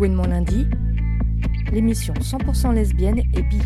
[0.00, 0.66] Gouinement lundi,
[1.70, 3.58] l'émission 100% lesbienne et bi.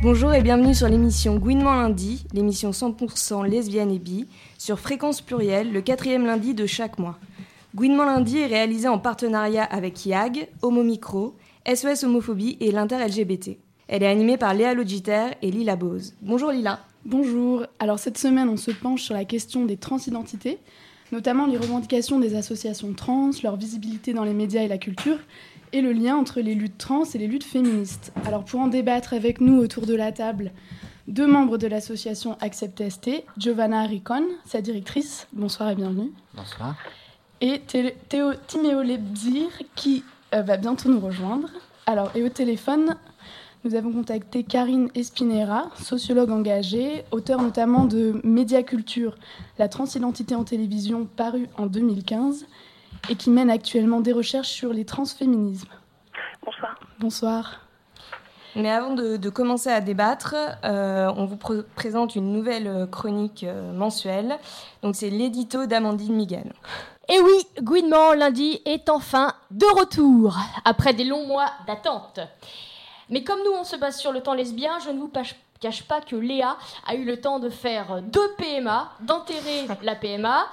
[0.00, 5.74] Bonjour et bienvenue sur l'émission Gouinement lundi, l'émission 100% lesbienne et bi, sur fréquence plurielle,
[5.74, 7.18] le quatrième lundi de chaque mois.
[7.74, 11.36] Gouinement lundi est réalisé en partenariat avec IAG, Homo Micro,
[11.66, 13.58] SOS Homophobie et l'Inter-LGBT.
[13.88, 16.14] Elle est animée par Léa Logiter et Lila Bose.
[16.22, 16.80] Bonjour Lila.
[17.04, 17.66] Bonjour.
[17.78, 20.60] Alors cette semaine, on se penche sur la question des transidentités,
[21.12, 25.18] notamment les revendications des associations trans, leur visibilité dans les médias et la culture,
[25.72, 28.12] et le lien entre les luttes trans et les luttes féministes.
[28.26, 30.52] Alors pour en débattre avec nous autour de la table,
[31.08, 36.12] deux membres de l'association Accept ST, Giovanna Ricon, sa directrice, bonsoir et bienvenue.
[36.34, 36.76] Bonsoir.
[37.40, 37.60] Et
[38.08, 40.04] Théo Timéo Lebzir, qui
[40.34, 41.48] euh, va bientôt nous rejoindre.
[41.86, 42.96] Alors, et au téléphone,
[43.64, 49.16] nous avons contacté Karine Espinera, sociologue engagée, auteure notamment de Médiaculture,
[49.58, 52.46] la transidentité en télévision, paru en 2015,
[53.10, 55.68] et qui mène actuellement des recherches sur les transféminismes.
[56.44, 56.80] Bonsoir.
[56.98, 57.60] Bonsoir.
[58.56, 61.36] Mais avant de, commencer à débattre, euh, on vous
[61.76, 64.38] présente une nouvelle chronique euh, mensuelle.
[64.82, 66.52] Donc c'est l'édito d'Amandine Miguel.
[67.08, 72.20] Et oui, Gouinement lundi est enfin de retour, après des longs mois d'attente.
[73.10, 75.10] Mais comme nous, on se base sur le temps lesbien, je ne vous
[75.60, 80.46] cache pas que Léa a eu le temps de faire deux PMA, d'enterrer la PMA,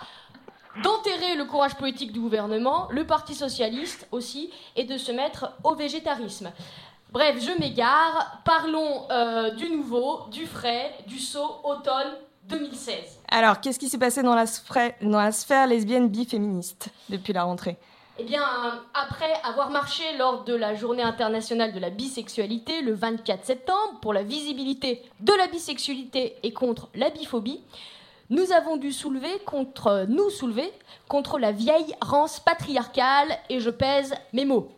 [0.84, 5.76] d'enterrer le courage politique du gouvernement, le Parti socialiste aussi, et de se mettre au
[5.76, 6.52] végétarisme.
[7.12, 8.42] Bref, je m'égare.
[8.44, 12.96] Parlons euh, du nouveau, du frais, du saut automne 2016.
[13.30, 14.46] Alors, qu'est-ce qui s'est passé dans la,
[15.02, 17.78] dans la sphère lesbienne biféministe depuis la rentrée?
[18.20, 18.44] Eh bien,
[18.96, 24.12] après avoir marché lors de la journée internationale de la bisexualité le 24 septembre pour
[24.12, 27.62] la visibilité de la bisexualité et contre la biphobie,
[28.32, 30.72] nous avons dû soulever contre, nous soulever
[31.08, 34.70] contre la vieille rance patriarcale et je pèse mes mots.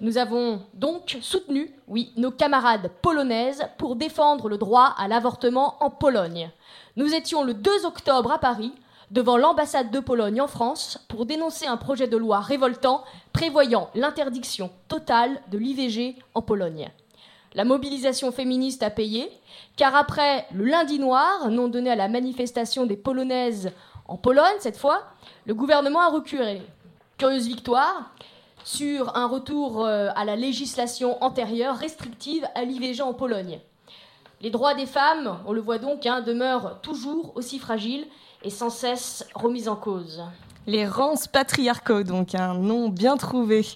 [0.00, 5.90] Nous avons donc soutenu, oui, nos camarades polonaises pour défendre le droit à l'avortement en
[5.90, 6.50] Pologne.
[6.96, 8.72] Nous étions le 2 octobre à Paris
[9.10, 14.70] devant l'ambassade de Pologne en France pour dénoncer un projet de loi révoltant prévoyant l'interdiction
[14.88, 16.90] totale de l'IVG en Pologne.
[17.54, 19.30] La mobilisation féministe a payé,
[19.76, 23.72] car après le lundi noir, nom donné à la manifestation des Polonaises
[24.06, 25.04] en Pologne cette fois,
[25.46, 26.62] le gouvernement a reculé.
[27.16, 28.12] Curieuse victoire
[28.64, 33.60] sur un retour euh, à la législation antérieure restrictive à l'IVG en Pologne.
[34.40, 38.06] Les droits des femmes, on le voit donc, hein, demeurent toujours aussi fragiles
[38.42, 40.22] et sans cesse remise en cause.
[40.66, 43.66] Les rances patriarcaux, donc un nom bien trouvé.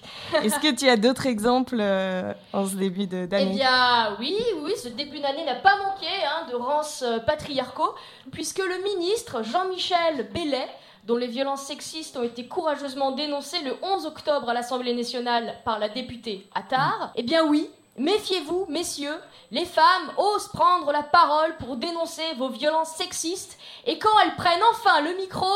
[0.43, 3.49] Est-ce que tu as d'autres exemples euh, en ce début d'année?
[3.51, 7.95] Eh bien, oui, oui, ce début d'année n'a pas manqué hein, de rances euh, patriarcaux,
[8.31, 10.67] puisque le ministre Jean-Michel Bellet,
[11.05, 15.79] dont les violences sexistes ont été courageusement dénoncées le 11 octobre à l'Assemblée nationale par
[15.79, 19.19] la députée Attar, eh bien oui, Méfiez-vous, messieurs,
[19.51, 24.63] les femmes osent prendre la parole pour dénoncer vos violences sexistes, et quand elles prennent
[24.71, 25.51] enfin le micro,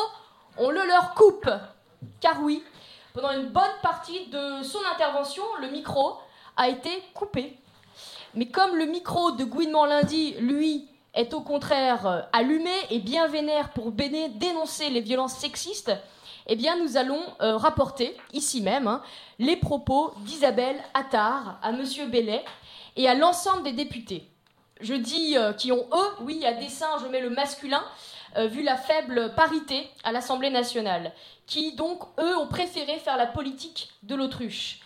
[0.60, 1.50] on le leur coupe.
[2.22, 2.64] Car oui,
[3.14, 6.18] pendant une bonne partie de son intervention, le micro
[6.56, 7.58] a été coupé.
[8.36, 13.70] Mais comme le micro de Gouinement lundi, lui, est au contraire allumé et bien vénère
[13.74, 15.92] pour dénoncer les violences sexistes,
[16.48, 19.02] eh bien, nous allons euh, rapporter, ici même, hein,
[19.38, 21.84] les propos d'Isabelle Attard à M.
[22.10, 22.44] Bellet
[22.96, 24.30] et à l'ensemble des députés.
[24.80, 27.84] Je dis euh, qui ont eux, oui, à dessein, je mets le masculin,
[28.38, 31.12] euh, vu la faible parité à l'Assemblée nationale,
[31.48, 34.80] qui donc, eux, ont préféré faire la politique de l'autruche.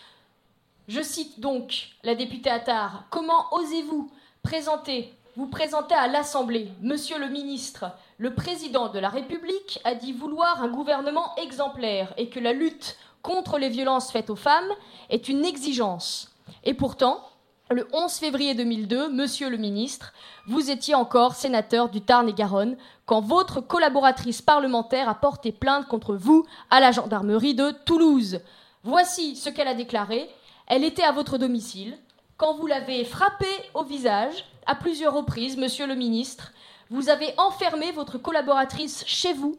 [0.87, 3.03] Je cite donc la députée Attard.
[3.11, 4.11] Comment osez-vous
[4.41, 7.85] présenter, vous présenter à l'Assemblée, monsieur le ministre,
[8.21, 12.95] le président de la République a dit vouloir un gouvernement exemplaire et que la lutte
[13.23, 14.69] contre les violences faites aux femmes
[15.09, 16.31] est une exigence.
[16.63, 17.27] Et pourtant,
[17.71, 20.13] le 11 février 2002, monsieur le ministre,
[20.45, 22.77] vous étiez encore sénateur du Tarn et Garonne
[23.07, 28.41] quand votre collaboratrice parlementaire a porté plainte contre vous à la gendarmerie de Toulouse.
[28.83, 30.29] Voici ce qu'elle a déclaré.
[30.67, 31.97] Elle était à votre domicile
[32.37, 36.51] quand vous l'avez frappée au visage à plusieurs reprises, monsieur le ministre,
[36.91, 39.57] vous avez enfermé votre collaboratrice chez vous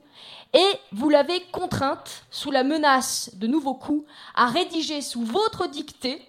[0.52, 6.20] et vous l'avez contrainte, sous la menace de nouveaux coups, à rédiger sous votre dictée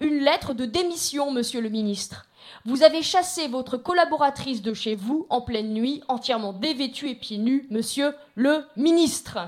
[0.00, 2.26] une lettre de démission, monsieur le ministre.
[2.64, 7.38] Vous avez chassé votre collaboratrice de chez vous en pleine nuit, entièrement dévêtue et pieds
[7.38, 9.38] nus, monsieur le ministre.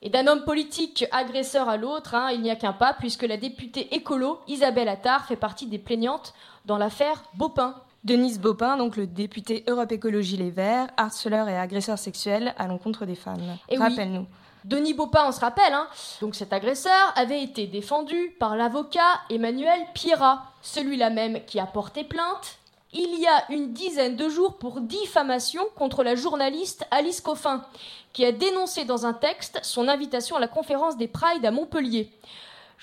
[0.00, 3.36] Et d'un homme politique agresseur à l'autre, hein, il n'y a qu'un pas, puisque la
[3.36, 6.32] députée écolo, Isabelle Attard, fait partie des plaignantes
[6.64, 7.74] dans l'affaire Bopin.
[8.04, 13.06] Denise Bopin, donc le député Europe Écologie Les Verts, harceleur et agresseur sexuel à l'encontre
[13.06, 13.56] des femmes.
[13.70, 13.78] Oui.
[13.78, 14.26] Rappelle-nous.
[14.64, 15.86] Denis Baupin, on se rappelle, hein,
[16.22, 22.02] donc cet agresseur avait été défendu par l'avocat Emmanuel Pierrat, celui-là même qui a porté
[22.02, 22.58] plainte
[22.94, 27.64] il y a une dizaine de jours pour diffamation contre la journaliste Alice Coffin,
[28.12, 32.08] qui a dénoncé dans un texte son invitation à la conférence des Pride à Montpellier.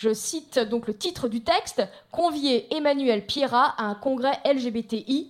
[0.02, 5.30] Je cite donc le titre du texte Convier Emmanuel Pierrat à un congrès LGBTI.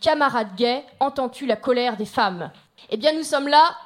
[0.00, 2.52] Camarade gay, entends-tu la colère des femmes?
[2.90, 3.76] Eh bien, nous sommes là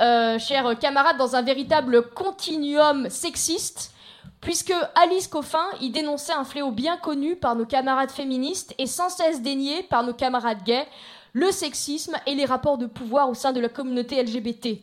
[0.00, 3.92] euh, chers camarades, dans un véritable continuum sexiste,
[4.40, 9.10] puisque Alice Coffin y dénonçait un fléau bien connu par nos camarades féministes et sans
[9.10, 10.88] cesse dénié par nos camarades gays,
[11.34, 14.78] le sexisme et les rapports de pouvoir au sein de la communauté LGBT.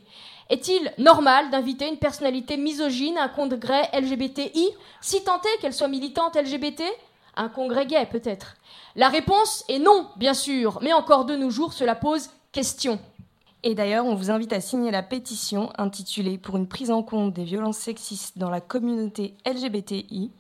[0.52, 4.68] Est-il normal d'inviter une personnalité misogyne à un congrès LGBTI,
[5.00, 6.84] si tant est qu'elle soit militante LGBT
[7.38, 8.58] Un congrès gay, peut-être
[8.98, 13.00] La réponse est non, bien sûr, mais encore de nos jours, cela pose question.
[13.64, 17.34] Et d'ailleurs, on vous invite à signer la pétition intitulée Pour une prise en compte
[17.34, 20.32] des violences sexistes dans la communauté LGBTI,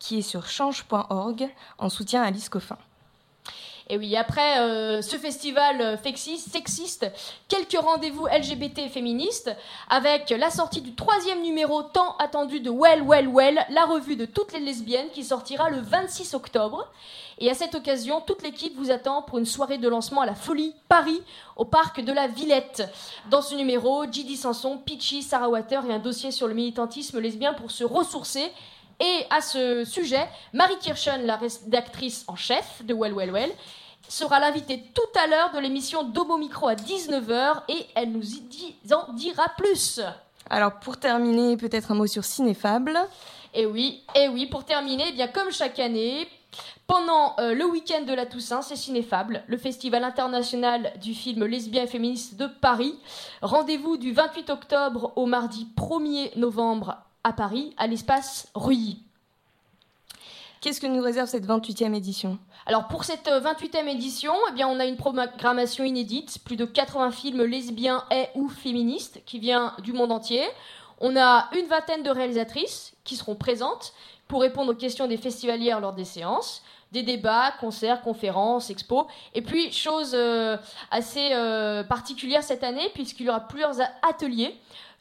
[0.00, 1.48] qui est sur change.org
[1.78, 2.78] en soutien à Alice Coffin.
[3.88, 7.06] Et oui, après euh, ce festival sexiste,
[7.48, 9.50] quelques rendez-vous LGBT féministes,
[9.90, 14.24] avec la sortie du troisième numéro tant attendu de Well, Well, Well, la revue de
[14.24, 16.88] toutes les lesbiennes qui sortira le 26 octobre.
[17.38, 20.34] Et à cette occasion, toute l'équipe vous attend pour une soirée de lancement à la
[20.34, 21.20] Folie Paris,
[21.56, 22.84] au parc de la Villette.
[23.30, 27.52] Dans ce numéro, Gidi Sanson, Pitchy, Sarah Water et un dossier sur le militantisme lesbien
[27.52, 28.52] pour se ressourcer.
[29.02, 33.50] Et à ce sujet, Marie Kirchen, la rédactrice en chef de Well Well Well,
[34.08, 38.94] sera l'invitée tout à l'heure de l'émission Domo Micro à 19h et elle nous y
[38.94, 40.00] en dira plus.
[40.48, 42.96] Alors pour terminer, peut-être un mot sur Cinéfable.
[43.54, 46.28] Et oui, et oui, pour terminer, eh bien comme chaque année,
[46.86, 51.82] pendant euh, le week-end de la Toussaint, c'est Cinéfable, le festival international du film lesbien
[51.82, 52.94] et féministe de Paris.
[53.40, 59.02] Rendez-vous du 28 octobre au mardi 1er novembre à Paris, à l'espace Ruilly.
[60.60, 62.38] Qu'est-ce que nous réserve cette 28e édition?
[62.66, 67.10] Alors pour cette 28e édition, eh bien, on a une programmation inédite, plus de 80
[67.10, 70.44] films lesbiens et ou féministes qui vient du monde entier.
[71.00, 73.92] On a une vingtaine de réalisatrices qui seront présentes
[74.28, 79.06] pour répondre aux questions des festivalières lors des séances des débats, concerts, conférences, expos.
[79.34, 80.56] Et puis, chose euh,
[80.90, 84.54] assez euh, particulière cette année, puisqu'il y aura plusieurs ateliers.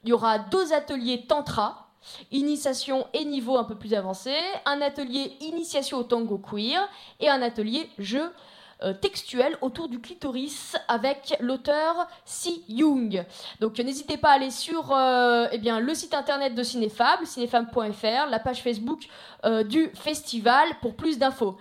[0.03, 1.80] Il y aura deux ateliers tantra,
[2.31, 4.33] initiation et niveau un peu plus avancé,
[4.65, 6.87] un atelier initiation au tango queer
[7.19, 8.31] et un atelier jeu
[8.83, 13.25] euh, textuel autour du clitoris avec l'auteur Si Young.
[13.59, 14.95] Donc n'hésitez pas à aller sur
[15.51, 19.01] eh bien, le site internet de Cinéfable, cinéfable.fr, la page Facebook
[19.65, 21.57] du festival pour plus d'infos.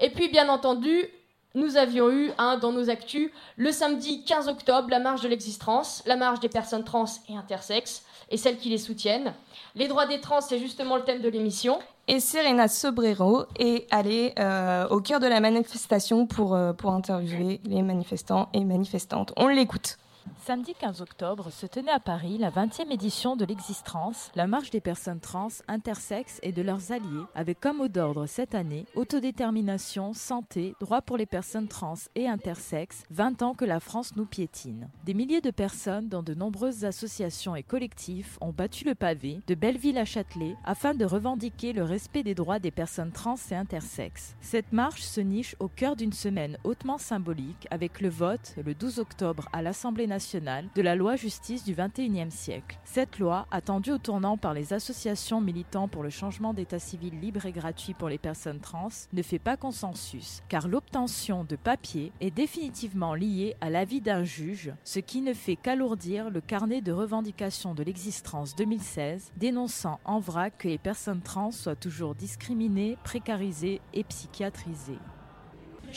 [0.00, 1.08] Et puis, bien entendu,
[1.54, 6.02] nous avions eu hein, dans nos actus le samedi 15 octobre la marche de l'existence,
[6.06, 9.34] la marche des personnes trans et intersexes et celles qui les soutiennent.
[9.74, 11.78] Les droits des trans, c'est justement le thème de l'émission.
[12.08, 17.60] Et Serena Sobrero est allée euh, au cœur de la manifestation pour, euh, pour interviewer
[17.64, 19.32] les manifestants et manifestantes.
[19.36, 19.98] On l'écoute.
[20.46, 24.80] Samedi 15 octobre se tenait à Paris la 20e édition de l'Existence, la marche des
[24.80, 30.74] personnes trans, intersexes et de leurs alliés, avec comme mot d'ordre cette année autodétermination, santé,
[30.80, 34.88] droit pour les personnes trans et intersexes, 20 ans que la France nous piétine.
[35.04, 39.54] Des milliers de personnes, dans de nombreuses associations et collectifs, ont battu le pavé de
[39.54, 44.36] Belleville à Châtelet afin de revendiquer le respect des droits des personnes trans et intersexes.
[44.40, 48.98] Cette marche se niche au cœur d'une semaine hautement symbolique avec le vote le 12
[48.98, 52.78] octobre à l'Assemblée nationale de la loi justice du XXIe siècle.
[52.84, 57.46] Cette loi, attendue au tournant par les associations militant pour le changement d'état civil libre
[57.46, 62.30] et gratuit pour les personnes trans, ne fait pas consensus, car l'obtention de papier est
[62.30, 67.74] définitivement liée à l'avis d'un juge, ce qui ne fait qu'alourdir le carnet de revendications
[67.74, 74.04] de l'existence 2016, dénonçant en vrac que les personnes trans soient toujours discriminées, précarisées et
[74.04, 74.98] psychiatrisées.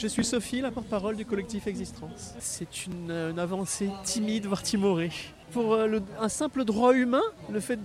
[0.00, 2.34] Je suis Sophie, la porte-parole du collectif Existence.
[2.38, 5.10] C'est une, une, avancée timide, voire timorée.
[5.52, 7.78] Pour euh, un simple droit humain, le fait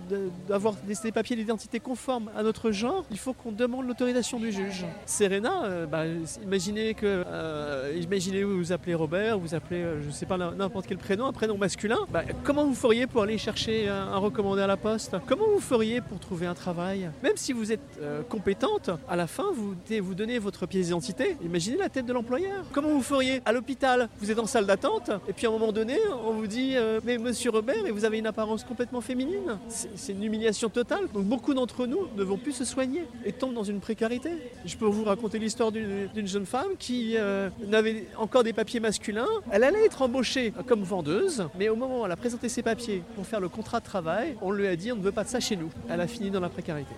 [0.47, 4.51] d'avoir de, des papiers d'identité conformes à notre genre, il faut qu'on demande l'autorisation du
[4.51, 4.85] juge.
[5.05, 6.03] Serena, euh, bah,
[6.43, 10.97] imaginez que euh, imaginez vous vous appelez Robert, vous appelez, je sais pas, n'importe quel
[10.97, 11.99] prénom, un prénom masculin.
[12.11, 15.15] Bah, comment vous feriez pour aller chercher un, recommandé à la poste?
[15.25, 17.09] Comment vous feriez pour trouver un travail?
[17.21, 21.37] Même si vous êtes compétente, à la fin, vous, vous donnez votre pièce d'identité.
[21.43, 22.65] Imaginez la tête de l'employeur.
[22.73, 23.41] Comment vous feriez?
[23.45, 26.47] À l'hôpital Vous êtes en salle d'attente, et puis à un moment donné, on vous
[26.47, 29.59] dit, mais monsieur Robert et vous avez une apparence complètement féminine.
[29.69, 31.07] C'est une humiliation totale.
[31.13, 34.31] Donc beaucoup d'entre nous ne vont plus se soigner et tombent dans une précarité.
[34.65, 39.27] Je peux vous raconter l'histoire d'une jeune femme qui euh, n'avait encore des papiers masculins.
[39.51, 43.03] Elle allait être embauchée comme vendeuse, mais au moment où elle a présenté ses papiers
[43.15, 45.29] pour faire le contrat de travail, on lui a dit on ne veut pas de
[45.29, 45.69] ça chez nous.
[45.89, 46.95] Elle a fini dans la précarité.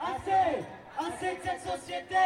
[0.00, 0.62] Assez
[0.98, 2.24] Assez de cette société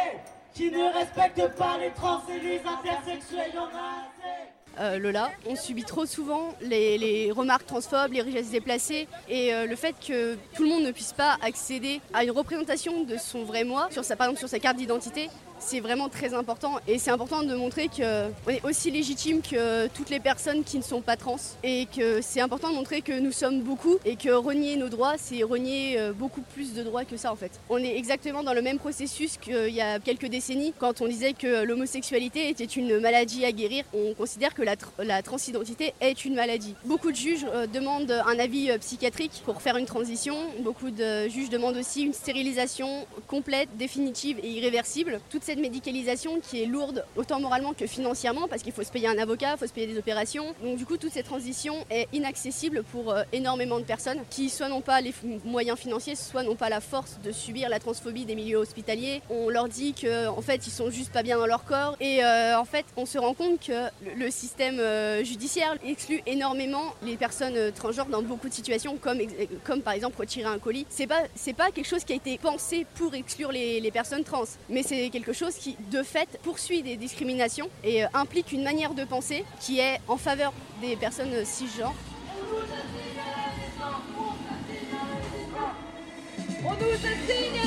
[0.53, 5.29] qui ne respecte pas les trans et les intersexuels, en a assez euh, Lola.
[5.45, 10.35] On subit trop souvent les, remarques transphobes, les richesses déplacées et euh, le fait que
[10.55, 14.27] tout le monde ne puisse pas accéder à une représentation de son vrai moi, par
[14.27, 15.29] exemple sur sa carte d'identité,
[15.61, 20.09] c'est vraiment très important et c'est important de montrer qu'on est aussi légitime que toutes
[20.09, 23.31] les personnes qui ne sont pas trans et que c'est important de montrer que nous
[23.31, 27.15] sommes beaucoup et que renier nos droits, c'est renier euh, beaucoup plus de droits que
[27.15, 27.51] ça en fait.
[27.69, 31.33] On est exactement dans le même processus qu'il y a quelques décennies quand on disait
[31.33, 33.85] que l'homosexualité était une maladie à guérir.
[33.93, 36.75] On considère que la, transidentité est une maladie.
[36.85, 40.35] Beaucoup de juges euh, demandent un avis euh, psychiatrique pour faire une transition.
[40.61, 45.19] Beaucoup de juges demandent aussi une stérilisation complète, définitive et irréversible.
[45.51, 49.17] Cette médicalisation qui est lourde autant moralement que financièrement parce qu'il faut se payer un
[49.17, 50.45] avocat, il faut se payer des opérations.
[50.63, 54.69] Donc du coup, toute cette transition est inaccessible pour euh, énormément de personnes qui soit
[54.69, 58.35] n'ont pas les moyens financiers, soit n'ont pas la force de subir la transphobie des
[58.35, 59.21] milieux hospitaliers.
[59.29, 62.23] On leur dit qu'en en fait, ils sont juste pas bien dans leur corps et
[62.23, 67.17] euh, en fait, on se rend compte que le, système euh, judiciaire exclut énormément les
[67.17, 69.19] personnes transgenres dans beaucoup de situations comme,
[69.65, 70.85] comme par exemple retirer un colis.
[70.89, 71.23] C'est pas,
[71.57, 75.09] pas quelque chose qui a été pensé pour exclure les, les personnes trans, mais c'est
[75.09, 79.43] quelque chose qui, de fait, poursuit des discriminations et euh, implique une manière de penser
[79.59, 81.95] qui est en faveur des personnes cisgenres.
[86.63, 87.61] On nous assigne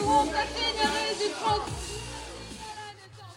[0.00, 2.03] nous on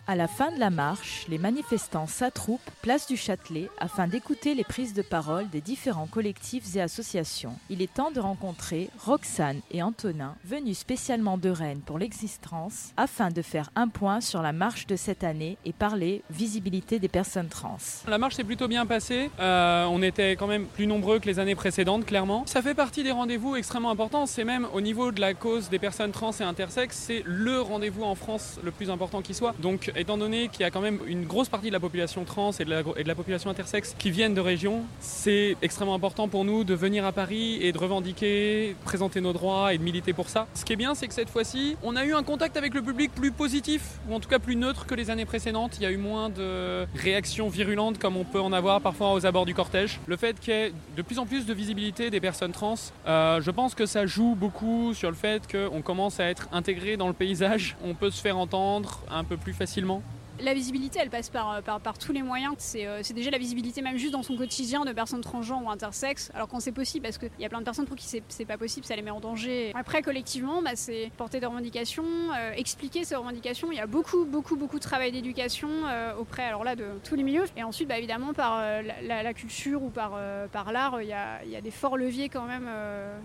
[0.07, 4.63] à la fin de la marche, les manifestants s'attroupent place du Châtelet afin d'écouter les
[4.63, 7.55] prises de parole des différents collectifs et associations.
[7.69, 13.31] Il est temps de rencontrer Roxane et Antonin, venus spécialement de Rennes pour l'existence, afin
[13.31, 17.49] de faire un point sur la marche de cette année et parler visibilité des personnes
[17.49, 17.77] trans.
[18.07, 19.29] La marche s'est plutôt bien passée.
[19.41, 22.43] Euh, on était quand même plus nombreux que les années précédentes, clairement.
[22.45, 24.25] Ça fait partie des rendez-vous extrêmement importants.
[24.25, 28.03] C'est même au niveau de la cause des personnes trans et intersexes, c'est le rendez-vous
[28.03, 29.53] en France le plus important qui soit.
[29.59, 32.51] Donc étant donné qu'il y a quand même une grosse partie de la population trans
[32.51, 36.75] et de la, population intersexe qui viennent de régions, c'est extrêmement important pour nous de
[36.75, 40.48] venir à Paris et de revendiquer, présenter nos droits et de militer pour ça.
[40.54, 42.82] Ce qui est bien, c'est que cette fois-ci, on a eu un contact avec le
[42.82, 45.77] public plus positif, ou en tout cas plus neutre que les années précédentes.
[45.77, 49.25] Il y a eu moins de réactions virulentes comme on peut en avoir parfois aux
[49.25, 50.00] abords du cortège.
[50.06, 52.75] Le fait qu'il y ait de plus en plus de visibilité des personnes trans,
[53.08, 56.98] euh, je pense que ça joue beaucoup sur le fait qu'on commence à être intégré
[56.98, 57.75] dans le paysage.
[57.84, 60.03] On peut se faire entendre un peu plus facilement actuellement
[60.39, 62.56] la visibilité, elle passe par, par, par tous les moyens.
[62.75, 66.32] Euh, c'est déjà la visibilité, même juste dans son quotidien, de personnes transgenres ou intersexes.
[66.34, 68.58] Alors quand c'est possible, parce qu'il y a plein de personnes pour qui c'est pas
[68.58, 69.72] possible, ça les met en danger.
[69.75, 72.03] Après, collectivement, bah, c'est porter des revendications,
[72.38, 73.72] euh, expliquer ces revendications.
[73.72, 77.15] Il y a beaucoup, beaucoup, beaucoup de travail d'éducation euh, auprès, alors là, de tous
[77.15, 77.46] les milieux.
[77.56, 80.17] Et ensuite, bah, évidemment, par la, culture ou par,
[80.51, 82.70] par l'art, il y a, y a, des forts leviers quand même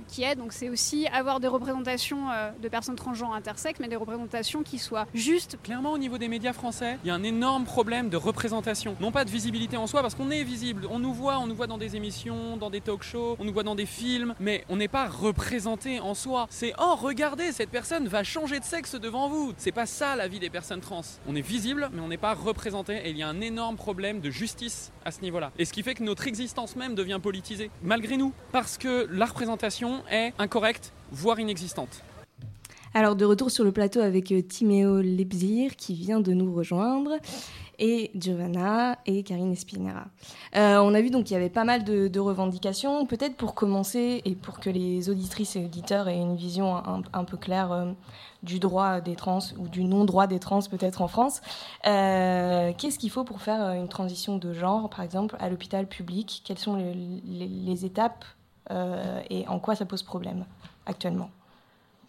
[0.09, 0.39] qui aident.
[0.39, 2.27] Donc c'est aussi avoir des représentations
[2.61, 5.59] de personnes transgenres intersexes, mais des représentations qui soient justes.
[5.63, 8.97] Clairement, au niveau des médias français, il y a un énorme problème de représentation.
[9.01, 10.87] Non pas de visibilité en soi, parce qu'on est visible.
[10.91, 13.53] On nous voit, on nous voit dans des émissions, dans des talk shows, on nous
[13.53, 16.47] voit dans des films, mais on n'est pas représenté en soi.
[16.51, 19.53] C'est oh, regardez, cette personne va changer de sexe devant vous.
[19.57, 21.03] C'est pas ça la vie des personnes trans.
[21.27, 23.01] On est visible, mais on n'est pas représenté.
[23.05, 25.51] Et il y a un énorme problème de justice à ce niveau-là.
[25.59, 29.27] Et ce qui fait que notre existence même devient politisée, malgré nous, parce que la
[29.27, 32.03] représentation est incorrecte, voire inexistante.
[32.95, 37.13] Alors de retour sur le plateau avec euh, Timéo Lebzir qui vient de nous rejoindre
[37.79, 40.05] et Giovanna et Karine Espinera.
[40.57, 43.07] Euh, on a vu donc qu'il y avait pas mal de, revendications.
[43.07, 47.39] Peut-être pour commencer et pour que les auditrices et auditeurs aient une vision un, peu
[47.39, 47.93] claire euh,
[48.43, 51.41] du droit des trans ou du non-droit des trans peut-être en France,
[51.83, 56.43] qu'est-ce qu'il faut pour faire une transition de genre, par exemple, à l'hôpital public?
[56.45, 58.27] Quelles sont les étapes
[59.31, 60.45] et en quoi ça pose problème
[60.85, 61.31] actuellement?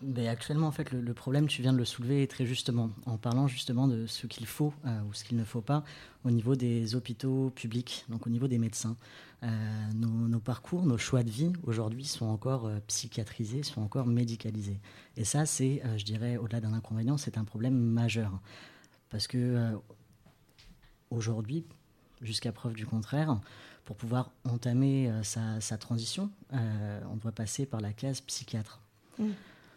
[0.03, 3.47] Ben, actuellement, en fait, le, problème, tu viens de le soulever très justement, en parlant
[3.47, 5.83] justement de ce qu'il faut euh, ou ce qu'il ne faut pas
[6.25, 8.97] au niveau des hôpitaux publics, donc au niveau des médecins.
[9.43, 9.47] Euh,
[9.95, 14.79] nos, parcours, nos choix de vie aujourd'hui sont encore euh, psychiatrisés, sont encore médicalisés.
[15.15, 18.39] Et ça, c'est, je dirais, au-delà d'un inconvénient, c'est un problème majeur.
[19.09, 19.73] Parce que
[21.11, 21.65] aujourd'hui,
[22.21, 23.39] jusqu'à preuve du contraire,
[23.85, 28.81] pour pouvoir entamer sa, transition, on doit passer par la case psychiatre.
[29.19, 29.29] Mmh.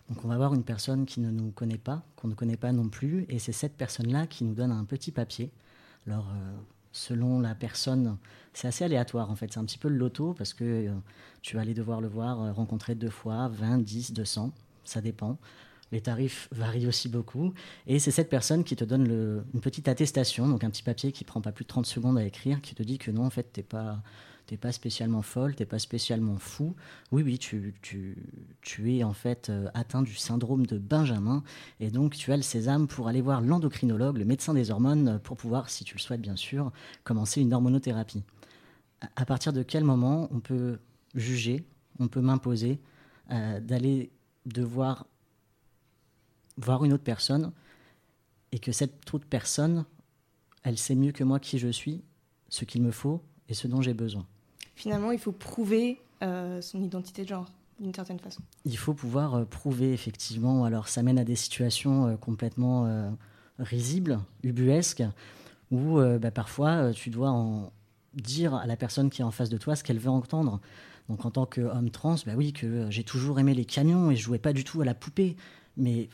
[0.08, 2.72] Donc on va voir une personne qui ne nous connaît pas, qu'on ne connaît pas
[2.72, 5.50] non plus, et c'est cette personne-là qui nous donne un petit papier.
[6.06, 6.56] Alors, euh,
[6.92, 8.16] selon la personne.
[8.54, 10.94] C'est assez aléatoire en fait, c'est un petit peu le loto parce que euh,
[11.42, 14.52] tu vas aller devoir le voir euh, rencontrer deux fois, 20, 10, 200,
[14.84, 15.36] ça dépend.
[15.92, 17.52] Les tarifs varient aussi beaucoup.
[17.86, 21.22] Et c'est cette personne qui te donne une petite attestation, donc un petit papier qui
[21.22, 23.52] prend pas plus de 30 secondes à écrire, qui te dit que non, en fait,
[23.52, 24.02] tu n'es pas,
[24.46, 26.74] t'es pas spécialement folle, tu n'es pas spécialement fou.
[27.10, 28.16] Oui, oui, tu, tu,
[28.62, 31.42] tu es en fait euh, atteint du syndrome de Benjamin.
[31.80, 35.36] Et donc, tu as le sésame pour aller voir l'endocrinologue, le médecin des hormones, pour
[35.36, 36.72] pouvoir, si tu le souhaites bien sûr,
[37.04, 38.22] commencer une hormonothérapie.
[39.16, 40.78] À partir de quel moment on peut
[41.14, 41.64] juger,
[41.98, 42.78] on peut m'imposer
[43.32, 44.10] euh, d'aller
[44.46, 45.06] devoir
[46.56, 47.52] voir une autre personne
[48.52, 49.84] et que cette autre personne,
[50.62, 52.02] elle sait mieux que moi qui je suis,
[52.48, 54.26] ce qu'il me faut et ce dont j'ai besoin?
[54.76, 57.46] Finalement, il faut prouver euh, son identité de genre
[57.80, 58.42] d'une certaine façon.
[58.66, 60.64] Il faut pouvoir euh, prouver effectivement.
[60.64, 63.10] Alors ça mène à des situations euh, complètement
[63.58, 65.02] risibles, ubuesques,
[65.70, 67.72] où bah, parfois tu dois en
[68.12, 70.60] dire à la personne qui est en face de toi ce qu'elle veut entendre.
[71.08, 74.22] Donc en tant qu'homme trans, bah oui, que j'ai toujours aimé les camions et je
[74.22, 75.36] jouais pas du tout à la poupée.
[75.78, 76.10] Mais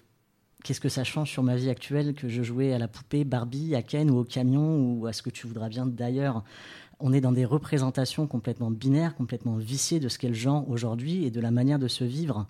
[0.63, 3.75] qu'est-ce que ça change sur ma vie actuelle que je jouais à la poupée Barbie,
[3.75, 6.45] à Ken ou au camion ou à ce que tu voudras bien d'ailleurs?
[7.05, 11.25] On est dans des représentations complètement binaires, complètement viciées de ce qu'est le genre aujourd'hui
[11.25, 12.47] et de la manière de se vivre.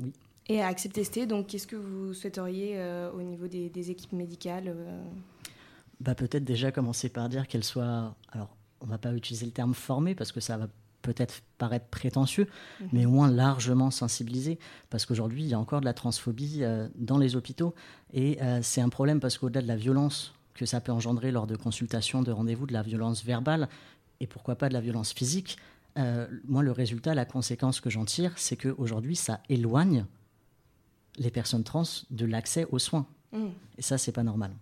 [0.00, 0.12] Oui.
[0.48, 5.04] Et à accepter donc qu'est-ce que vous souhaiteriez euh, au niveau des, équipes médicales euh?
[6.00, 8.14] Bah, Peut-être déjà commencer par dire qu'elles soient...
[8.32, 10.68] Alors, on ne va pas utiliser le terme formé parce que ça va
[11.02, 12.48] peut-être paraître prétentieux,
[12.80, 12.88] mhm.
[12.92, 14.58] mais au moins largement sensibilisé,
[14.90, 17.74] parce qu'aujourd'hui, il y a encore de la transphobie euh, dans les hôpitaux,
[18.12, 21.46] et euh, c'est un problème parce qu'au-delà de la violence que ça peut engendrer lors
[21.46, 23.68] de consultations, de rendez-vous, de la violence verbale,
[24.20, 25.58] et pourquoi pas de la violence physique,
[25.98, 30.04] euh, moi, le résultat, la conséquence que j'en tire, c'est qu'aujourd'hui, ça éloigne
[31.16, 33.06] les personnes trans de l'accès aux soins.
[33.32, 33.50] Mhm.
[33.78, 34.52] Et ça, c'est pas normal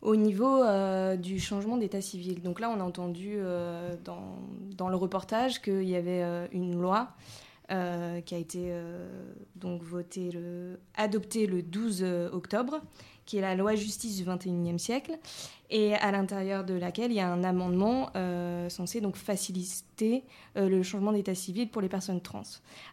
[0.00, 2.40] au niveau euh, du changement d'état civil.
[2.40, 4.38] Donc là, on a entendu euh, dans,
[4.76, 7.08] dans, le reportage qu'il y avait une loi
[7.68, 7.74] qui
[8.34, 8.72] a été
[9.56, 12.80] donc votée, le, adoptée le 12 octobre,
[13.28, 15.18] qui est la loi justice du 21e siècle,
[15.68, 20.24] et à l'intérieur de laquelle il y a un amendement euh, censé donc faciliter
[20.56, 22.40] euh, le changement d'état civil pour les personnes trans.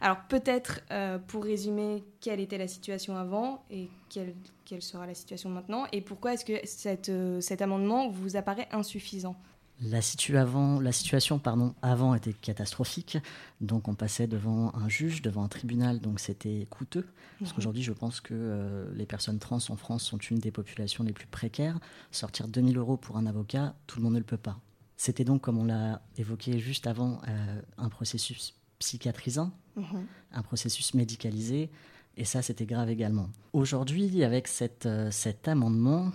[0.01, 5.13] Alors peut-être euh, pour résumer quelle était la situation avant et quelle, quelle sera la
[5.13, 9.37] situation maintenant, et pourquoi est-ce que cet amendement vous apparaît insuffisant?
[9.81, 9.99] La,
[10.39, 13.17] avant, la, situation pardon, avant était catastrophique,
[13.61, 17.05] donc on passait devant un juge, devant un tribunal, donc c'était coûteux.
[17.39, 17.55] Parce mhm.
[17.55, 21.13] qu'aujourd'hui, je pense que euh, les personnes trans en France sont une des populations les
[21.13, 21.79] plus précaires.
[22.11, 24.59] Sortir 2000 euros pour un avocat, tout le monde ne le peut pas.
[24.97, 30.05] C'était donc, comme on l'a évoqué juste avant, euh, un processus psychiatrisant, mhm.
[30.31, 31.69] un processus médicalisé,
[32.17, 33.29] et ça, c'était grave également.
[33.51, 36.11] Aujourd'hui, avec cette, euh, cet amendement,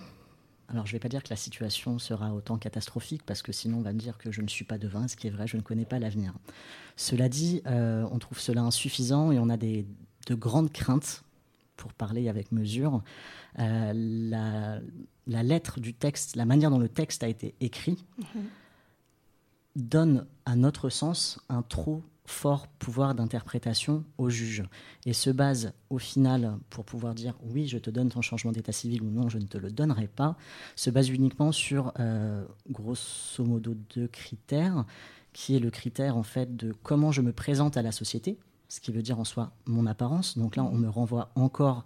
[0.71, 3.79] alors, je ne vais pas dire que la situation sera autant catastrophique, parce que sinon,
[3.79, 5.57] on va me dire que je ne suis pas devin, ce qui est vrai, je
[5.57, 6.33] ne connais pas l'avenir.
[6.95, 9.85] Cela dit, euh, on trouve cela insuffisant et on a des,
[10.27, 11.23] de grandes craintes,
[11.75, 13.01] pour parler avec mesure.
[13.59, 13.91] Euh,
[15.25, 18.43] la, lettre du texte, la manière dont le texte a été écrit, mhm.
[19.75, 24.63] donne, à notre sens, un trop fort pouvoir d'interprétation au juge
[25.05, 28.71] et se base au final pour pouvoir dire oui je te donne ton changement d'état
[28.71, 30.37] civil ou non je ne te le donnerai pas
[30.75, 34.85] se base uniquement sur euh, grosso modo deux critères
[35.33, 38.37] qui est le critère en fait de comment je me présente à la société
[38.71, 40.37] ce qui veut dire en soi mon apparence.
[40.37, 41.83] Donc là on me renvoie encore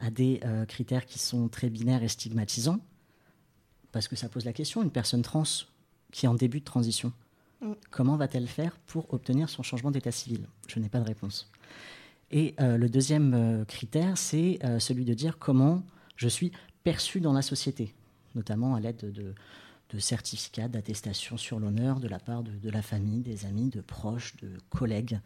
[0.00, 2.80] à des euh, critères qui sont très binaires et stigmatisants
[3.90, 5.44] parce que ça pose la question une personne trans
[6.12, 7.14] qui est en début de transition
[7.66, 7.74] Mm.
[7.90, 10.46] Comment va-t-elle faire pour obtenir son changement d'état civil?
[10.68, 11.50] Je n'ai pas de réponse.
[12.30, 15.82] Et euh, le deuxième euh, critère, c'est euh, celui de dire comment
[16.16, 16.52] je suis
[16.84, 17.94] perçu dans la société,
[18.34, 19.34] notamment à l'aide de,
[19.98, 24.50] certificats d'attestation sur l'honneur de la part de, la famille, des amis, de proches, de
[24.68, 25.18] collègues.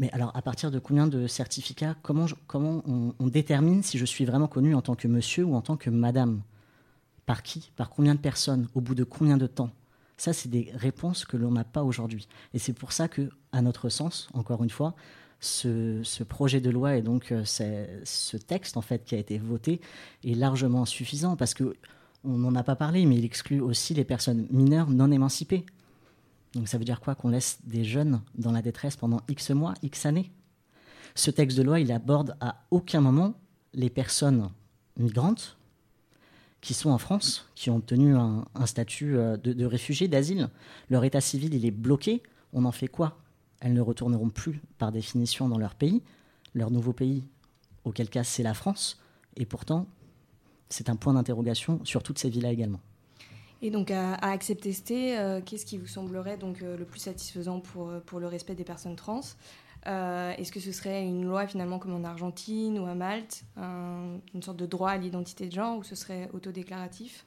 [0.00, 4.04] Mais alors, à partir de combien de certificats, comment, comment on, on, détermine si je
[4.04, 6.42] suis vraiment connu en tant que monsieur ou en tant que madame?
[7.24, 7.70] Par qui?
[7.76, 8.66] Par combien de personnes?
[8.74, 9.70] Au bout de combien de temps?
[10.16, 12.28] Ça, c'est des réponses que l'on n'a pas aujourd'hui.
[12.52, 14.94] Et c'est pour ça que, à notre sens, encore une fois,
[15.40, 19.80] ce, projet de loi et donc euh, ce texte en fait qui a été voté
[20.24, 21.74] est largement suffisant parce que
[22.24, 25.66] on n'en a pas parlé, mais il exclut aussi les personnes mineures non émancipées.
[26.54, 29.74] Donc ça veut dire quoi Qu'on laisse des jeunes dans la détresse pendant X mois,
[29.82, 30.32] X années?
[31.14, 33.34] Ce texte de loi, il aborde à aucun moment
[33.74, 34.48] les personnes
[34.96, 35.58] migrantes,
[36.64, 40.48] qui sont en France, qui ont obtenu un, statut euh, de, de réfugiés, d'asile.
[40.88, 42.22] Leur état civil, il est bloqué.
[42.54, 43.18] On en fait quoi?
[43.60, 46.02] Elles ne retourneront plus, par définition, dans leur pays,
[46.54, 47.22] leur nouveau pays,
[47.84, 48.98] auquel cas c'est la France.
[49.36, 49.86] Et pourtant,
[50.70, 52.80] c'est un point d'interrogation sur toutes ces villas également.
[53.60, 57.92] Et donc à, à euh, qu'est-ce qui vous semblerait donc euh, le plus satisfaisant pour,
[58.06, 59.20] pour le respect des personnes trans?
[59.86, 64.42] Est-ce que ce serait une loi finalement comme en Argentine ou à Malte, un- une
[64.42, 67.24] sorte de droit à l'identité de genre, ou ce serait autodéclaratif?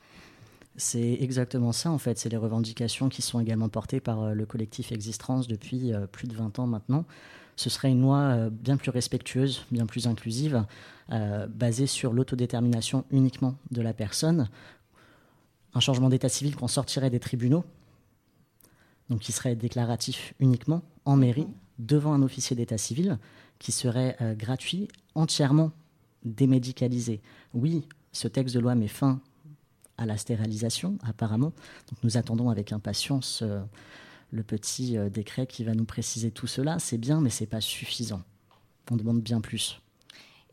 [0.76, 2.18] C'est exactement ça, en fait.
[2.20, 6.28] C'est les revendications qui sont également portées par euh, le collectif Existrans depuis euh, plus
[6.28, 7.06] de 20 ans maintenant.
[7.56, 10.64] Ce serait une loi euh, bien plus respectueuse, bien plus inclusive,
[11.12, 14.50] euh, basée sur l'autodétermination uniquement de la personne.
[15.74, 17.64] Un changement d'état civil qu'on sortirait des tribunaux,
[19.10, 21.48] donc qui serait déclaratif uniquement en mairie,
[21.80, 23.20] devant un officier d'état civil,
[23.60, 25.72] qui serait euh, gratuit, entièrement
[26.24, 27.22] démédicalisé.
[27.54, 29.22] Oui, ce texte de loi met fin
[29.98, 31.54] à la stérilisation, apparemment.
[31.90, 33.62] Donc nous attendons avec impatience euh,
[34.32, 36.80] le petit euh, décret qui va nous préciser tout cela.
[36.80, 38.22] C'est bien, mais c'est pas suffisant.
[38.92, 39.82] On demande bien plus.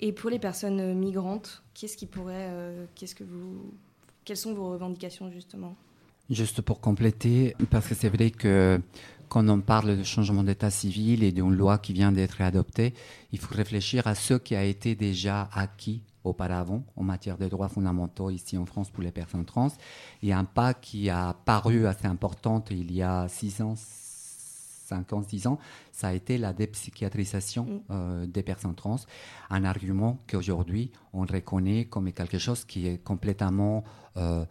[0.01, 3.73] Et pour les personnes migrantes, qu'est-ce qui pourrait, euh, qu'est-ce que vous,
[4.25, 5.77] quelles sont vos revendications justement?
[6.31, 8.81] Juste pour compléter, parce que c'est vrai que
[9.29, 12.95] quand on parle de changement d'état civil et d'une loi qui vient d'être adoptée,
[13.33, 17.69] il faut réfléchir à ce qui a été déjà acquis auparavant en matière de droits
[17.69, 19.73] fondamentaux ici en France pour les personnes trans.
[20.23, 23.75] Il y a un pas qui a paru assez important il y a 6 ans,
[23.77, 25.59] 5 ans, 6 ans,
[25.93, 28.97] ça a été la dépsychiatrisation euh, des personnes trans.
[29.51, 33.85] Un argument qu'aujourd'hui on reconnaît comme quelque chose qui est complètement
[34.17, 34.45] euh,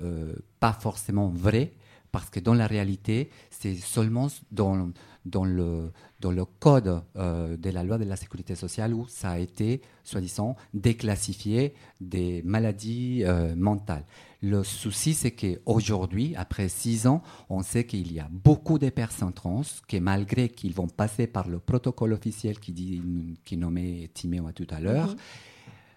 [0.00, 1.72] euh, pas forcément vrai,
[2.12, 4.90] parce que dans la réalité, c'est seulement dans,
[5.24, 9.30] dans, le, dans le code euh, de la loi de la sécurité sociale où ça
[9.30, 14.04] a été, soi-disant, déclassifié des maladies euh, mentales.
[14.42, 19.32] Le souci, c'est qu'aujourd'hui, après six ans, on sait qu'il y a beaucoup de personnes
[19.32, 23.02] trans qui, malgré qu'ils vont passer par le protocole officiel qui, dit,
[23.44, 25.08] qui nommait Timéo tout à l'heure,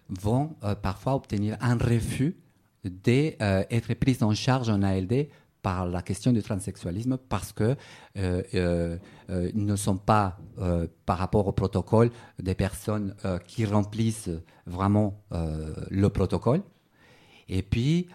[0.10, 0.18] Mhm.
[0.22, 2.36] vont euh, parfois obtenir un refus
[2.84, 5.28] d'être prises en charge en ALD
[5.70, 7.76] par la question du transsexualisme parce que
[8.18, 8.98] euh, euh,
[9.30, 10.40] euh, ils ne sont pas,
[11.06, 12.10] par rapport au protocole,
[12.42, 14.32] des personnes qui remplissent
[14.66, 16.62] vraiment le protocole.
[17.48, 18.08] Et puis,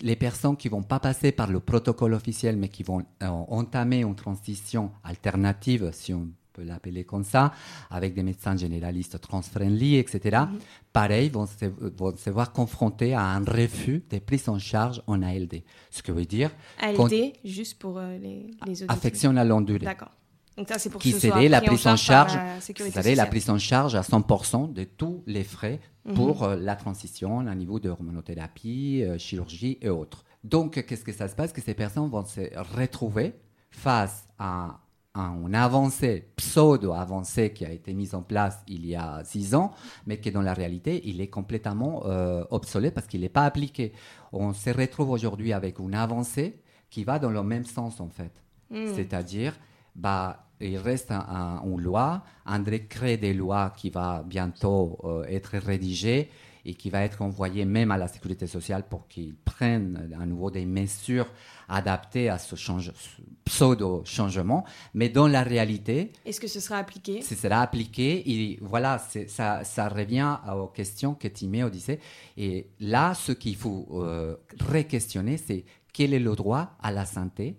[0.00, 4.16] les personnes qui vont pas passer par le protocole officiel, mais qui vont entamer une
[4.16, 7.52] transition alternative, si on peut l'appeler comme ça,
[7.90, 10.44] avec des médecins généralistes trans-friendly, etc.,
[10.92, 11.66] pareil, vont se,
[11.96, 15.62] vont se voir confrontés à un refus de prise en charge en ALD.
[15.90, 16.50] Ce que veut dire...
[16.80, 18.90] ALD, juste pour euh, les, les auditeurs.
[18.90, 19.84] Affection à longue durée.
[19.84, 20.12] D'accord.
[20.56, 23.26] Donc ça, c'est pour qui ce serait la pris prise en charge, la serait la
[23.26, 26.14] prise en charge à 100% de tous les frais Mhm.
[26.14, 30.24] pour euh, la transition à niveau de hormonothérapie, euh, chirurgie et autres.
[30.44, 31.52] Donc, qu'est-ce que ça se passe?
[31.52, 32.40] Que ces personnes vont se
[32.76, 33.34] retrouver
[33.70, 34.80] face à
[35.16, 39.72] à une avancée, pseudo-avancée qui a été mise en place il y a six ans,
[40.06, 43.92] mais qui dans la réalité, il est complètement euh, obsolète parce qu'il n'est pas appliqué.
[44.32, 48.32] On se retrouve aujourd'hui avec une avancée qui va dans le même sens en fait.
[48.70, 48.86] Mm.
[48.94, 49.56] C'est-à-dire,
[49.94, 55.24] bah, il reste un- un- une loi, un décret des lois qui va bientôt euh,
[55.28, 56.30] être rédigé
[56.68, 60.50] et qui va être envoyé même à la sécurité sociale pour qu'ils prennent à nouveau
[60.50, 61.30] des mesures
[61.68, 64.64] adaptées à ce, change- ce pseudo-changement.
[64.94, 67.22] Mais dans la réalité, Est-ce que ce sera appliqué?
[67.22, 68.22] ce sera appliqué.
[68.30, 68.98] Et voilà,
[69.28, 72.00] ça, ça revient aux questions que Timéo disait.
[72.36, 77.56] Et là, ce qu'il faut euh, re-questionner, c'est quel est le droit à la santé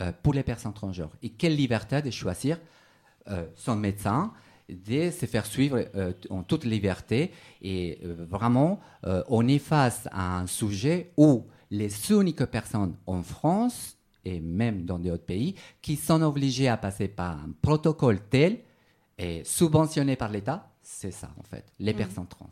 [0.00, 2.58] euh, pour les personnes transgenres et quelle liberté de choisir
[3.28, 4.32] euh, son médecin,
[4.68, 7.30] de se faire suivre euh, en toute liberté.
[7.60, 13.22] Et euh, vraiment, euh, on est face à un sujet où les uniques personnes en
[13.22, 18.60] France et même dans d'autres pays qui sont obligées à passer par un protocole tel
[19.18, 21.98] et subventionné par l'État, c'est ça en fait, les Mhm.
[21.98, 22.50] personnes trans.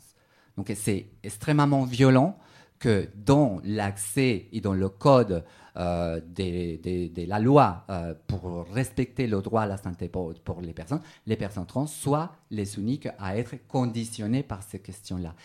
[0.57, 2.37] Donc c'est extrêmement violent
[2.81, 5.45] que dans l'accès et dans le code
[5.77, 10.99] euh, de la loi euh, pour respecter le droit à la santé pour, les personnes,
[11.27, 15.35] les personnes trans soient les uniques à être conditionnées par ces questions-là.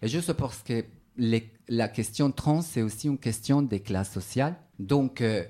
[0.00, 0.84] Et juste parce que
[1.68, 4.54] la question trans, c'est aussi une question des classes sociales.
[4.78, 5.44] Donc, euh,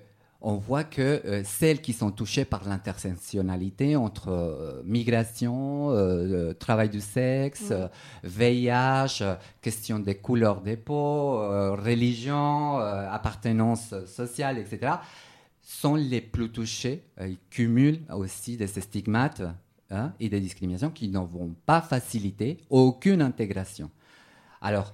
[0.47, 6.91] on voit que euh, celles qui sont touchées par l'intersectionnalité entre euh, migration, euh, travail
[6.91, 7.73] du sexe,
[8.23, 9.25] VIH,
[9.63, 11.39] question des couleurs des peaux,
[11.77, 14.97] religion, appartenance sociale, etc.,
[15.63, 17.05] sont les plus touchées.
[17.21, 19.43] Ils cumulent aussi de ces stigmates
[19.91, 23.91] hein, et des discriminations qui ne vont pas faciliter aucune intégration.
[24.61, 24.93] Alors,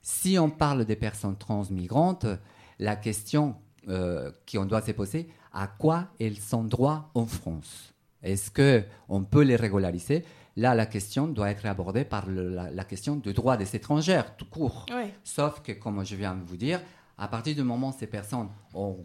[0.00, 2.26] si on parle des personnes trans migrantes,
[2.78, 3.56] la question
[3.88, 7.92] euh, qu'on doit se poser, à quoi elles sont droits en France
[8.22, 10.24] Est-ce qu'on peut les régulariser?
[10.56, 14.36] Là, la question doit être abordée par le- la, la question du droit des étrangères,
[14.36, 14.86] tout court.
[14.90, 15.12] Ouais.
[15.24, 16.80] Sauf que, comme je viens de vous dire,
[17.16, 19.04] à partir du moment où ces personnes ont,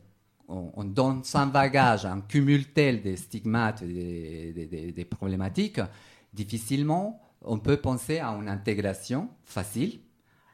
[0.84, 5.80] donne sans bagage un cumul tel des stigmates, des, des problématiques,
[6.34, 10.00] difficilement on peut penser à une intégration facile,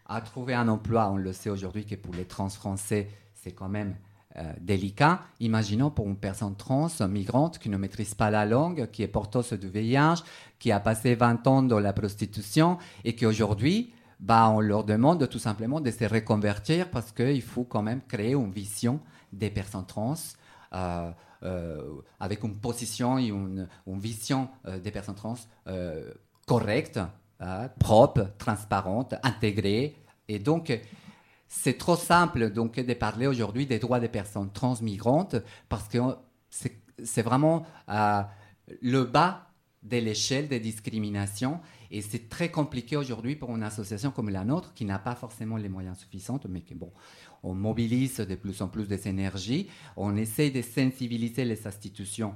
[0.05, 1.09] à trouver un emploi.
[1.09, 3.95] On le sait aujourd'hui que pour les trans français, c'est quand même
[4.35, 5.21] euh, délicat.
[5.41, 9.51] Imaginons pour une personne trans, migrante, qui ne maîtrise pas la langue, qui est porteuse
[9.51, 10.23] de VIH,
[10.57, 15.29] qui a passé 20 ans dans la prostitution et qui aujourd'hui, bah, on leur demande
[15.29, 19.85] tout simplement de se reconvertir parce qu'il faut quand même créer une vision des personnes
[19.85, 20.15] trans.
[20.73, 21.11] Euh,
[21.43, 24.49] euh, avec une position et une, vision
[24.81, 25.35] des personnes trans
[26.47, 26.99] correcte,
[27.79, 29.95] propre, transparente, intégrée.
[30.27, 30.71] Et donc,
[31.55, 35.35] c'est trop simple donc de parler aujourd'hui des droits des personnes transmigrantes
[35.69, 35.99] parce que
[36.49, 38.23] c'est vraiment euh,
[38.81, 39.51] le bas
[39.83, 41.59] de l'échelle des discriminations
[41.91, 45.57] et c'est très compliqué aujourd'hui pour une association comme la nôtre qui n'a pas forcément
[45.57, 46.91] les moyens suffisants, mais que bon,
[47.43, 52.33] on mobilise de plus en plus des énergies, on essaie de sensibiliser les institutions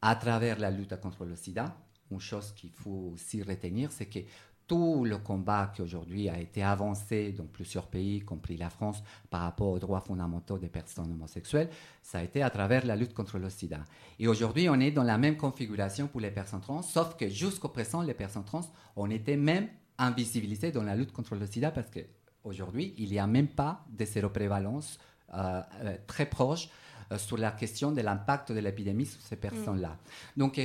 [0.00, 1.76] à travers la lutte contre le sida.
[2.10, 4.20] Une chose qu'il faut aussi retenir, c'est que
[4.66, 9.02] tout le combat qui aujourd'hui a été avancé dans plusieurs pays, y compris la France,
[9.30, 11.68] par rapport aux droits fondamentaux des personnes homosexuelles,
[12.02, 13.80] ça a été à travers la lutte contre le sida.
[14.18, 17.68] Et aujourd'hui, on est dans la même configuration pour les personnes trans, sauf que jusqu'au
[17.68, 18.62] présent, les personnes trans,
[18.96, 23.26] on était même invisibilisées dans la lutte contre le sida parce qu'aujourd'hui, il n'y a
[23.26, 24.98] même pas de séroprévalence
[25.32, 26.68] euh, euh, très proche
[27.12, 29.88] euh, sur la question de l'impact de l'épidémie sur ces personnes-là.
[30.36, 30.40] Mm.
[30.40, 30.60] Donc,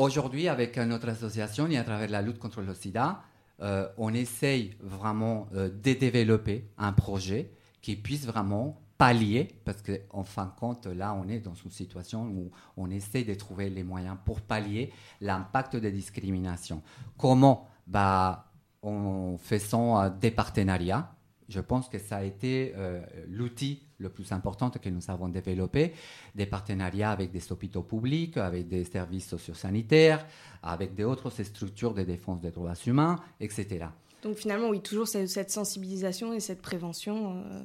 [0.00, 3.20] Aujourd'hui, avec notre association et à travers la lutte contre le sida,
[3.60, 7.50] euh, on essaye vraiment euh, de développer un projet
[7.82, 12.22] qui puisse vraiment pallier, parce qu'en fin de compte, là, on est dans une situation
[12.22, 16.80] où on essaie de trouver les moyens pour pallier l'impact des discriminations.
[17.18, 17.68] Comment?
[17.86, 18.46] Bah,
[18.80, 21.12] En faisant des partenariats.
[21.50, 25.92] Je pense que ça a été euh, l'outil le plus important que nous avons développé,
[26.34, 30.26] des partenariats avec des hôpitaux publics, avec des services sociosanitaires,
[30.62, 33.86] avec d'autres structures de défense des droits humains, etc.
[34.22, 37.62] Donc finalement, oui, toujours cette sensibilisation et cette prévention euh,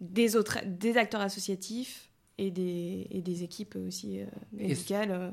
[0.00, 5.10] des, autres, des acteurs associatifs et des, et des équipes aussi euh, médicales.
[5.10, 5.30] Euh.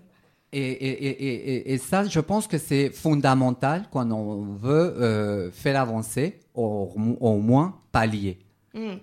[0.51, 6.91] Et, et, et, ça, je pense que c'est fondamental quand on veut faire avancer, au,
[7.19, 8.39] au moins pallier.
[8.73, 8.95] Mmh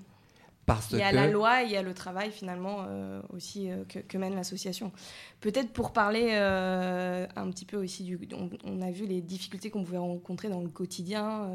[0.93, 4.19] il y a la loi, il y a le travail finalement euh, aussi euh, que,
[4.19, 4.93] mène l'association.
[5.41, 8.19] Peut-être pour parler euh, un petit peu aussi du...
[8.65, 11.49] On, a vu les difficultés qu'on pouvait rencontrer dans le quotidien,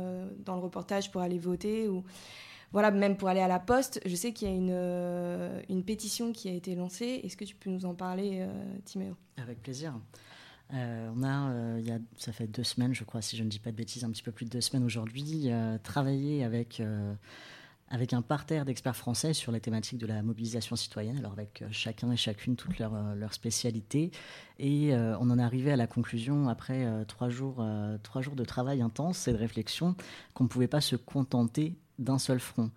[0.46, 2.04] dans le reportage pour aller voter ou
[2.72, 4.00] voilà, même pour aller à la poste.
[4.06, 7.22] Je sais qu'il y a une, une pétition qui a été lancée.
[7.24, 8.46] Est-ce que tu peux nous en parler,
[8.86, 9.16] Timéo?
[9.38, 9.94] Avec plaisir.
[10.72, 13.72] on a, y a, ça fait deux semaines, je crois, si je ne dis pas
[13.72, 15.50] de bêtises, un petit peu plus de deux semaines aujourd'hui,
[15.84, 16.82] travaillé avec
[17.92, 21.68] avec un parterre d'experts français sur les thématiques de la mobilisation citoyenne, alors avec euh,
[21.72, 24.12] chacun et chacune toutes leurs leur euh, spécialités.
[24.60, 27.66] Et euh, on en est arrivé à la conclusion, après trois, jours,
[28.04, 29.96] trois jours de travail intense et de réflexion,
[30.34, 32.72] qu'on ne pouvait pas se contenter d'un seul front.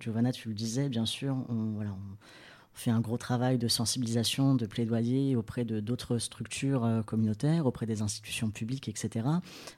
[0.00, 1.74] Giovanna, tu le disais, bien sûr, on,
[2.74, 7.86] fait un gros travail de sensibilisation, de plaidoyer auprès de d'autres structures euh, communautaires, auprès
[7.86, 9.26] des institutions publiques, etc.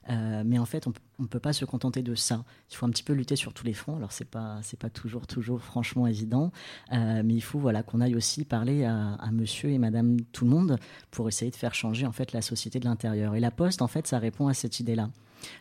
[0.09, 2.45] Euh, mais en fait, on ne peut pas se contenter de ça.
[2.71, 3.97] Il faut un petit peu lutter sur tous les fronts.
[3.97, 6.53] Alors c'est pas pas toujours toujours franchement évident,
[6.93, 10.45] euh, mais il faut voilà qu'on aille aussi parler à, à, Monsieur et Madame tout
[10.45, 10.79] le monde
[11.11, 13.35] pour essayer de faire changer en fait la société de l'intérieur.
[13.35, 15.11] Et la Poste, en fait, ça répond à cette idée-là.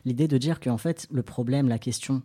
[0.06, 2.24] L'idée de dire que en fait le problème, la question,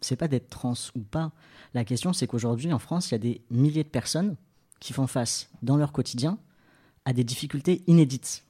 [0.00, 1.32] c'est pas d'être trans ou pas.
[1.74, 4.36] La question, c'est qu'aujourd'hui en France, il y a des milliers de personnes
[4.80, 6.38] qui font face dans leur quotidien
[7.04, 8.44] à des difficultés inédites.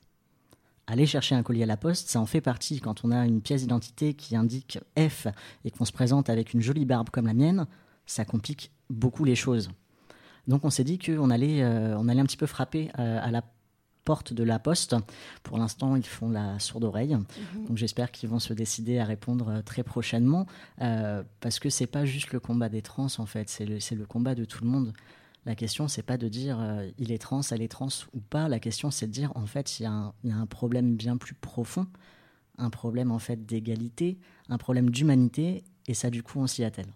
[0.87, 2.81] Aller chercher un colis à la poste, ça en fait partie.
[2.81, 5.29] Quand on a une pièce d'identité qui indique F
[5.65, 7.67] et qu'on se présente avec une jolie barbe comme la mienne,
[8.07, 9.71] ça complique beaucoup les choses.
[10.49, 13.43] Donc on s'est dit qu'on allait, euh, allait un petit peu frapper euh, à la
[14.11, 14.96] porte de la poste.
[15.44, 17.14] Pour l'instant, ils font la sourde oreille.
[17.14, 17.66] Mhm.
[17.66, 20.46] Donc j'espère qu'ils vont se décider à répondre euh, très prochainement.
[21.40, 24.35] parce que c'est pas juste le combat des trans, en fait, c'est le, le combat
[24.35, 24.92] de tout le monde.
[25.46, 28.49] La question, c'est pas de dire euh, il est trans, elle est trans ou pas.
[28.49, 31.87] La question, c'est de dire en fait, il y, a un problème bien plus profond,
[32.59, 34.18] un problème en fait d'égalité,
[34.49, 36.92] un problème d'humanité, et ça, du coup, on s'y attelle.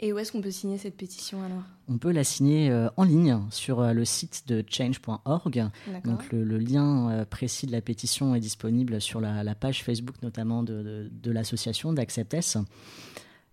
[0.00, 3.04] Et où est-ce qu'on peut signer cette pétition alors On peut la signer euh, en
[3.04, 5.70] ligne sur euh, le site de change.org.
[6.04, 11.08] Donc le, lien précis de la pétition est disponible sur la, page Facebook notamment de,
[11.12, 12.58] de l'association d'Acceptes.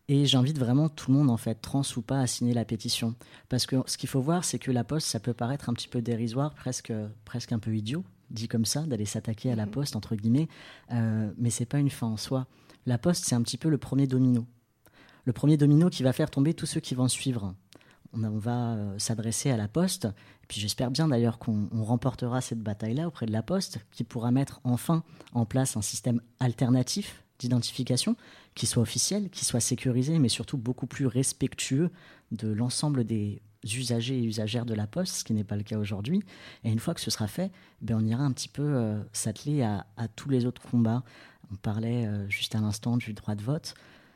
[0.08, 3.16] Et j'invite vraiment tout le monde, en fait, trans ou pas, à signer la pétition.
[3.48, 5.88] Parce que ce qu'il faut voir, c'est que la poste, ça peut paraître un petit
[5.88, 6.92] peu dérisoire, presque,
[7.24, 9.72] presque un peu idiot, dit comme ça, d'aller s'attaquer à la mhm.
[9.72, 10.50] poste, entre guillemets.
[10.92, 12.48] Euh, mais c'est pas une fin en soi.
[12.86, 14.46] La poste, c'est un petit peu le premier domino.
[15.26, 17.54] Le premier domino qui va faire tomber tous ceux qui vont suivre.
[18.14, 22.42] On, va euh, s'adresser à la Poste, et puis j'espère bien d'ailleurs qu'on on remportera
[22.42, 25.04] cette bataille-là auprès de la Poste, qui pourra mettre enfin
[25.34, 28.18] en place un système alternatif d'identification
[28.54, 31.90] qui soit officiel, qui soit sécurisé, mais surtout beaucoup plus respectueux
[32.32, 35.78] de l'ensemble des usagers et usagères de la Poste, ce qui n'est pas le cas
[35.78, 36.22] aujourd'hui.
[36.64, 39.62] Et une fois que ce sera fait, ben on ira un petit peu euh, s'atteler
[39.62, 41.04] à, à tous les autres combats.
[41.52, 43.76] On parlait euh, juste à l'instant du droit de vote.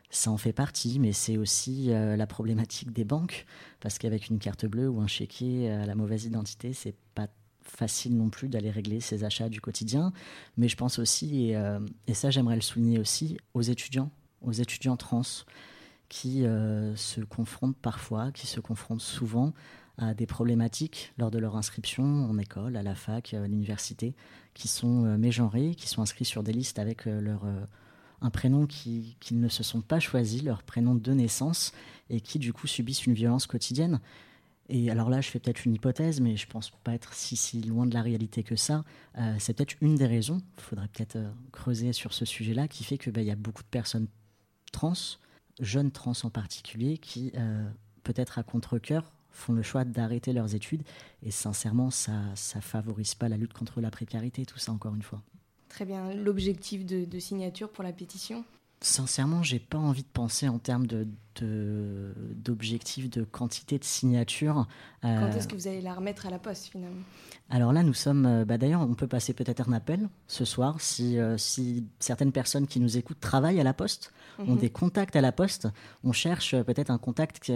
[0.09, 3.45] Ça en fait partie, mais c'est aussi euh, la problématique des banques,
[3.79, 7.27] parce qu'avec une carte bleue ou un chéquier à la mauvaise identité, c'est pas
[7.61, 10.13] facile non plus d'aller régler ses achats du quotidien.
[10.57, 11.79] Mais je pense aussi, et, euh,
[12.13, 15.23] ça j'aimerais le souligner aussi, aux étudiants, aux étudiants trans
[16.07, 19.53] qui euh, se confrontent parfois, qui se confrontent souvent
[19.97, 24.15] à des problématiques lors de leur inscription en école, à la fac, à l'université,
[24.53, 27.65] qui sont euh, mégenrés, qui sont inscrits sur des listes avec euh, leur, euh,
[28.25, 31.73] un prénom qui- qu'ils ne se sont pas choisis, leur prénom de naissance,
[32.09, 33.99] et qui du coup subissent une violence quotidienne.
[34.67, 37.61] Et alors là, je fais peut-être une hypothèse, mais je pense pas être si, si
[37.61, 38.83] loin de la réalité que ça.
[39.17, 42.83] Euh, c'est peut-être une des raisons, il faudrait peut-être euh, creuser sur ce sujet-là, qui
[42.83, 44.07] fait qu'il y a beaucoup de personnes
[44.71, 44.93] trans,
[45.59, 47.69] jeunes trans en particulier, qui, euh,
[48.03, 50.81] peut-être à contre-coeur, font le choix d'arrêter leurs études.
[51.21, 52.13] Et sincèrement, ça
[52.55, 55.21] ne favorise pas la lutte contre la précarité, tout ça, encore une fois.
[55.75, 56.13] Très bien.
[56.13, 58.45] L'objectif de, de signature pour la pétition
[58.81, 61.05] Sincèrement, j'ai pas envie de penser en termes de,
[61.41, 64.67] de- d'objectifs de, quantité de signatures.
[65.01, 67.01] Quand Euh, est-ce que vous allez la remettre à la poste finalement?
[67.49, 68.25] Alors là, nous sommes.
[68.25, 72.31] euh, bah, D'ailleurs, on peut passer peut-être un appel ce soir si, euh, si certaines
[72.31, 74.57] personnes qui nous écoutent travaillent à la poste, ont Mhm.
[74.59, 75.67] des contacts à la poste.
[76.03, 77.51] On cherche peut-être un contact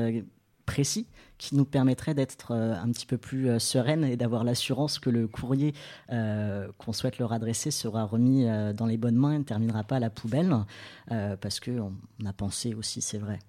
[0.70, 1.08] précis
[1.40, 5.10] qui nous permettrait d'être euh, un petit peu plus euh, sereine et d'avoir l'assurance que
[5.10, 5.74] le courrier
[6.12, 9.96] euh, qu'on souhaite leur adresser sera remis dans les bonnes mains et ne terminera pas
[9.96, 10.54] à la poubelle.
[11.08, 13.40] parce qu'on on a pensé aussi, c'est vrai,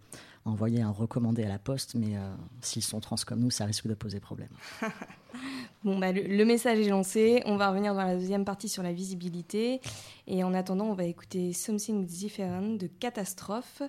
[0.45, 3.87] envoyer un recommandé à la poste, mais euh, s'ils sont trans comme nous, ça risque
[3.87, 4.51] de poser problème.
[5.85, 7.41] Bon, bah, le, message est lancé.
[7.47, 9.81] On va revenir dans la deuxième partie sur la visibilité.
[10.27, 13.81] Et en attendant, on va écouter Something Different de Catastrophe,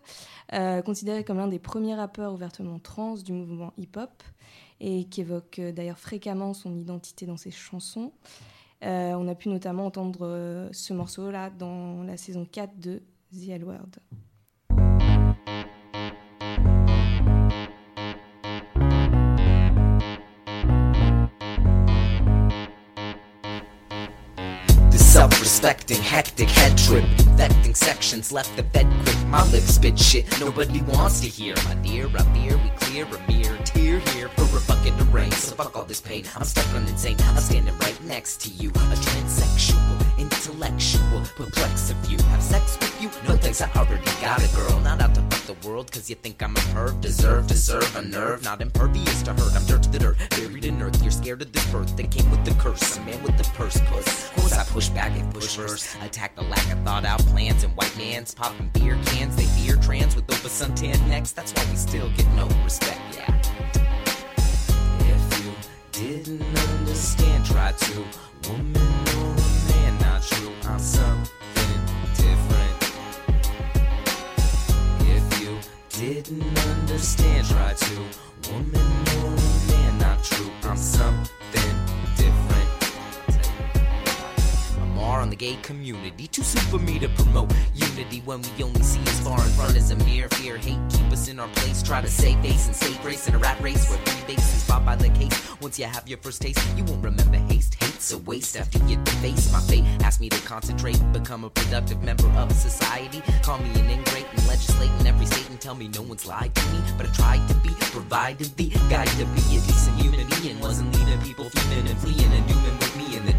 [0.53, 4.23] euh, considéré comme l'un des premiers rappeurs ouvertement trans du mouvement hip-hop
[4.79, 8.13] et qui évoque euh, d'ailleurs fréquemment son identité dans ses chansons.
[8.83, 13.01] On a pu notamment entendre ce morceau-là dans la saison 4 de
[13.33, 13.99] The L Word.
[25.51, 29.17] Self-respecting, hectic head trip, infecting sections left the bed quick.
[29.27, 31.55] My lips spit shit nobody wants to hear.
[31.65, 35.31] My dear, up here we clear a mere tear here for a bucket of rain.
[35.31, 36.23] So fuck all this pain.
[36.35, 37.17] I'm stuck on insane.
[37.19, 42.17] I'm standing right next to you, a transsexual, intellectual, perplex if you.
[42.31, 43.09] Have sex with you?
[43.27, 44.79] No thanks, I already got a girl.
[44.81, 47.01] Not out to fuck the world, cause you think I'm a perv.
[47.01, 48.43] Deserve, deserve a nerve.
[48.43, 49.53] Not impervious to hurt.
[49.55, 51.01] I'm dirt to the dirt, buried in earth.
[51.01, 52.97] You're scared of this birth that came with the curse.
[52.97, 54.29] A man with the purse puss.
[54.29, 55.97] Course I push back at push first.
[56.01, 59.35] Attack the lack of thought out plans and white man's popping beer cans.
[59.35, 61.31] They fear trans with over suntan necks.
[61.31, 63.41] That's why we still get no respect, yeah.
[64.99, 65.51] If you
[65.91, 68.03] didn't understand, try to.
[68.49, 69.10] Woman
[70.81, 71.81] something
[72.15, 72.77] different.
[75.01, 77.95] If you didn't understand, try to.
[78.51, 78.75] Woman
[79.21, 79.29] or
[79.67, 80.49] man, not true.
[80.63, 81.80] I'm something
[85.11, 86.25] On the gay community.
[86.25, 89.75] Too soon for me to promote unity when we only see as far in front
[89.75, 90.57] as a mere fear.
[90.57, 91.83] Hate keep us in our place.
[91.83, 94.83] Try to save face and save grace in a rat race where three bases fought
[94.83, 95.31] by the case.
[95.61, 97.75] Once you have your first taste, you won't remember haste.
[97.83, 99.83] Hate's a waste after you deface my fate.
[100.01, 103.21] Ask me to concentrate, become a productive member of society.
[103.43, 106.55] Call me an ingrate and legislate in every state and tell me no one's lied
[106.55, 106.79] to me.
[106.97, 110.59] But I tried to be, provided the guide to be a decent human being.
[110.61, 112.90] Wasn't leading people fuming and fleeing and dooming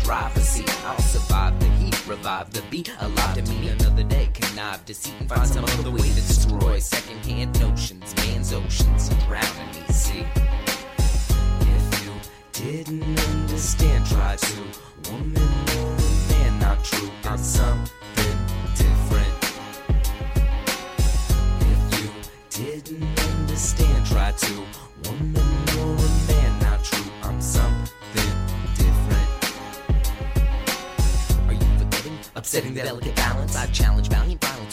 [0.03, 0.85] with me in driver's seat.
[0.85, 2.91] I'll survive the heat, revive the beat.
[3.01, 7.61] Alive to meet another day, connive deceit and find some other way to destroy secondhand
[7.61, 9.93] notions, man's oceans, and drowning me.
[9.93, 10.25] See,
[11.61, 12.13] if you
[12.53, 14.63] didn't understand, try to.
[15.11, 15.43] Woman
[15.79, 15.97] or
[16.31, 17.12] man, not true.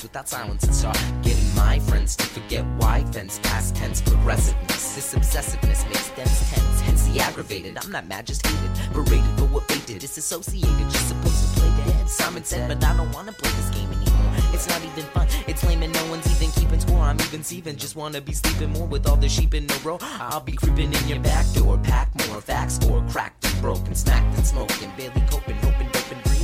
[0.03, 4.95] Without silence and start getting my friends to forget why fence past tense progressiveness.
[4.95, 7.77] This obsessiveness makes dense tense, hence the aggravated.
[7.77, 8.93] I'm not mad, just hated.
[8.93, 9.99] Berated for what they did.
[9.99, 12.09] Disassociated, just supposed to play dead.
[12.09, 14.33] Simon said, but I don't wanna play this game anymore.
[14.53, 16.99] It's not even fun, it's lame and no one's even keeping score.
[16.99, 19.97] I'm even Steven, just wanna be sleeping more with all the sheep in a row.
[20.01, 24.37] I'll be creeping in your back door, pack more facts, score cracked and broken, smacked
[24.37, 25.89] and smoking, barely coping, hoping,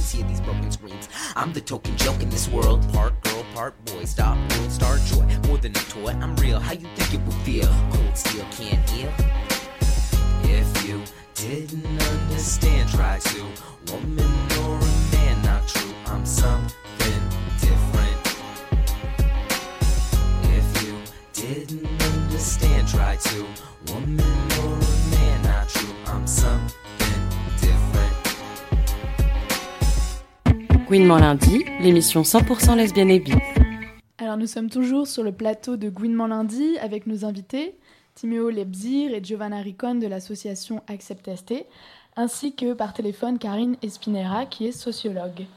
[0.06, 1.10] Hear these broken screams.
[1.36, 2.88] I'm the token joke in this world.
[2.94, 5.26] Part girl, part boy, stop, world, star joy.
[5.48, 6.60] More than a toy, I'm real.
[6.60, 7.68] How you think it would feel?
[7.92, 9.12] Cold steel can't heal.
[10.44, 11.02] If you
[11.34, 13.42] didn't understand, try to.
[13.92, 14.32] Woman
[14.62, 15.94] or a man, not true.
[16.06, 17.24] I'm something
[17.60, 18.38] different.
[20.44, 20.96] If you
[21.34, 23.46] didn't understand, try to.
[23.92, 25.94] Woman or a man, not true.
[26.06, 26.85] I'm something
[30.88, 33.32] Gouinement lundi, l'émission 100% lesbienne et bi.
[34.20, 37.76] Alors nous sommes toujours sur le plateau de Gouinement lundi avec nos invités,
[38.14, 41.66] Timéo Lebzir et Giovanna Ricon de l'association Accept ST,
[42.16, 45.48] ainsi que par téléphone Karine Espinera qui est sociologue.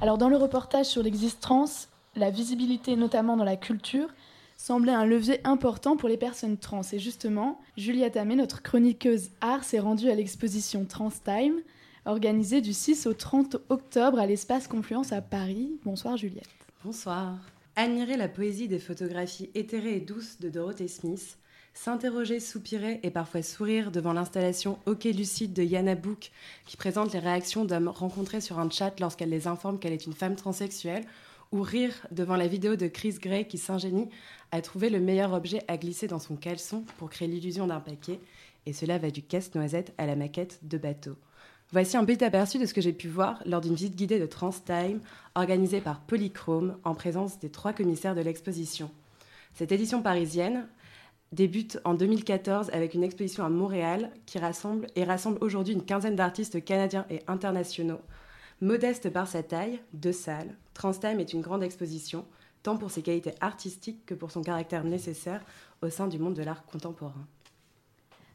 [0.00, 4.08] Alors dans le reportage sur l'existence, la visibilité notamment dans la culture
[4.56, 6.82] semblait un levier important pour les personnes trans.
[6.94, 11.60] Et justement, Juliette Amé, notre chroniqueuse art, s'est rendue à l'exposition Trans Time,
[12.04, 15.78] organisée du 6 au 30 octobre à l'espace Confluence à Paris.
[15.84, 16.48] Bonsoir Juliette.
[16.84, 17.38] Bonsoir.
[17.76, 21.38] Admirer la poésie des photographies éthérées et douces de Dorothée Smith,
[21.74, 26.32] s'interroger, soupirer et parfois sourire devant l'installation Ok Lucide de Yana Book
[26.66, 30.12] qui présente les réactions d'hommes rencontrés sur un chat lorsqu'elle les informe qu'elle est une
[30.12, 31.04] femme transsexuelle,
[31.52, 34.08] ou rire devant la vidéo de Chris Gray qui s'ingénie
[34.50, 38.20] à trouver le meilleur objet à glisser dans son caleçon pour créer l'illusion d'un paquet,
[38.66, 41.16] et cela va du casse-noisette à la maquette de bateau.
[41.72, 44.26] Voici un petit aperçu de ce que j'ai pu voir lors d'une visite guidée de
[44.26, 45.00] Transtime
[45.34, 48.90] organisée par Polychrome en présence des trois commissaires de l'exposition.
[49.54, 50.68] Cette édition parisienne
[51.32, 56.14] débute en 2014 avec une exposition à Montréal qui rassemble et rassemble aujourd'hui une quinzaine
[56.14, 58.02] d'artistes canadiens et internationaux.
[58.60, 62.26] Modeste par sa taille, deux salles, Transtime est une grande exposition,
[62.62, 65.42] tant pour ses qualités artistiques que pour son caractère nécessaire
[65.80, 67.26] au sein du monde de l'art contemporain.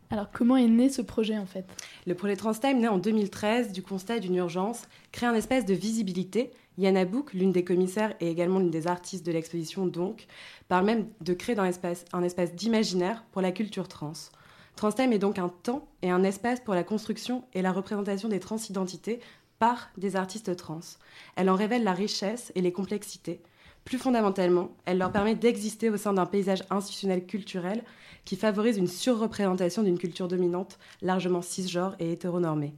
[0.10, 1.66] Alors comment est né ce projet en fait?
[2.06, 6.52] Le projet Transtime naît en 2013 du constat d'une urgence, créer un espace de visibilité.
[6.78, 10.28] Yana Bouk, l'une des commissaires et également l'une des artistes de l'exposition donc,
[10.70, 14.14] parle même de créer un espace, un espace d'imaginaire pour la culture trans.
[14.78, 18.40] Transtime est donc un temps et un espace pour la construction et la représentation des
[18.40, 19.20] transidentités
[19.60, 20.80] par des artistes trans.
[21.36, 23.42] Elle en révèle la richesse et les complexités.
[23.88, 27.86] Plus fondamentalement, elle leur permet d'exister au sein d'un paysage institutionnel culturel
[28.26, 32.74] qui favorise une surreprésentation d'une culture dominante largement cisgenre et hétéronormée.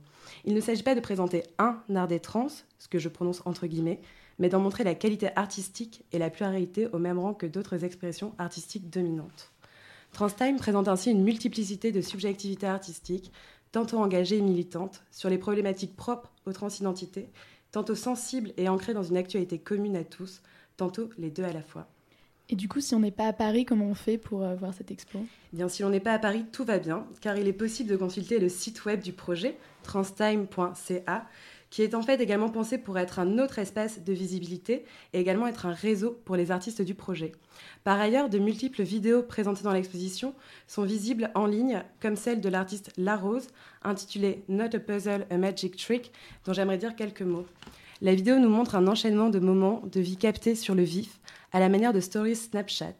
[0.45, 3.65] Il ne s'agit pas de présenter un art des trans, ce que je prononce entre
[3.65, 4.01] guillemets,
[4.37, 8.35] mais d'en montrer la qualité artistique et la pluralité au même rang que d'autres expressions
[8.37, 9.51] artistiques dominantes.
[10.11, 13.31] Transtime présente ainsi une multiplicité de subjectivités artistiques,
[13.71, 17.31] tantôt engagées et militantes, sur les problématiques propres aux transidentités,
[17.71, 20.43] tantôt sensibles et ancrées dans une actualité commune à tous,
[20.79, 21.87] tantôt les deux à la fois.
[22.51, 24.73] Et du coup, si on n'est pas à Paris, comment on fait pour euh, voir
[24.73, 25.19] cette expo?
[25.53, 27.89] Eh Bien, si l'on n'est pas à Paris, tout va bien, car il est possible
[27.89, 31.27] de consulter le site web du projet, transtime.ca,
[31.69, 35.45] qui est en fait également pensé pour être un autre espace de visibilité et également
[35.45, 37.33] être un réseau pour les artistes du projet.
[37.83, 40.33] Par ailleurs, de multiples vidéos présentées dans l'exposition
[40.65, 43.47] sont visibles en ligne, comme celle de l'artiste La Rose,
[43.83, 46.11] intitulée Not a Puzzle, a Magic Trick,
[46.45, 47.45] dont j'aimerais dire quelques mots.
[48.01, 51.19] La vidéo nous montre un enchaînement de moments de vie captés sur le vif,
[51.51, 52.95] à la manière de stories Snapchat.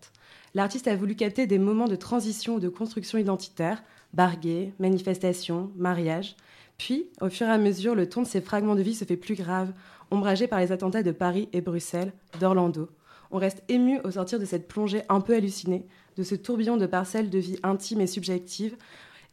[0.55, 3.81] L'artiste a voulu capter des moments de transition ou de construction identitaire,
[4.13, 6.35] barguer, manifestation, mariage.
[6.77, 9.15] Puis, au fur et à mesure, le ton de ces fragments de vie se fait
[9.15, 9.71] plus grave,
[10.11, 12.89] ombragé par les attentats de Paris et Bruxelles, d'Orlando.
[13.31, 15.85] On reste ému au sortir de cette plongée un peu hallucinée,
[16.17, 18.75] de ce tourbillon de parcelles de vie intimes et subjectives,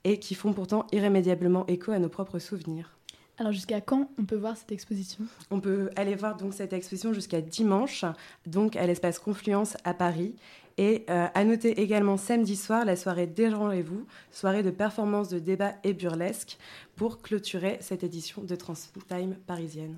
[0.04, 2.95] et qui font pourtant irrémédiablement écho à nos propres souvenirs.
[3.38, 5.24] Alors jusqu'à quand on peut voir cette exposition?
[5.50, 8.04] On peut aller voir donc cette exposition jusqu'à dimanche,
[8.46, 10.34] donc à l'espace Confluence à Paris.
[10.78, 15.72] Et euh, à noter également samedi soir la soirée Dérangeez-vous, soirée de performance de débat
[15.84, 16.58] et burlesque
[16.96, 19.96] pour clôturer cette édition de Transtime parisienne.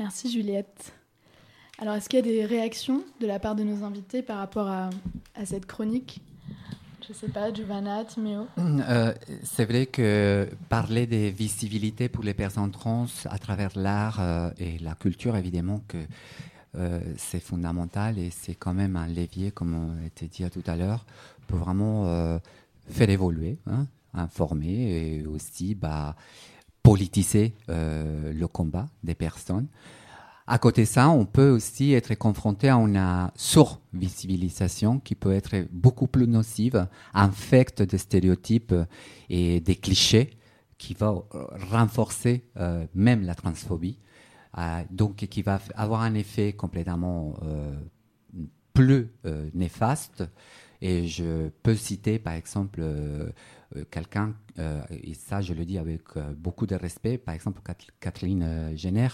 [0.00, 0.92] Merci Juliette.
[1.78, 4.66] Alors est-ce qu'il y a des réactions de la part de nos invités par rapport
[4.66, 4.90] à,
[5.36, 6.20] à cette chronique?
[7.08, 9.12] Je sais pas, Giovanna, Timéo euh,
[9.44, 14.78] C'est vrai que parler des visibilités pour les personnes trans à travers l'art euh, et
[14.78, 15.98] la culture, évidemment, que
[16.76, 20.64] euh, c'est fondamental et c'est quand même un levier, comme on a été dit tout
[20.66, 21.06] à l'heure,
[21.46, 22.38] pour vraiment euh,
[22.88, 26.16] faire évoluer, hein, informer et aussi bah,
[26.82, 29.66] politiser le combat des personnes.
[30.48, 35.66] À côté de ça, on peut aussi être confronté à une survisibilisation qui peut être
[35.72, 38.74] beaucoup plus nocive, infecte des stéréotypes
[39.28, 40.38] et des clichés
[40.78, 41.14] qui va
[41.70, 43.98] renforcer euh, même la transphobie.
[44.58, 47.74] Euh, donc qui va avoir un effet complètement euh,
[48.72, 49.10] plus
[49.52, 50.22] néfastes.
[50.80, 52.82] Et je peux citer par exemple
[53.90, 54.34] quelqu'un,
[54.90, 56.02] et ça je le dis avec
[56.36, 57.60] beaucoup de respect, par exemple
[58.00, 59.08] Catherine Jenner,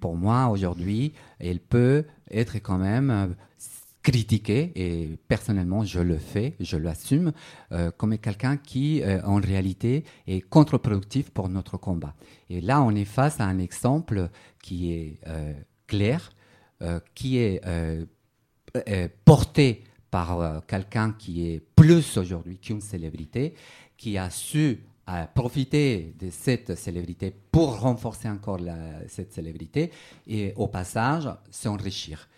[0.00, 3.34] pour moi aujourd'hui, elle peut être quand même
[4.02, 7.32] critiquer, et personnellement je le fais, je l'assume,
[7.70, 12.14] euh, comme quelqu'un qui euh, en réalité est contre-productif pour notre combat.
[12.50, 14.28] Et là on est face à un exemple
[14.62, 15.52] qui est euh,
[15.86, 16.32] clair,
[17.14, 17.60] qui est
[19.24, 23.54] porté par quelqu'un qui est plus aujourd'hui qu'une célébrité,
[23.96, 24.84] qui a su
[25.34, 28.60] profiter de cette célébrité pour renforcer encore
[29.08, 29.90] cette célébrité
[30.26, 32.28] et au passage s'enrichir.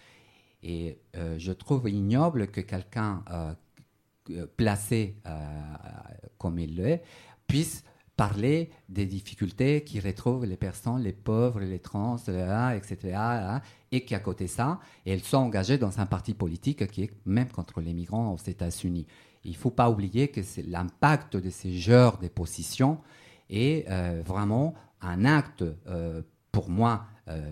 [0.64, 5.31] Et euh, je trouve ignoble que quelqu'un euh, placé euh,
[6.39, 7.03] comme il l'est
[7.47, 7.85] puisse
[8.16, 13.18] parler des difficultés qui retrouvent les personnes, les pauvres, les trans, etc.
[13.90, 17.48] Et qu'à côté de ça, elles sont engagées dans un parti politique qui est même
[17.48, 19.06] contre les migrants aux États-Unis.
[19.44, 22.98] Il ne faut pas oublier que l'impact de ces genres de positions
[23.50, 23.88] est
[24.24, 25.64] vraiment un acte,
[26.52, 27.06] pour moi,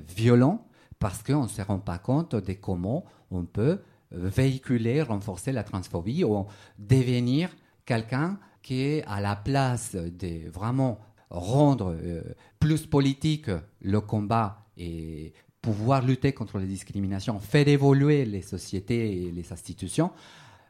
[0.09, 0.65] violent
[0.99, 3.81] parce qu'on ne se rend pas compte de comment on peut
[4.13, 6.47] véhiculer, renforcer la transphobie ou
[6.79, 7.51] devenir
[7.85, 11.01] quelqu'un qui à la place de vraiment
[11.31, 12.23] rendre euh,
[12.59, 13.51] plus politique
[13.81, 20.11] le combat et pouvoir lutter contre les discriminations, faire évoluer les sociétés et les institutions,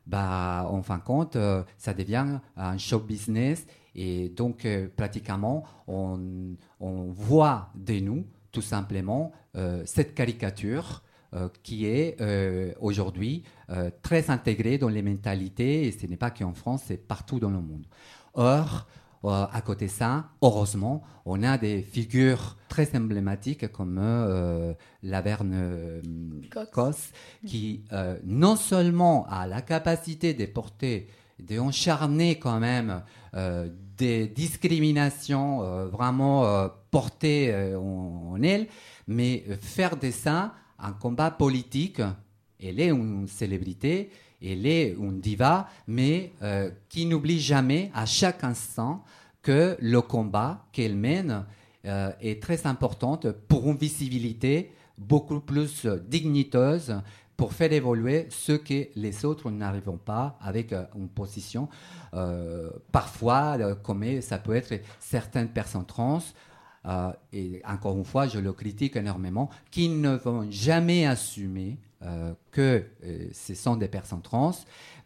[0.06, 5.64] bah, en fin de compte, euh, ça devient un show business et donc euh, pratiquement
[5.86, 6.56] on,
[7.10, 9.32] voit de nous tout simplement
[9.84, 11.02] cette caricature
[11.62, 13.44] qui est euh, aujourd'hui
[14.02, 17.60] très intégrée dans les mentalités, et ce n'est pas qu'en France, c'est partout dans le
[17.60, 17.86] monde.
[18.34, 18.86] Or,
[19.24, 23.98] à côté de ça, heureusement, on a des figures très emblématiques comme
[25.02, 26.02] Laverne
[26.72, 27.12] Cosse,
[27.46, 27.84] qui
[28.24, 31.08] non seulement a la capacité de porter,
[31.38, 33.02] d'encharner quand même
[33.96, 38.66] des discriminations vraiment portées en, en elle,
[39.06, 40.52] mais faire de ça
[40.82, 42.02] un combat politique.
[42.60, 44.10] Elle est une célébrité,
[44.42, 49.04] elle est une diva, mais euh, qui n'oublie jamais à chaque instant
[49.40, 51.44] que le combat qu'elle mène
[51.86, 53.18] euh, est très important
[53.48, 56.94] pour une visibilité beaucoup plus digniteuse
[57.36, 61.68] pour faire évoluer ce que les autres n'arrivent pas avec euh, une position
[62.92, 66.20] parfois comme ça peut être certaines personnes trans
[66.86, 72.34] euh, et encore une fois, je le critique énormément, qui ne vont jamais assumer euh,
[72.50, 74.52] que euh, ce sont des personnes trans,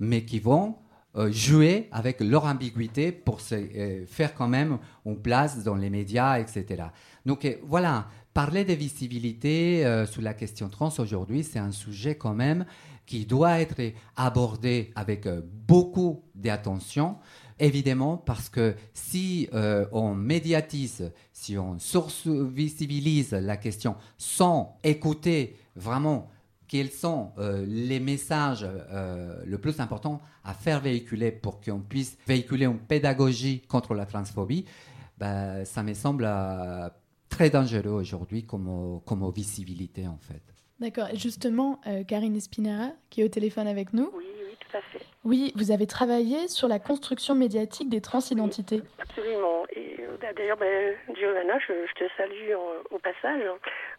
[0.01, 0.77] mais qui vont
[1.31, 6.89] jouer avec leur ambiguïté pour faire quand même une place dans les médias, etc.
[7.25, 12.67] Donc voilà, parler de visibilité sur la question trans aujourd'hui, c'est un sujet quand même
[13.07, 13.81] qui doit être
[14.15, 15.27] abordé avec
[15.67, 17.17] beaucoup d'attention.
[17.59, 21.79] Évidemment, parce que si euh, on médiatise, si on
[22.51, 26.31] visibilise la question sans écouter vraiment
[26.69, 32.19] quels sont euh, les messages euh, le plus importants à faire véhiculer pour qu'on puisse
[32.27, 34.67] véhiculer une pédagogie contre la transphobie,
[35.17, 36.29] ben, ça me semble
[37.31, 40.43] très dangereux aujourd'hui comme, comme visibilité en fait.
[40.79, 41.09] D'accord.
[41.11, 44.11] Et justement, Karine Espinera, qui est au téléphone avec nous.
[44.15, 45.07] Oui, oui, tout à fait.
[45.27, 48.81] Oui, vous avez travaillé sur la construction médiatique des transidentités.
[49.01, 49.65] absolument.
[49.75, 52.55] Et euh, d'ailleurs, ben, Giovanna, je, te salue
[52.91, 53.43] au passage.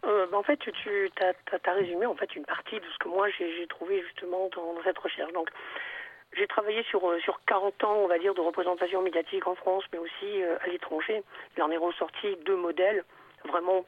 [0.05, 3.27] Euh, ben, en fait, tu, as, résumé en fait une partie de ce que moi
[3.37, 5.33] j'ai trouvé justement dans, cette recherche.
[5.33, 5.49] Donc,
[6.31, 9.83] j'ai travaillé sur, euh, sur 40 ans, on va dire, de représentation médiatique en France,
[9.91, 11.23] mais aussi à l'étranger.
[11.57, 13.03] Il en est ressorti deux modèles.
[13.43, 13.83] Vraiment,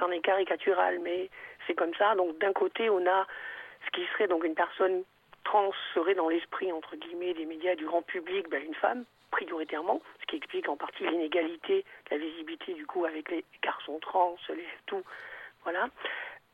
[0.00, 1.30] c'en est caricatural, mais
[1.68, 2.16] c'est comme ça.
[2.16, 3.24] Donc, d'un côté, on a
[3.84, 5.04] ce qui serait donc une personne
[5.46, 10.02] trans serait dans l'esprit, entre guillemets, des médias du grand public, ben, une femme, prioritairement,
[10.20, 14.66] ce qui explique en partie l'inégalité, la visibilité du coup avec les garçons trans, les,
[14.86, 15.02] tout,
[15.62, 15.88] voilà.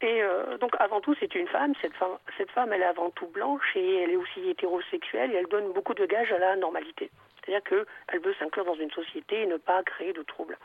[0.03, 1.75] Et euh, donc avant tout, c'est une femme.
[1.81, 5.37] Cette femme, cette femme, elle est avant tout blanche et elle est aussi hétérosexuelle et
[5.37, 7.11] elle donne beaucoup de gages à la normalité.
[7.37, 10.59] C'est-à-dire qu'elle veut s'inclure dans une société et ne pas créer de troubles.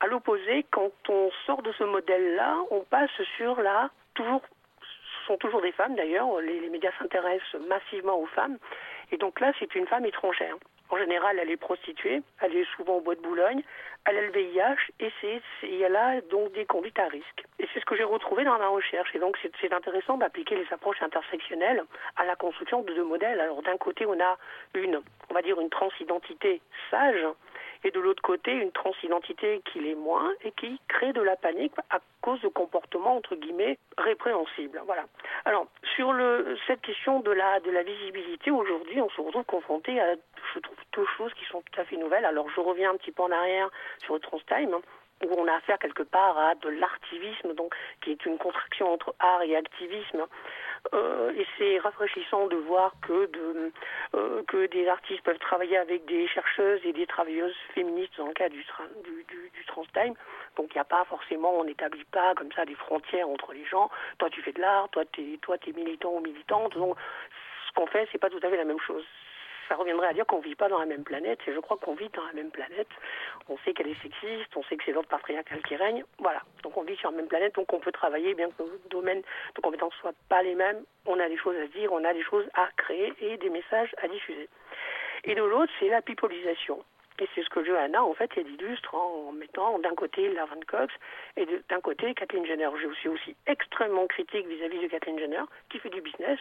[0.00, 4.42] À l'opposé, quand on sort de ce modèle-là, on passe sur la toujours
[5.36, 6.40] toujours des femmes d'ailleurs.
[6.40, 8.58] Les, médias s'intéressent massivement aux femmes.
[9.10, 10.56] Et donc là, c'est une femme étrangère.
[10.90, 13.62] En général, elle est prostituée, elle est souvent au bois de Boulogne,
[14.04, 17.44] elle a le VIH et c'est, elle a donc des conduites à risque.
[17.58, 19.14] Et c'est ce que j'ai retrouvé dans ma recherche.
[19.14, 21.82] Et donc c'est, intéressant d'appliquer les approches intersectionnelles
[22.16, 23.40] à la construction de deux modèles.
[23.40, 24.36] Alors d'un côté, on a
[24.74, 26.60] une, on va dire une transidentité
[26.90, 27.26] sage
[27.84, 31.72] et de l'autre côté une transidentité qui l'est moins et qui crée de la panique
[31.90, 34.80] à cause de comportements entre guillemets répréhensibles.
[34.86, 35.04] Voilà.
[35.44, 35.66] Alors
[35.96, 40.14] sur le, cette question de la de la visibilité aujourd'hui, on se retrouve confronté à
[40.54, 42.24] je trouve deux choses qui sont tout à fait nouvelles.
[42.24, 43.70] Alors je reviens un petit peu en arrière
[44.04, 44.74] sur le Transtime.
[44.74, 44.82] Hein,
[45.24, 49.14] où on a affaire quelque part à de l'artivisme, donc qui est une contraction entre
[49.18, 50.26] art et activisme.
[50.94, 53.30] Euh, et c'est rafraîchissant de voir que,
[54.14, 58.34] euh, que des artistes peuvent travailler avec des chercheuses et des travailleuses féministes dans le
[58.34, 58.64] cas du,
[59.04, 60.14] du Transtime.
[60.56, 63.64] Donc il n'y a pas forcément, on n'établit pas comme ça des frontières entre les
[63.64, 63.90] gens.
[64.18, 66.74] Toi tu fais de l'art, toi tu es, toi, es militant ou militante.
[66.76, 66.96] Donc
[67.68, 69.04] ce qu'on fait, c'est pas tout à fait la même chose
[69.72, 71.94] ça reviendrait à dire qu'on vit pas dans la même planète, et je crois qu'on
[71.94, 72.88] vit dans la même planète.
[73.48, 76.42] On sait qu'elle est sexiste, on sait que c'est l'ordre patriarcal qui règne, voilà.
[76.62, 79.22] Donc on vit sur la même planète, donc on peut travailler, bien que nos domaines
[79.54, 82.22] de compétences soient pas les mêmes, on a des choses à dire, on a des
[82.22, 84.50] choses à créer et des messages à diffuser.
[85.24, 86.84] Et de l'autre, c'est la pipolisation.
[87.18, 90.92] Et c'est ce que Johanna, en fait, elle illustre en mettant d'un côté Laverne Cox
[91.36, 92.68] et d'un côté Kathleen Jenner.
[92.80, 96.38] Je suis aussi extrêmement critique vis-à-vis de Kathleen Jenner, qui fait du business.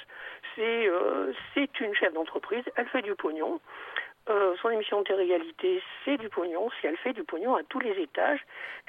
[0.55, 1.33] C'est euh,
[1.79, 3.59] une chef d'entreprise, elle fait du pognon.
[4.29, 7.79] Euh, son émission de télé-réalité, c'est du pognon, si elle fait du pognon à tous
[7.79, 8.39] les étages,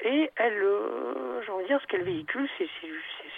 [0.01, 2.69] et elle, euh, j'ai envie de dire, ce qu'elle véhicule, c'est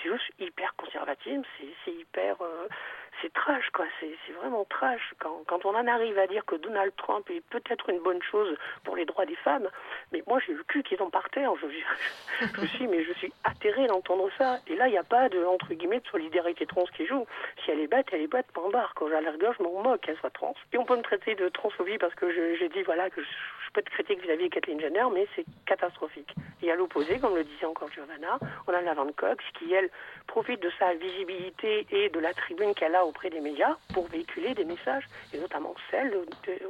[0.03, 1.43] juste hyper conservatisme,
[1.85, 2.67] c'est hyper, euh,
[3.21, 3.85] c'est trash, quoi.
[3.99, 5.13] C'est vraiment trash.
[5.19, 8.95] Quand, on en arrive à dire que Donald Trump est peut-être une bonne chose pour
[8.95, 9.69] les droits des femmes,
[10.11, 11.51] mais moi j'ai le cul qui tombe par terre.
[11.61, 14.59] Je, je, je, suis, mais je suis atterrée d'entendre ça.
[14.67, 17.25] Et là, il n'y a pas de entre guillemets de solidarité trans qui joue.
[17.63, 18.93] Si elle est bête, elle est bête, point barre.
[18.95, 20.55] Quand j'ai l'air je m'en moque qu'elle soit trans.
[20.73, 23.27] Et on peut me traiter de transphobie parce que j'ai dit voilà que je,
[23.73, 26.33] peux être critique vis-à-vis de Kathleen Jenner, mais c'est catastrophique.
[26.61, 29.89] Et à l'opposé, comme le disait encore Giovanna, on a Laverne Cox qui elle
[30.27, 34.53] profite de sa visibilité et de la tribune qu'elle a auprès des médias pour véhiculer
[34.53, 36.13] des messages, et notamment celles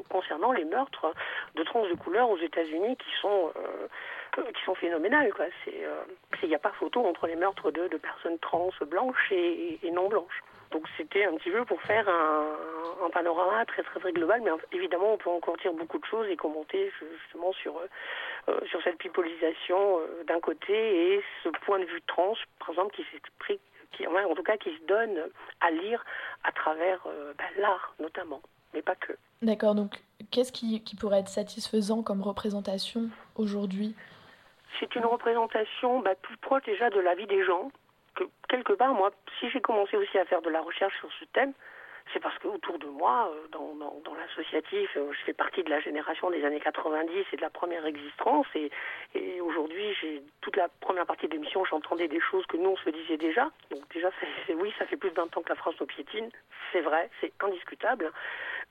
[0.10, 1.14] concernant les meurtres
[1.56, 5.32] de trans de couleur aux États-Unis qui sont euh, qui sont phénoménales.
[5.40, 6.04] Euh,
[6.44, 10.10] il n'y a pas photo entre les meurtres de, de personnes trans blanches et, non
[10.10, 10.44] blanches.
[10.72, 14.52] Donc c'était un petit peu pour faire un, un, panorama très très très global, mais
[14.74, 17.80] évidemment on peut encore dire beaucoup de choses et commenter justement sur
[18.48, 22.96] euh, sur cette pipolisation euh, d'un côté et ce point de vue trans, par exemple,
[22.96, 23.58] qui s'exprime
[23.96, 25.18] qui, en tout cas, qui se donne
[25.62, 26.04] à lire
[26.44, 28.42] à travers euh, bah, l'art notamment,
[28.74, 29.14] mais pas que.
[29.42, 33.96] D'accord, donc qu'est-ce qui, qui, pourrait être satisfaisant comme représentation aujourd'hui?
[34.80, 37.72] C'est une représentation bah, plus proche déjà de la vie des gens.
[38.16, 41.26] Que, quelque part, moi, si j'ai commencé aussi à faire de la recherche sur ce
[41.26, 41.54] thème,
[42.14, 45.80] c'est parce que autour de moi, euh, dans, l'associatif, euh, je fais partie de la
[45.80, 48.48] génération des années 90 et de la première existence.
[48.56, 48.72] Et,
[49.42, 52.90] aujourd'hui, j'ai toute la première partie de l'émission, j'entendais des choses que nous on se
[52.90, 53.50] disait déjà.
[53.72, 54.10] Donc déjà,
[54.56, 56.30] oui, ça fait plus d'un temps que la France nous piétine.
[56.72, 58.12] C'est vrai, c'est indiscutable.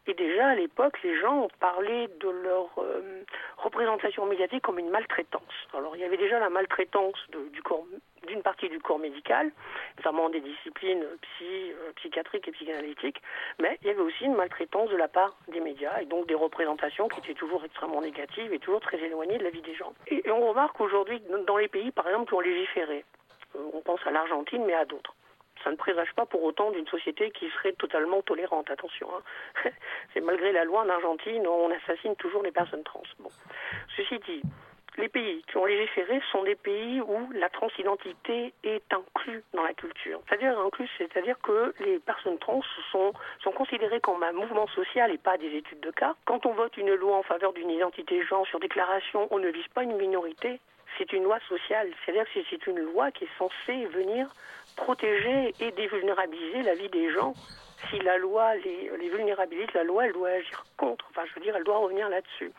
[0.06, 3.22] Et déjà à l'époque, les gens parlaient de leur euh,
[3.56, 5.42] représentation médiatique comme une maltraitance.
[5.72, 7.18] Alors il y avait déjà la maltraitance
[7.52, 7.86] du corps
[8.26, 9.50] d'une partie du corps médical,
[9.98, 13.20] notamment des disciplines psy, euh, psychiatriques et psychanalytiques,
[13.58, 16.34] mais il y avait aussi une maltraitance de la part des médias et donc des
[16.34, 19.92] représentations qui étaient toujours extrêmement négatives et toujours très éloignées de la vie des gens.
[20.08, 23.04] Et, et on remarque aujourd'hui dans les pays, par exemple, qui ont légiféré,
[23.56, 25.14] euh, on pense à l'Argentine, mais à d'autres
[25.64, 28.70] ça ne présage pas pour autant d'une société qui serait totalement tolérante.
[28.70, 29.70] Attention, hein.
[30.14, 33.02] c'est malgré la loi en Argentine, on assassine toujours les personnes trans.
[33.18, 33.30] Bon.
[33.96, 34.42] Ceci dit,
[34.96, 39.74] les pays qui ont légiféré sont des pays où la transidentité est inclue dans la
[39.74, 40.20] culture.
[40.28, 42.62] C'est-à-dire inclus, c'est-à-dire que les personnes trans
[42.92, 43.12] sont,
[43.42, 46.14] sont considérées comme un mouvement social et pas des études de cas.
[46.26, 49.66] Quand on vote une loi en faveur d'une identité genre sur déclaration, on ne vise
[49.74, 50.60] pas une minorité.
[50.96, 54.28] C'est une loi sociale, c'est-à-dire que c'est une loi qui est censée venir
[54.76, 57.34] protéger et dévulnérabiliser la vie des gens.
[57.90, 61.06] Si la loi les, les vulnérabilise, la loi, elle doit agir contre.
[61.10, 62.50] Enfin, je veux dire, elle doit revenir là-dessus.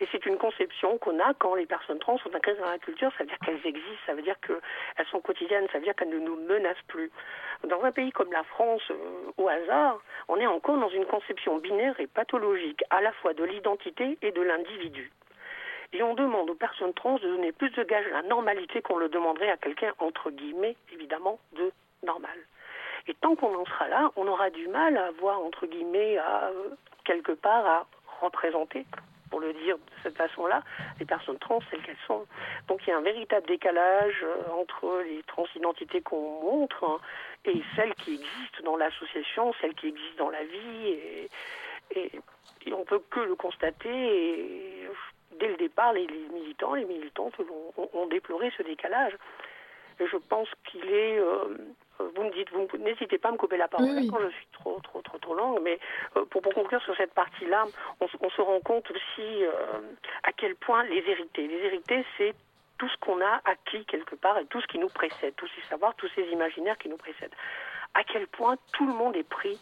[0.00, 3.12] Et c'est une conception qu'on a quand les personnes trans sont inscrites dans la culture,
[3.16, 6.08] ça veut dire qu'elles existent, ça veut dire qu'elles sont quotidiennes, ça veut dire qu'elles
[6.08, 7.10] ne nous menacent plus.
[7.64, 11.58] Dans un pays comme la France, euh, au hasard, on est encore dans une conception
[11.58, 15.12] binaire et pathologique, à la fois de l'identité et de l'individu.
[15.92, 18.96] Et on demande aux personnes trans de donner plus de gages à la normalité qu'on
[18.96, 21.70] le demanderait à quelqu'un, entre guillemets, évidemment, de
[22.02, 22.36] normal.
[23.08, 26.50] Et tant qu'on en sera là, on aura du mal à avoir, entre guillemets, à,
[27.04, 27.86] quelque part, à
[28.20, 28.86] représenter
[29.30, 30.62] pour le dire de cette façon-là,
[31.00, 32.26] les personnes trans, celles qu'elles sont.
[32.68, 36.98] Donc il y a un véritable décalage euh, entre les transidentités qu'on montre hein,
[37.46, 41.30] et celles qui existent dans l'association, celles qui existent dans la vie, et,
[41.96, 42.10] et,
[42.66, 44.86] et on peut que le constater.
[45.38, 47.34] Dès le départ, les, les militants, les militantes
[47.76, 49.12] ont, ont, déploré ce décalage.
[50.00, 51.20] Et je pense qu'il est
[52.16, 54.80] vous me dites, vous n'hésitez pas à me couper la parole quand je suis trop,
[54.82, 55.78] trop, trop, trop longue, mais
[56.30, 57.64] pour, pour, conclure sur cette partie-là,
[58.00, 59.44] on, on, se rend compte aussi
[60.24, 62.34] à quel point les vérités, les vérités, c'est
[62.82, 65.68] tout ce qu'on a acquis quelque part et tout ce qui nous précède, tous ces
[65.68, 67.34] savoirs, tous ces imaginaires qui nous précèdent.
[67.94, 69.56] À quel point tout le monde est pris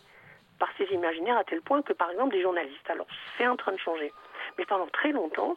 [0.59, 3.07] par ces imaginaires, à tel point que, par exemple, des journalistes, alors
[3.37, 4.11] c'est en train de changer,
[4.59, 5.57] mais pendant très longtemps,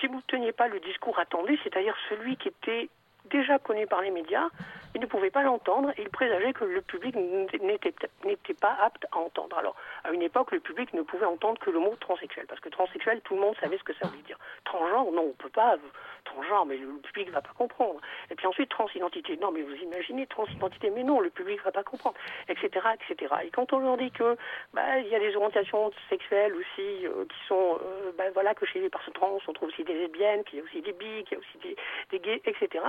[0.00, 2.88] si vous ne teniez pas le discours attendu, c'est-à-dire celui qui était
[3.26, 4.48] déjà connu par les médias,
[4.94, 9.18] il ne pouvait pas l'entendre et il présageait que le public n'était pas apte à
[9.18, 9.56] entendre.
[9.56, 12.68] Alors, à une époque, le public ne pouvait entendre que le mot transsexuel, parce que
[12.68, 14.38] transsexuel, tout le monde savait ce que ça voulait dire.
[14.64, 15.76] Transgenre, non, on ne peut pas.
[16.24, 18.00] Transgenre, mais le public ne va pas comprendre.
[18.30, 21.72] Et puis ensuite, transidentité, non, mais vous imaginez, transidentité, mais non, le public ne va
[21.72, 22.16] pas comprendre,
[22.48, 23.34] etc., etc.
[23.44, 24.36] Et quand on leur dit que
[24.72, 28.66] bah, il y a des orientations sexuelles aussi euh, qui sont, euh, bah, voilà, que
[28.66, 31.24] chez les personnes trans, on trouve aussi des lesbiennes, qu'il y a aussi des bi,
[31.24, 31.76] qu'il y a aussi
[32.10, 32.84] des, gays, etc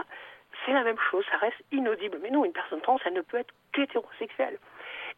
[0.65, 2.19] c'est la même chose, ça reste inaudible.
[2.21, 4.59] Mais non, une personne trans, elle ne peut être qu'hétérosexuelle.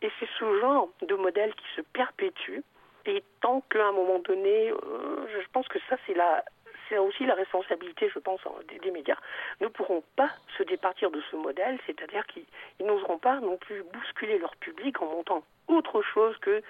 [0.02, 2.60] Et c'est ce genre de modèle qui se perpétue.
[3.06, 6.44] Et tant qu'à un moment donné, euh, je pense que ça, c'est la,
[6.90, 9.18] c'est aussi la responsabilité, je pense, des, médias,
[9.62, 12.46] ne pourront pas se départir de ce modèle, c'est-à-dire qu'ils
[12.86, 16.62] n'oseront pas non plus bousculer leur public en montant autre chose que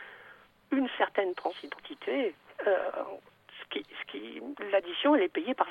[0.72, 2.36] une certaine transidentité.
[2.68, 2.90] Euh,
[3.62, 4.42] ce qui,
[4.72, 5.68] l'addition, elle est payée par,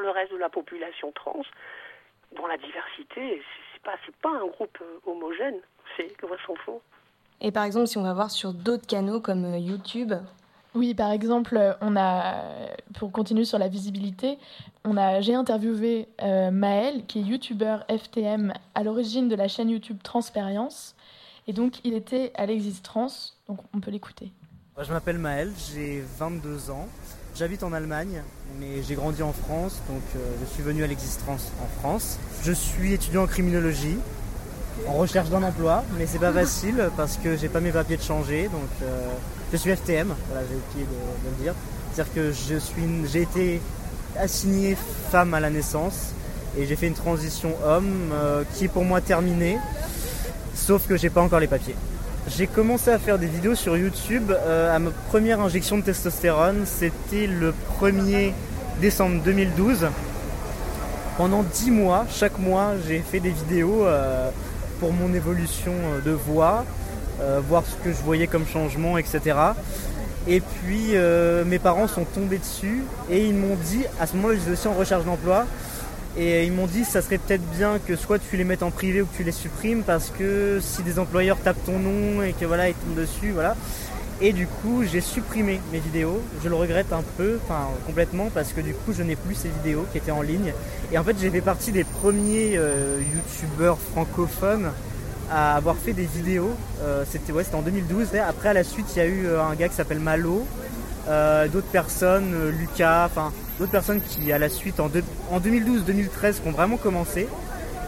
[0.00, 1.42] le reste de la population trans
[2.36, 3.42] dans la diversité,
[3.72, 5.60] c'est pas, pas un groupe euh, homogène,
[5.96, 6.82] c'est le vrai faux.
[7.40, 10.12] Et par exemple, si on va voir sur d'autres canaux comme euh, YouTube,
[10.74, 12.34] oui, par exemple, on a,
[12.94, 14.38] pour continuer sur la visibilité,
[14.84, 19.70] on a, j'ai interviewé euh, Maël, qui est youtubeur FTM à l'origine de la chaîne
[19.70, 20.94] YouTube Transpérience.
[21.46, 24.30] Et donc, il était à l'existence, donc on peut l'écouter.
[24.80, 26.86] Je m'appelle Maël, j'ai 22 ans.
[27.34, 28.22] J'habite en Allemagne,
[28.60, 32.18] mais j'ai grandi en France, donc euh, je suis venu à l'existence en France.
[32.42, 33.96] Je suis étudiant en criminologie,
[34.86, 38.02] en recherche d'un emploi, mais c'est pas facile parce que j'ai pas mes papiers de
[38.02, 39.08] changer, donc euh,
[39.52, 41.54] je suis FTM, voilà, j'ai oublié de, le dire.
[41.92, 43.60] C'est-à-dire que je suis, j'ai été
[44.18, 44.76] assigné
[45.10, 46.12] femme à la naissance
[46.58, 49.58] et j'ai fait une transition homme euh, qui est pour moi terminée,
[50.54, 51.76] sauf que j'ai pas encore les papiers.
[52.36, 56.64] J'ai commencé à faire des vidéos sur YouTube euh, à ma première injection de testostérone.
[56.66, 58.32] C'était le 1er
[58.82, 59.86] décembre 2012.
[61.16, 64.30] Pendant 10 mois, chaque mois, j'ai fait des vidéos euh,
[64.78, 65.72] pour mon évolution
[66.04, 66.64] de voix,
[67.48, 69.36] voir ce que je voyais comme changement, etc.
[70.26, 70.94] Et puis
[71.46, 74.74] mes parents sont tombés dessus et ils m'ont dit, à ce moment-là, j'étais aussi en
[74.74, 75.46] recherche d'emploi,
[76.16, 79.02] et ils m'ont dit ça serait peut-être bien que soit tu les mettes en privé
[79.02, 82.44] ou que tu les supprimes parce que si des employeurs tapent ton nom et que
[82.44, 83.56] voilà ils tombent dessus, voilà.
[84.20, 86.20] Et du coup j'ai supprimé mes vidéos.
[86.42, 89.48] Je le regrette un peu, enfin complètement, parce que du coup je n'ai plus ces
[89.48, 90.52] vidéos qui étaient en ligne.
[90.90, 94.72] Et en fait j'ai fait partie des premiers euh, youtubeurs francophones
[95.30, 96.52] à avoir fait des vidéos.
[96.82, 98.08] Euh, c'était ouais, en 2012.
[98.26, 100.46] Après à la suite il y a eu euh, un gars qui s'appelle Malo,
[101.52, 104.90] d'autres personnes, Lucas, enfin d'autres personnes qui, à la suite, en,
[105.30, 107.28] en 2012-2013, qui ont vraiment commencé.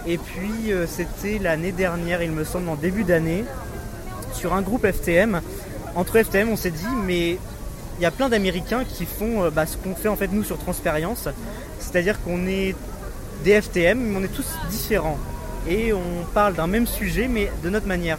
[0.07, 3.45] Et puis, euh, c'était l'année dernière, il me semble, en début d'année,
[4.33, 5.41] sur un groupe FTM.
[5.95, 7.39] Entre FTM, on s'est dit, mais
[7.99, 10.45] il y a plein d'Américains qui font euh, bah, ce qu'on fait en fait nous
[10.45, 11.29] sur Transpérience.
[11.79, 12.75] C'est-à-dire qu'on est
[13.45, 15.19] des FTM, mais on est tous différents.
[15.69, 18.19] Et on parle d'un même sujet, mais de notre manière.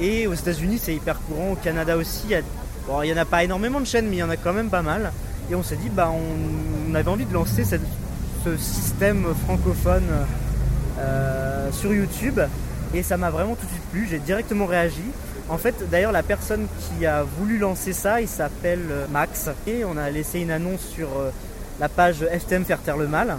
[0.00, 1.52] Et aux États-Unis, c'est hyper courant.
[1.52, 4.30] Au Canada aussi, il y, en a pas énormément de chaînes, mais il y en
[4.30, 5.12] a quand même pas mal.
[5.50, 10.04] Et on s'est dit, bah, on, avait envie de lancer ce système francophone
[10.98, 12.40] euh, sur YouTube.
[12.94, 15.02] Et ça m'a vraiment tout de suite plu, j'ai directement réagi.
[15.48, 19.50] En fait, d'ailleurs, la personne qui a voulu lancer ça, il s'appelle euh, Max.
[19.66, 21.30] Et on a laissé une annonce sur euh,
[21.80, 23.36] la page FTM Faire Taire le Mal,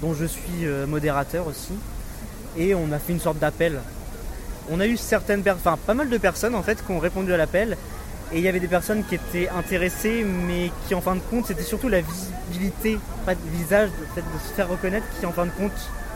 [0.00, 1.72] dont je suis modérateur aussi.
[2.56, 3.80] Et on a fait une sorte d'appel.
[4.70, 7.32] On a eu certaines personnes, enfin pas mal de personnes en fait qui ont répondu
[7.32, 7.76] à l'appel
[8.32, 11.46] et il y avait des personnes qui étaient intéressées, mais qui en fin de compte,
[11.46, 15.50] c'était surtout la visibilité, pas de visage, de se faire reconnaître, qui en fin de
[15.50, 15.72] compte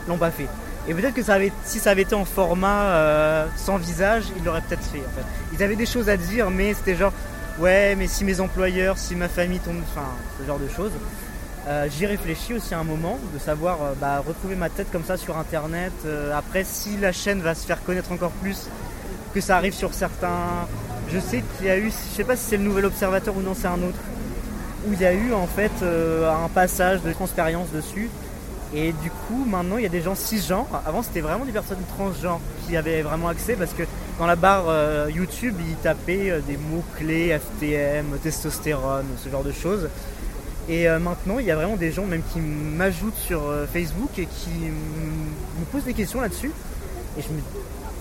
[0.07, 0.47] l'ont pas fait.
[0.87, 1.21] Et peut-être que
[1.65, 4.99] si ça avait été en format euh, sans visage, ils l'auraient peut-être fait.
[4.99, 5.23] Fait.
[5.53, 7.13] Ils avaient des choses à dire, mais c'était genre,
[7.57, 10.07] ouais, mais si mes employeurs, si ma famille tombe, enfin,
[10.39, 10.91] ce genre de choses.
[11.67, 15.17] Euh, j'y réfléchis aussi un moment, de savoir euh, bah, retrouver ma tête comme ça
[15.17, 15.93] sur internet.
[16.35, 18.67] après, si la chaîne va se faire connaître encore plus,
[19.33, 20.67] que ça arrive sur certains
[21.13, 23.41] je sais qu'il y a eu, je sais pas si c'est le nouvel observateur ou
[23.41, 23.99] non, c'est un autre,
[24.87, 28.09] où il y a eu en fait euh, un passage de transparence dessus.
[28.75, 30.81] Et du coup, maintenant, il y a des gens cisgenres.
[30.87, 33.83] Avant, c'était vraiment des personnes transgenres qui avaient vraiment accès parce que
[34.17, 39.51] dans la barre euh, YouTube, ils tapaient euh, des mots-clés, FTM, testostérone, ce genre de
[39.51, 39.89] choses.
[40.69, 44.17] Et euh, maintenant, il y a vraiment des gens même qui m'ajoutent sur euh, Facebook
[44.17, 46.51] et qui me posent des questions là-dessus.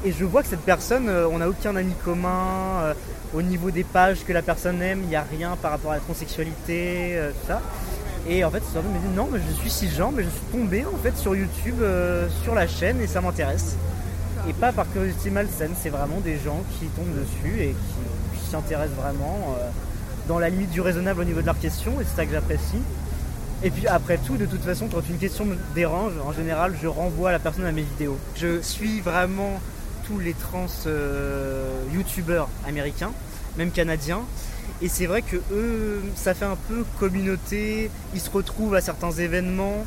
[0.05, 2.95] Et je, vois que cette personne, euh, on n'a aucun ami commun.
[3.35, 5.97] au niveau des pages que la personne aime, il n'y a rien par rapport à
[5.97, 7.61] la transsexualité, tout ça.
[8.29, 10.47] Et en fait, cette personne me dit non, mais je suis cisgenre, mais je suis
[10.53, 11.83] tombé en fait sur YouTube,
[12.45, 13.77] sur la chaîne, et ça m'intéresse.
[14.49, 18.49] Et pas par curiosité malsaine, c'est vraiment des gens qui tombent dessus et qui, qui
[18.49, 19.57] s'y intéressent vraiment
[20.33, 22.81] dans la limite du raisonnable au niveau de leurs questions, et c'est ça que j'apprécie.
[23.63, 26.87] Et puis après tout, de toute façon, quand une question me dérange, en général, je
[26.87, 28.17] renvoie la personne à mes vidéos.
[28.37, 29.61] Je suis vraiment
[30.07, 33.13] tous les trans euh, youtubeurs américains,
[33.59, 34.23] même canadiens.
[34.81, 37.91] Et c'est vrai que eux, ça fait un peu communauté.
[38.15, 39.85] Ils se retrouvent à certains événements,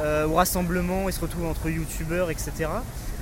[0.00, 2.50] euh, au rassemblements, ils se retrouvent entre youtubeurs, etc.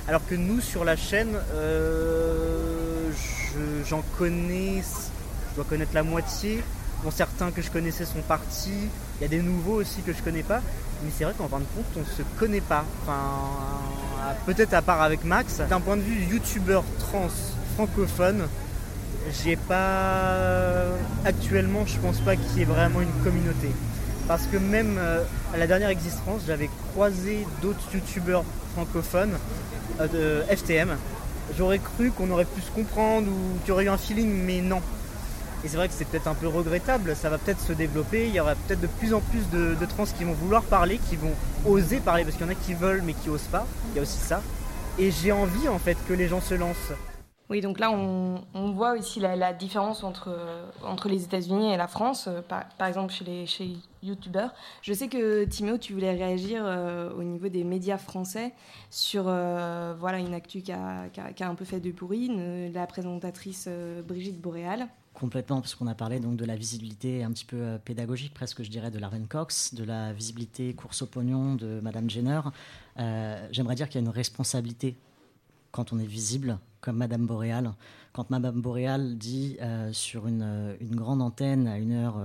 [0.07, 4.81] Alors que nous, sur la chaîne, euh, je- j'en connais,
[5.51, 6.63] je dois connaître la moitié.
[7.03, 8.89] Bon, certains que je connaissais sont partis.
[9.19, 10.61] Il y a des nouveaux aussi que je connais pas.
[11.03, 12.85] Mais c'est vrai qu'en fin de compte, on se connaît pas.
[13.03, 15.61] Enfin, peut-être à part avec Max.
[15.69, 17.27] D'un point de vue youtubeur trans
[17.75, 18.47] francophone,
[19.43, 20.35] j'ai pas.
[21.25, 23.69] Actuellement, je pense pas qu'il y ait vraiment une communauté.
[24.27, 25.23] Parce que même euh,
[25.53, 28.43] à la dernière existence, j'avais croisé d'autres youtubeurs
[28.73, 29.37] francophones
[29.99, 30.95] euh, de FTM.
[31.57, 34.61] J'aurais cru qu'on aurait pu se comprendre ou qu'il y aurait eu un feeling, mais
[34.61, 34.81] non.
[35.63, 38.33] Et c'est vrai que c'est peut-être un peu regrettable, ça va peut-être se développer, il
[38.33, 41.33] y aura peut-être de plus en plus de, trans qui vont vouloir parler, qui vont
[41.65, 43.99] oser parler, parce qu'il y en a qui veulent mais qui osent pas, il y
[43.99, 44.41] a aussi ça.
[44.97, 46.93] Et j'ai envie en fait que les gens se lancent.
[47.51, 50.29] Oui, donc là, on, voit aussi la, différence entre,
[50.85, 54.53] entre les États-Unis et la France, euh, par, exemple chez les chez YouTubeurs.
[54.81, 58.53] Je sais que Timéo, tu voulais réagir euh, au niveau des médias français
[58.89, 62.87] sur euh, voilà, une actu qui a, qui a- un peu fait de une- la
[62.87, 63.67] présentatrice
[64.07, 64.87] Brigitte Boréal.
[65.21, 68.63] Complètement, parce qu'on a parlé donc de la visibilité un petit peu euh, pédagogique, presque
[68.63, 72.41] je dirais, de Larven Cox, de la visibilité course au pognon de Madame Jenner.
[72.97, 74.97] Euh, J'aimerais dire qu'il y a une responsabilité
[75.71, 77.71] quand on est visible, comme Madame Boréal.
[78.13, 82.19] Quand Madame Boréal dit euh, sur une, grande antenne à une heure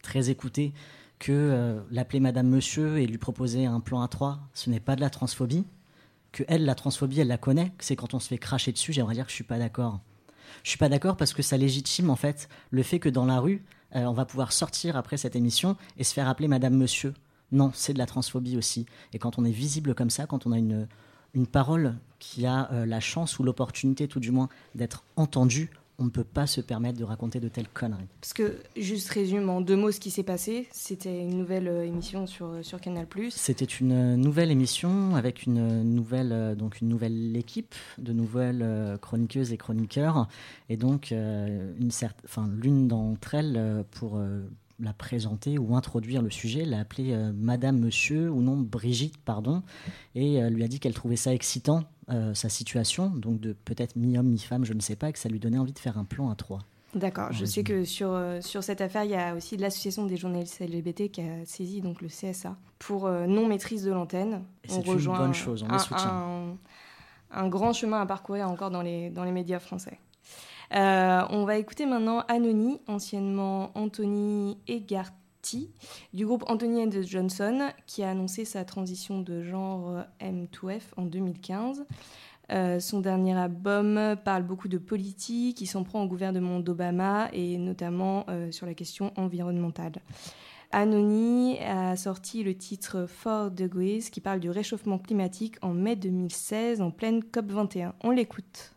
[0.00, 0.72] très écoutée
[1.18, 5.10] que l'appeler Madame Monsieur et lui proposer un plan A3, ce n'est pas de la
[5.10, 5.66] transphobie,
[6.32, 9.12] que elle, la transphobie, elle la connaît, c'est quand on se fait cracher dessus, j'aimerais
[9.12, 10.00] dire que je suis pas d'accord.
[10.62, 13.40] Je suis pas d'accord parce que ça légitime en fait le fait que dans la
[13.40, 13.62] rue,
[13.96, 17.14] euh, on va pouvoir sortir après cette émission et se faire appeler Madame Monsieur.
[17.52, 18.86] Non, c'est de la transphobie aussi.
[19.12, 20.86] Et quand on est visible comme ça, quand on a une,
[21.34, 25.70] une parole qui a euh, la chance ou l'opportunité tout du moins d'être entendue,
[26.00, 28.08] on ne peut pas se permettre de raconter de telles conneries.
[28.20, 31.86] Parce que, juste résume en deux mots ce qui s'est passé, c'était une nouvelle euh,
[31.86, 33.06] émission sur, sur Canal+.
[33.30, 38.12] C'était une euh, nouvelle émission avec une euh, nouvelle, euh, donc une nouvelle équipe de
[38.12, 40.26] nouvelles euh, chroniqueuses et chroniqueurs.
[40.68, 44.40] Et donc, euh, une cer- enfin, l'une d'entre elles, euh, pour euh,
[44.82, 49.62] la présenter ou introduire le sujet, l'a appelée euh, Madame, Monsieur, ou non Brigitte, pardon,
[50.14, 53.96] et euh, lui a dit qu'elle trouvait ça excitant, euh, sa situation, donc de peut-être
[53.96, 56.04] mi-homme, mi-femme, je ne sais pas, et que ça lui donnait envie de faire un
[56.04, 56.60] plan à trois.
[56.94, 60.16] D'accord, je sais que sur, euh, sur cette affaire, il y a aussi l'association des
[60.16, 64.42] journalistes LGBT qui a saisi donc le CSA pour euh, non-maîtrise de l'antenne.
[64.66, 66.08] C'est une bonne chose, on les un, soutient.
[66.10, 66.56] un-
[67.32, 70.00] un grand chemin à parcourir encore dans les, dans les médias français.
[70.74, 74.58] Euh, on va écouter maintenant Anony, anciennement Anthony
[76.12, 81.04] Du groupe Anthony and Johnson, qui a annoncé sa transition de genre euh, M2F en
[81.04, 81.84] 2015.
[82.52, 87.58] Euh, son dernier album parle beaucoup de politique, il s'en prend au gouvernement d'Obama et
[87.58, 89.92] notamment euh, sur la question environnementale.
[90.72, 96.80] Anony a sorti le titre 4 Degrees qui parle du réchauffement climatique en mai 2016
[96.80, 97.92] en pleine COP21.
[98.02, 98.72] On l'écoute.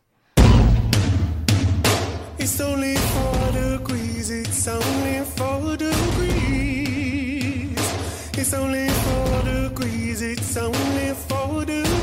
[2.44, 7.70] It's only four degrees, it's only four degrees.
[8.36, 11.93] It's only four degrees, it's only four degrees.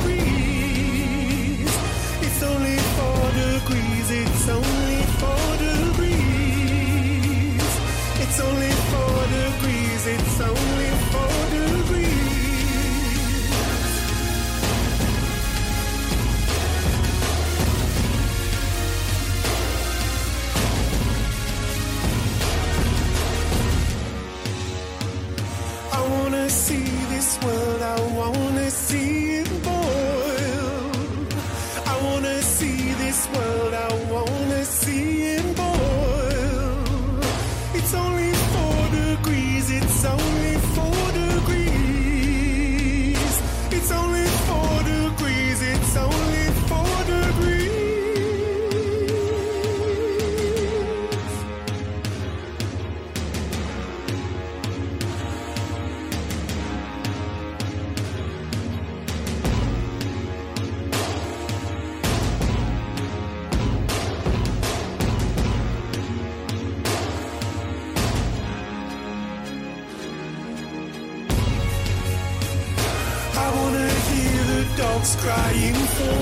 [75.02, 76.14] Animals crying for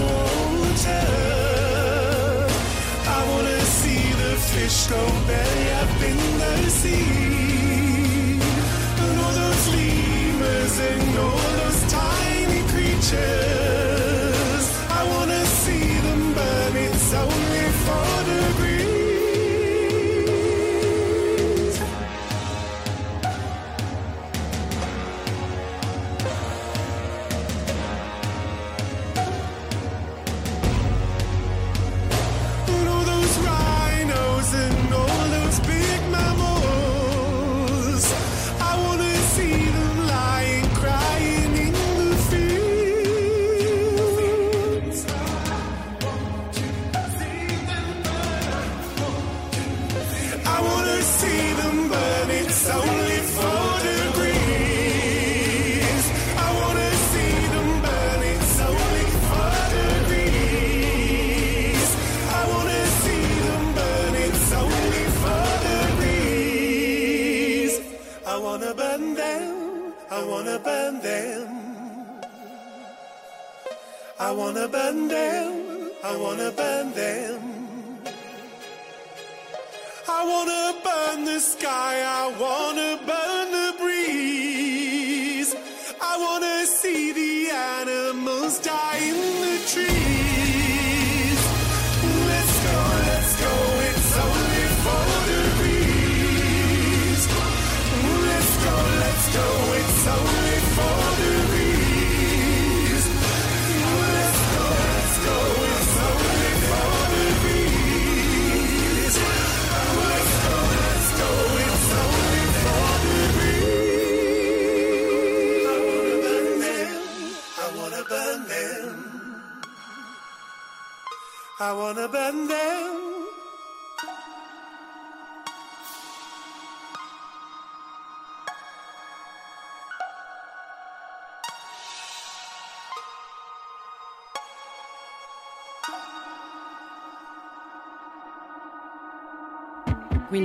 [0.62, 1.08] water.
[3.08, 8.40] I wanna see the fish go belly up in the sea.
[9.02, 13.39] And all those lemurs and all those tiny creatures.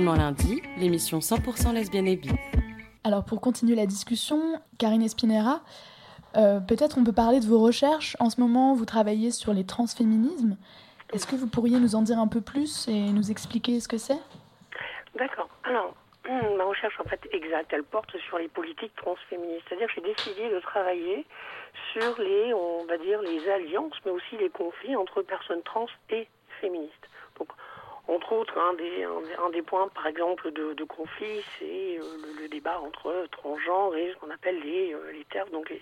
[0.03, 2.29] Lundi, l'émission 100% lesbienne et bi.
[3.05, 5.61] Alors pour continuer la discussion, Karine Espinera,
[6.35, 8.17] euh, peut-être on peut parler de vos recherches.
[8.19, 10.57] En ce moment, vous travaillez sur les transféminismes.
[11.13, 13.97] Est-ce que vous pourriez nous en dire un peu plus et nous expliquer ce que
[13.97, 14.19] c'est?
[15.17, 15.47] D'accord.
[15.63, 15.95] Alors,
[16.27, 19.63] hum, ma recherche en fait exacte, elle porte sur les politiques transféministes.
[19.69, 21.25] C'est-à-dire que j'ai décidé de travailler
[21.93, 26.27] sur les, on va dire, les alliances, mais aussi les conflits entre personnes trans et
[26.59, 27.09] féministes.
[27.39, 27.47] Donc,
[28.07, 28.73] entre autres, un
[29.49, 32.01] des, points, par exemple, de, conflit, c'est euh,
[32.39, 35.73] le, débat entre transgenres et ce qu'on appelle les, euh, les donc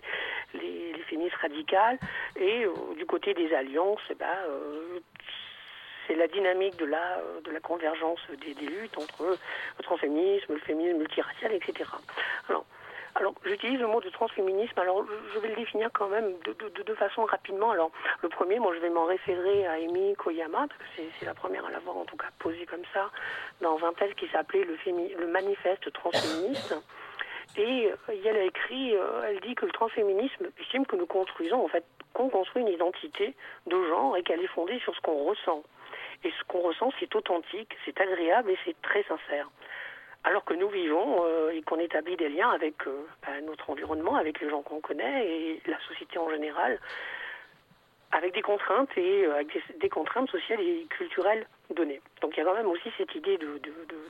[0.53, 1.99] les, féministes radicales.
[2.37, 4.37] Et euh, du côté des alliances, eh ben,
[6.07, 9.37] c'est la dynamique de la, de la convergence des, des luttes entre
[9.77, 11.89] le transféminisme, le féminisme multiracial, etc.
[12.47, 12.65] Alors,
[13.15, 14.79] alors, j'utilise le mot de transféminisme.
[14.79, 17.71] Alors, je vais le définir quand même de, de, de deux façons rapidement.
[17.71, 17.91] Alors,
[18.21, 21.65] le premier, moi, je vais m'en référer à Amy Koyama, parce que c'est- la première
[21.65, 23.11] à l'avoir en tout cas posé comme ça
[23.61, 24.77] dans un texte qui s'appelait le,
[25.19, 26.73] le manifeste transféministe.
[27.55, 27.95] Et euh,
[28.25, 31.85] elle a écrit, euh, elle dit que le transféminisme estime que nous construisons, en fait,
[32.13, 33.35] qu'on construit une identité
[33.67, 35.61] de genre et qu'elle est fondée sur ce qu'on ressent.
[36.23, 39.49] Et ce qu'on ressent, c'est authentique, c'est agréable et c'est très sincère.
[40.25, 44.15] Alors que nous vivons euh, et qu'on établit des liens avec euh, bah, notre environnement,
[44.15, 46.79] avec les gens qu'on connaît et la société en général,
[48.13, 49.43] avec des contraintes et euh,
[49.81, 51.45] des, contraintes sociales et culturelles
[51.75, 51.99] données.
[52.21, 53.37] Donc il y a quand même aussi cette idée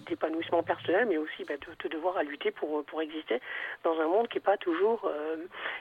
[0.08, 3.42] d'épanouissement personnel, mais aussi bah, de, de devoir à lutter pour, pour exister
[3.84, 5.12] dans un monde qui n'est pas toujours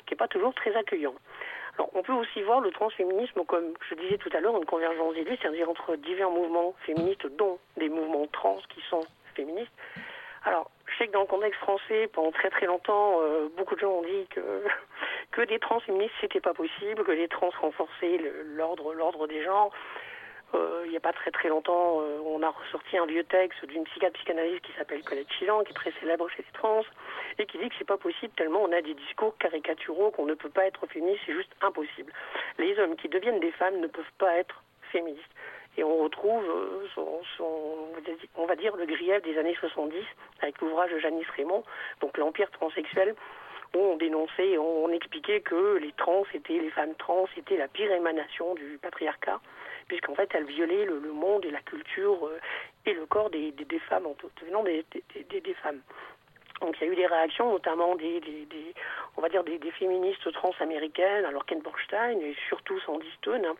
[0.07, 1.14] qui est pas toujours très accueillant.
[1.76, 5.14] Alors, on peut aussi voir le transféminisme comme, je disais tout à l'heure, une convergence
[5.14, 9.05] des c'est-à-dire entre divers mouvements féministes, dont des mouvements trans qui sont
[9.35, 9.72] féministes.
[10.45, 13.80] Alors, je sais que dans le contexte français, pendant très très longtemps, euh, beaucoup de
[13.80, 14.40] gens ont dit que,
[15.32, 18.20] que des transféministes, c'était pas possible, que les trans renforçaient
[18.57, 19.70] l'ordre, l'ordre des genres.
[20.55, 23.64] Euh, il n'y a pas très très longtemps, euh, on a ressorti un vieux texte
[23.64, 26.82] d'une psychiatre psychanalyste qui s'appelle Colette Chilan, qui est très célèbre chez les trans,
[27.38, 30.34] et qui dit que c'est pas possible tellement on a des discours caricaturaux qu'on ne
[30.34, 32.12] peut pas être féministe, c'est juste impossible.
[32.59, 35.22] Les hommes qui deviennent des femmes ne peuvent pas être féministes.
[35.78, 37.88] Et on retrouve, euh, son, son-
[38.36, 40.04] on va dire, le grief des années 70
[40.40, 41.64] avec l'ouvrage de Janice Raymond,
[42.00, 43.14] donc l'Empire transsexuel,
[43.74, 47.90] où on dénonçait, on, expliquait que les trans étaient, les femmes trans étaient la pire
[47.90, 49.40] émanation du patriarcat,
[49.88, 52.38] puisqu'en fait elles violaient le, le monde et la culture euh,
[52.84, 53.54] et le corps des,
[53.88, 54.84] femmes en tout, non, des,
[55.62, 55.80] femmes.
[56.60, 58.20] Donc il y a eu des réactions, notamment des
[59.16, 63.56] on va dire des, des féministes trans-américaines, alors Ken Borstein et surtout Sandy Stone, hein,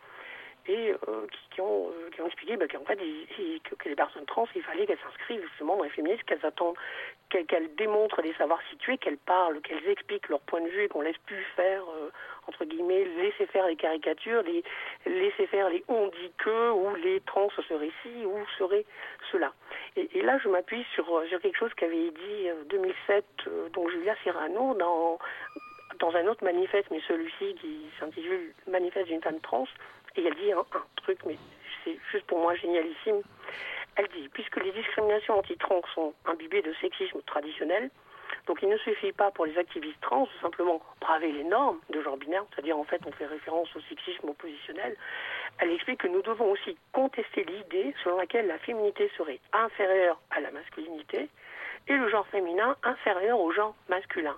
[0.66, 4.26] et euh, qui, qui ont, euh, qui ont expliqué bah, qu'en fait, que, les personnes
[4.26, 6.76] trans, il fallait qu'elles s'inscrivent justement dans les féministes, qu'elles attendent,
[7.30, 11.00] qu'elles démontrent des savoirs situés, qu'elles parlent, qu'elles expliquent leur point de vue et qu'on
[11.00, 12.10] laisse plus faire, euh,
[12.46, 14.42] entre guillemets, laisser faire les caricatures,
[15.06, 18.84] laisser faire les on dit que, ou les trans seraient ci, ou seraient
[19.30, 19.52] cela.
[19.96, 24.74] Et, là, je m'appuie sur, quelque chose qu'avait dit euh, 2007, euh, donc Julia Serrano,
[24.74, 25.18] dans,
[25.98, 29.66] dans un autre manifeste, mais celui-ci qui s'intitule Manifeste d'une femme trans,
[30.16, 30.64] et elle dit un,
[30.96, 31.36] truc, mais
[31.84, 33.22] c'est juste pour moi génialissime.
[33.96, 37.90] Elle dit, puisque les discriminations anti-trans sont imbibées de sexisme traditionnel,
[38.46, 42.02] donc il ne suffit pas pour les activistes trans de simplement braver les normes de
[42.02, 44.96] genre binaire, c'est-à-dire en fait on fait référence au sexisme oppositionnel.
[45.58, 50.40] Elle explique que nous devons aussi contester l'idée selon laquelle la féminité serait inférieure à
[50.40, 51.28] la masculinité
[51.88, 54.36] et le genre féminin inférieur au genre masculin.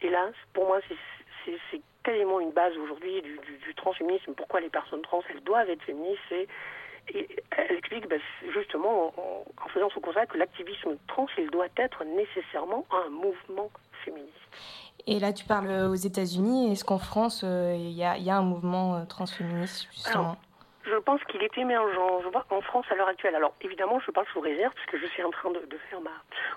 [0.00, 4.34] Et là, pour moi, c'est- quasiment une base aujourd'hui du, du, du transféminisme.
[4.34, 6.46] Pourquoi les personnes trans, elles doivent être féministes et,
[7.14, 11.68] et elle explique c'est justement en, en faisant ce constat que l'activisme trans, il doit
[11.76, 13.70] être nécessairement un mouvement
[14.04, 14.30] féministe.
[15.06, 16.72] Et là, tu parles aux États-Unis.
[16.72, 20.36] Est-ce qu'en France, euh, il y, a, il y a un mouvement euh, transféministe, justement?
[20.86, 22.20] Je pense qu'il est émergent.
[22.22, 23.34] Je vois en France à l'heure actuelle.
[23.34, 26.10] Alors évidemment, je parle sous réserve puisque je suis en train de, faire ma,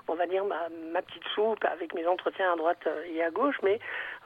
[0.08, 3.56] on va dire ma, petite soupe avec mes entretiens à droite euh, et à gauche,
[3.64, 3.80] mais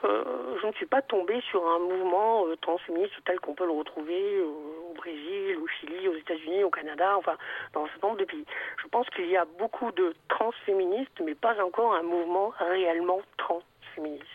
[0.04, 3.72] euh, je ne suis pas tombée sur un mouvement euh, transféministe tel qu'on peut le
[3.72, 4.46] retrouver euh,
[4.90, 7.36] au Brésil, au Chili, aux États-Unis, au Canada, enfin
[7.72, 8.44] dans un certain nombre de pays.
[8.82, 14.26] Je pense qu'il y a beaucoup de transféministes, mais pas encore un mouvement réellement transféministe.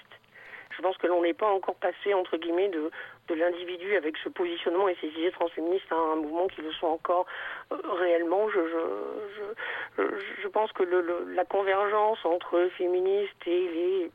[0.77, 2.91] Je pense que l'on n'est pas encore passé, entre guillemets, de,
[3.27, 6.87] de l'individu avec ce positionnement et ces idées transféministes à un mouvement qui le sont
[6.87, 7.25] encore
[7.71, 8.49] euh, réellement.
[8.49, 14.11] Je, je, je, je pense que le, la convergence entre féministes et les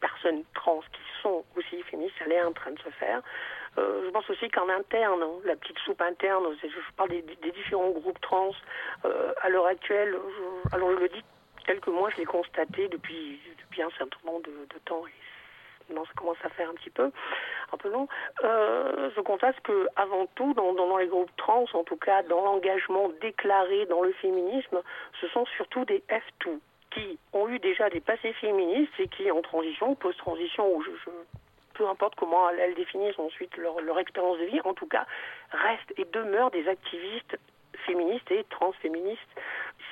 [0.00, 3.22] personnes trans qui sont aussi féministes, elle est en train de se faire.
[3.78, 7.22] Euh, je pense aussi qu'en interne, hein, la petite soupe interne, je parle des,
[7.52, 8.50] différents groupes trans,
[9.04, 11.24] euh, à l'heure actuelle, je- alors je le dis
[11.66, 15.02] tel que moi je l'ai constaté depuis, depuis un certain nombre de, temps,
[15.90, 17.10] non, ça commence à faire un petit peu,
[17.72, 18.08] un peu long,
[18.44, 23.10] euh, je constate que avant tout, dans, les groupes trans, en tout cas dans l'engagement
[23.20, 24.80] déclaré dans le féminisme,
[25.20, 26.58] ce sont surtout des F2
[26.90, 31.38] qui ont eu déjà des passés féministes et qui, en transition, post-transition, ou je, je-
[31.74, 35.06] peu importe comment elles, définissent ensuite leur, leur expérience de vie, en tout cas,
[35.50, 37.36] restent et demeurent des activistes
[37.84, 39.20] féministes et transféministes.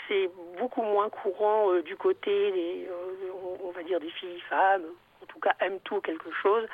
[0.08, 3.32] C'est beaucoup moins courant euh, du côté des, euh,
[3.64, 4.86] on, va dire, des filles, femmes,
[5.32, 6.66] tout cas aiment tout quelque chose,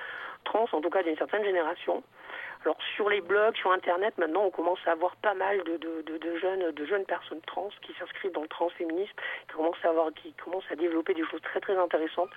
[0.44, 2.02] trans, en tout cas d'une certaine génération.
[2.64, 6.72] Alors sur les blogs, sur Internet, maintenant on commence à avoir pas mal de, jeunes,
[6.72, 9.14] de jeunes personnes trans qui s'inscrivent dans le transféminisme,
[9.48, 12.30] qui commencent à avoir, qui commencent à développer des choses très très intéressantes.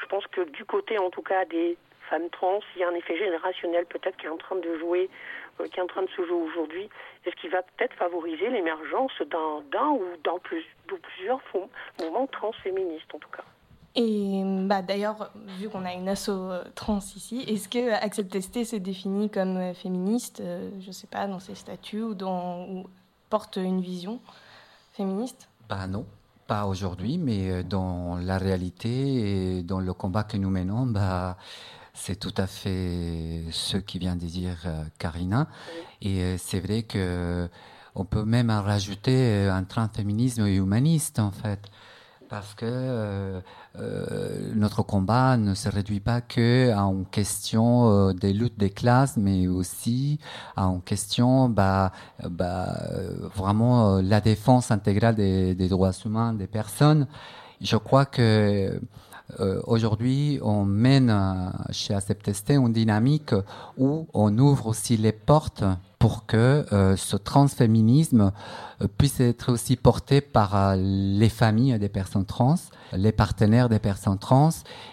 [0.00, 1.76] Je pense que du côté en tout cas des
[2.10, 5.08] femmes trans, il y a un effet générationnel peut-être qui est en train de jouer,
[5.60, 6.88] euh, qui est en train de se jouer aujourd'hui,
[7.24, 11.40] et ce qui va peut-être favoriser l'émergence d'un d'un ou dans plus, plusieurs
[12.00, 13.44] mouvements transféministes en tout cas.
[14.00, 18.64] Et bah, d'ailleurs, vu qu'on a une asso euh, trans ici, est-ce que Axel Testé
[18.64, 22.14] se définit comme euh, féministe, euh, je sais pas, dans ses statuts ou,
[23.28, 24.20] porte une vision
[24.92, 25.48] féministe?
[25.68, 26.06] Bah non,
[26.46, 31.36] pas aujourd'hui, mais dans la réalité et dans le combat que nous menons, bah,
[31.92, 34.58] c'est tout à fait ce qui vient de dire
[35.00, 35.48] Karina.
[36.00, 37.48] Et c'est vrai que
[37.96, 41.68] on peut même en rajouter un transféminisme humaniste, en fait.
[42.28, 43.40] Parce que euh,
[43.80, 48.70] euh, notre combat ne se réduit pas que à une question euh, des luttes des
[48.70, 50.18] classes, mais aussi
[50.56, 51.92] à une question bah,
[52.28, 57.06] bah, euh, vraiment la défense intégrale des, droits humains des personnes.
[57.60, 58.80] Je crois que
[59.66, 63.34] aujourd'hui, on mène chez Acceptesté une dynamique
[63.76, 65.64] où on ouvre aussi les portes
[65.98, 68.32] pour que euh, ce transféminisme
[68.80, 72.54] euh, puisse être aussi porté par euh, les familles des personnes trans,
[72.92, 74.50] les partenaires des personnes trans.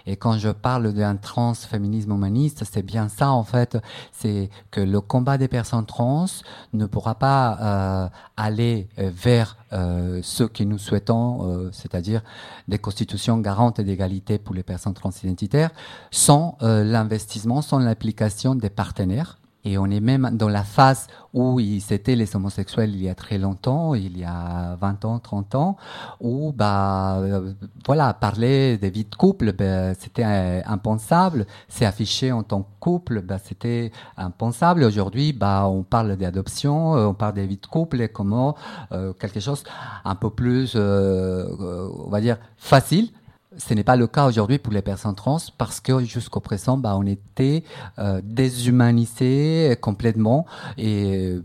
[0.07, 3.77] Et quand je parle d'un transféminisme humaniste, c'est bien ça en fait,
[4.11, 6.25] c'est que le combat des personnes trans
[6.73, 12.21] ne pourra pas euh, aller vers euh, ce que nous souhaitons, euh, c'est-à-dire
[12.67, 15.71] des constitutions garantes d'égalité pour les personnes transidentitaires,
[16.11, 19.37] sans euh, l'investissement, sans l'application des partenaires.
[19.65, 23.15] Et on est même dans la phase où ils étaient les homosexuels il y a
[23.15, 25.75] très longtemps, il y a 20 ans, 30 ans,
[26.21, 27.51] où bah euh,
[27.85, 31.47] voilà, parler des vies de couple, ben, c'était euh, impensable.
[31.67, 34.83] C'est affiché en tant que couple, ben, c'était impensable.
[34.83, 38.55] Aujourd'hui, bah on parle d'adoption, euh, on parle des vies de couple et comment
[38.91, 39.63] euh, quelque chose
[40.05, 43.09] un peu plus, on va dire, facile
[43.57, 46.95] ce n'est pas le cas aujourd'hui pour les personnes trans parce que jusqu'au présent, bah,
[46.97, 47.63] on était
[47.99, 50.45] euh, déshumanisés complètement
[50.77, 51.35] et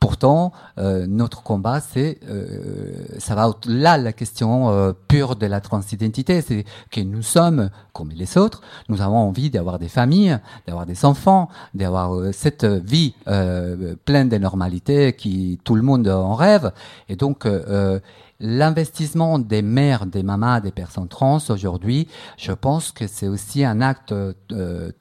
[0.00, 5.44] Pourtant, euh, notre combat, c'est, euh, ça va au-delà de la question euh, pure de
[5.44, 6.40] la transidentité.
[6.40, 8.62] C'est que nous sommes comme les autres.
[8.88, 14.30] Nous avons envie d'avoir des familles, d'avoir des enfants, d'avoir euh, cette vie euh, pleine
[14.30, 16.72] de normalité qui tout le monde en rêve.
[17.10, 18.00] Et donc, euh,
[18.40, 22.08] l'investissement des mères, des mamans, des personnes trans aujourd'hui,
[22.38, 24.92] je pense que c'est aussi un acte euh,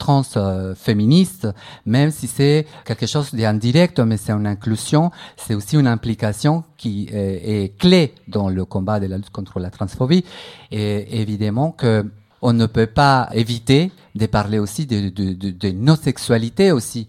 [1.86, 7.10] même si c'est quelque chose d'indirect, mais c'est une inclusion, c'est aussi une implication qui
[7.12, 10.26] est, clé dans le combat de la lutte contre la transphobie.
[10.72, 12.06] Et évidemment que
[12.42, 17.08] on ne peut pas éviter de parler aussi de nos sexualités aussi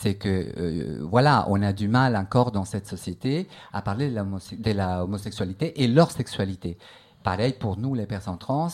[0.00, 4.14] c'est que euh, voilà, on a du mal encore dans cette société à parler de
[4.14, 6.78] la, de la homosexualité et leur sexualité.
[7.22, 8.68] Pareil pour nous, les personnes trans,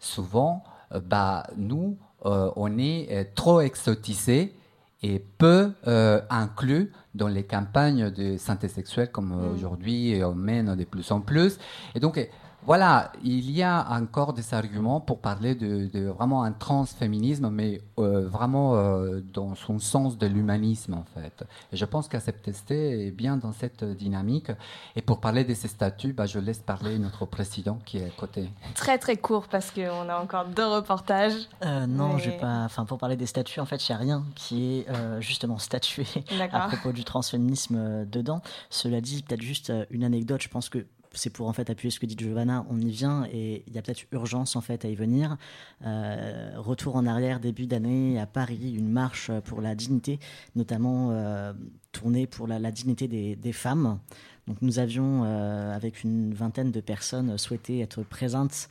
[0.00, 4.56] souvent, euh, bah nous, euh, on est euh, trop exotisés
[5.04, 9.54] et peu euh, inclus dans les campagnes de santé sexuelle comme Mm.
[9.54, 11.58] aujourd'hui on mène de plus en plus.
[11.94, 12.24] Et donc euh,
[12.64, 17.80] voilà, il y a encore des arguments pour parler de, de vraiment un transféminisme, mais
[17.98, 21.44] euh, vraiment euh, dans son sens de l'humanisme en fait.
[21.72, 24.52] Et je pense qu'Acceptester est bien dans cette dynamique.
[24.94, 28.10] Et pour parler de ces statuts, bah, je laisse parler notre président qui est à
[28.10, 28.48] côté.
[28.74, 31.34] Très très court parce qu'on a encore deux reportages.
[31.64, 32.64] Euh, non, Mais- pas.
[32.64, 35.58] Enfin, pour parler des statuts, en fait, il n'y a rien qui est euh, justement
[35.58, 36.06] statué
[36.52, 38.40] à propos du transféminisme dedans.
[38.70, 40.40] Cela dit, peut-être juste une anecdote.
[40.42, 42.64] Je pense que c'est pour en fait appuyer ce que dit Giovanna.
[42.70, 45.36] On y vient et il y a peut-être urgence en fait à y venir.
[45.84, 50.18] Euh, retour en arrière, début d'année à Paris, une marche pour la dignité,
[50.56, 51.52] notamment euh,
[51.92, 53.98] tournée pour la, dignité des, femmes.
[54.46, 58.68] Donc nous avions, euh, avec une vingtaine de personnes, souhaité être présentes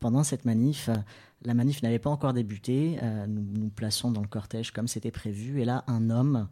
[0.00, 0.90] pendant cette manif.
[1.44, 2.98] La manif n'avait pas encore débuté.
[3.28, 5.60] Nous nous plaçons dans le cortège comme c'était prévu.
[5.60, 6.48] Et là, un homme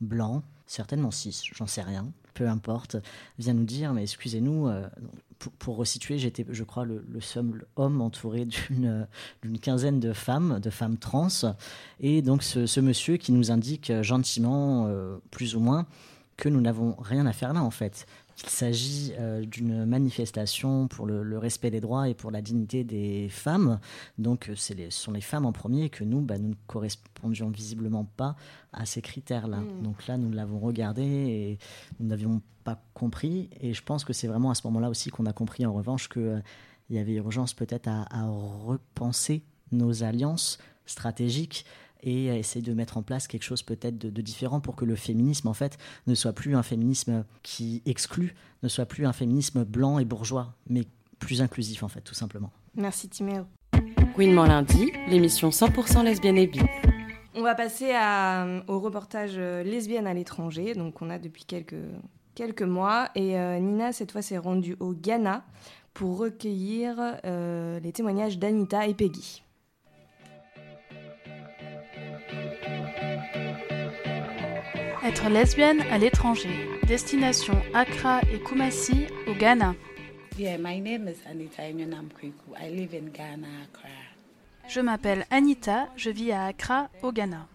[0.00, 2.96] blanc, certainement cis, j'en sais rien, peu importe,
[3.38, 4.86] vient nous dire Mais excusez-nous, euh,
[5.58, 9.06] pour, resituer, j'étais, je crois, le, seul homme entouré d'une,
[9.60, 11.28] quinzaine de femmes, de femmes trans.
[12.00, 15.86] Et donc, ce, monsieur qui nous indique gentiment, euh, plus ou moins,
[16.36, 18.06] que nous n'avons rien à faire là, en fait.
[18.36, 22.84] Qu'il s'agit euh, d'une manifestation pour le, le respect des droits et pour la dignité
[22.84, 23.80] des femmes.
[24.18, 26.54] Donc, euh, les, ce sont les femmes en premier et que nous, bah, nous ne
[26.66, 28.36] correspondions visiblement pas
[28.74, 29.60] à ces critères-là.
[29.60, 29.82] Mm.
[29.82, 31.58] Donc là, nous l'avons regardé et
[31.98, 33.48] nous n'avions pas compris.
[33.60, 36.10] Et je pense que c'est vraiment à ce moment-là aussi qu'on a compris, en revanche,
[36.10, 36.42] qu'il
[36.90, 41.64] y avait urgence peut-être à, à repenser nos alliances stratégiques
[42.02, 44.84] et à essayer de mettre en place quelque chose peut-être de, de différent pour que
[44.84, 49.12] le féminisme, en fait, ne soit plus un féminisme qui exclut, ne soit plus un
[49.12, 50.84] féminisme blanc et bourgeois, mais
[51.18, 52.50] plus inclusif, en fait, tout simplement.
[52.74, 53.44] Merci Timéo.
[54.14, 56.60] Gouinement lundi, l'émission 100% lesbienne et bi.
[57.34, 61.74] On va passer à, au reportage euh, lesbienne à l'étranger, donc on a depuis quelques,
[62.34, 63.10] quelques mois.
[63.14, 65.44] Et euh, Nina, cette fois, s'est rendue au Ghana
[65.92, 69.42] pour recueillir euh, les témoignages d'Anita et Peggy.
[75.06, 76.68] Être lesbienne à l'étranger.
[76.88, 79.76] Destination Accra et Kumasi au Ghana.
[80.36, 82.56] Yeah, my name is Anita Enyonam Kweku.
[82.60, 83.88] I live in Ghana, Accra.
[84.66, 87.46] Je m'appelle Anita, je vis à Accra au Ghana.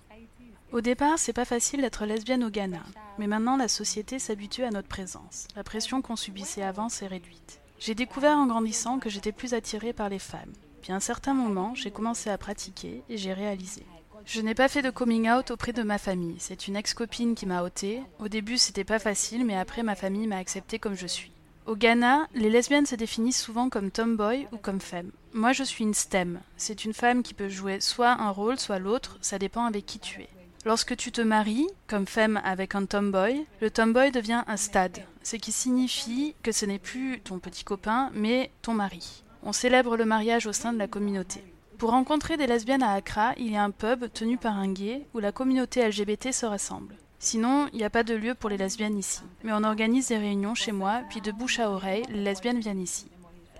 [0.71, 2.83] Au départ, c'est pas facile d'être lesbienne au Ghana,
[3.19, 5.49] mais maintenant la société s'habitue à notre présence.
[5.57, 7.59] La pression qu'on subissait avant s'est réduite.
[7.79, 10.53] J'ai découvert en grandissant que j'étais plus attirée par les femmes.
[10.81, 13.83] Puis à un certain moment, j'ai commencé à pratiquer et j'ai réalisé.
[14.25, 16.35] Je n'ai pas fait de coming out auprès de ma famille.
[16.39, 18.01] C'est une ex-copine qui m'a ôté.
[18.19, 21.31] Au début, c'était pas facile, mais après, ma famille m'a acceptée comme je suis.
[21.65, 25.11] Au Ghana, les lesbiennes se définissent souvent comme tomboy ou comme femme.
[25.33, 26.39] Moi, je suis une STEM.
[26.57, 29.99] C'est une femme qui peut jouer soit un rôle, soit l'autre, ça dépend avec qui
[29.99, 30.29] tu es.
[30.65, 35.35] Lorsque tu te maries, comme femme avec un tomboy, le tomboy devient un stade, ce
[35.35, 39.23] qui signifie que ce n'est plus ton petit copain, mais ton mari.
[39.43, 41.43] On célèbre le mariage au sein de la communauté.
[41.81, 45.07] Pour rencontrer des lesbiennes à Accra, il y a un pub tenu par un gay
[45.15, 46.95] où la communauté LGBT se rassemble.
[47.17, 49.21] Sinon, il n'y a pas de lieu pour les lesbiennes ici.
[49.43, 52.79] Mais on organise des réunions chez moi, puis de bouche à oreille, les lesbiennes viennent
[52.79, 53.07] ici.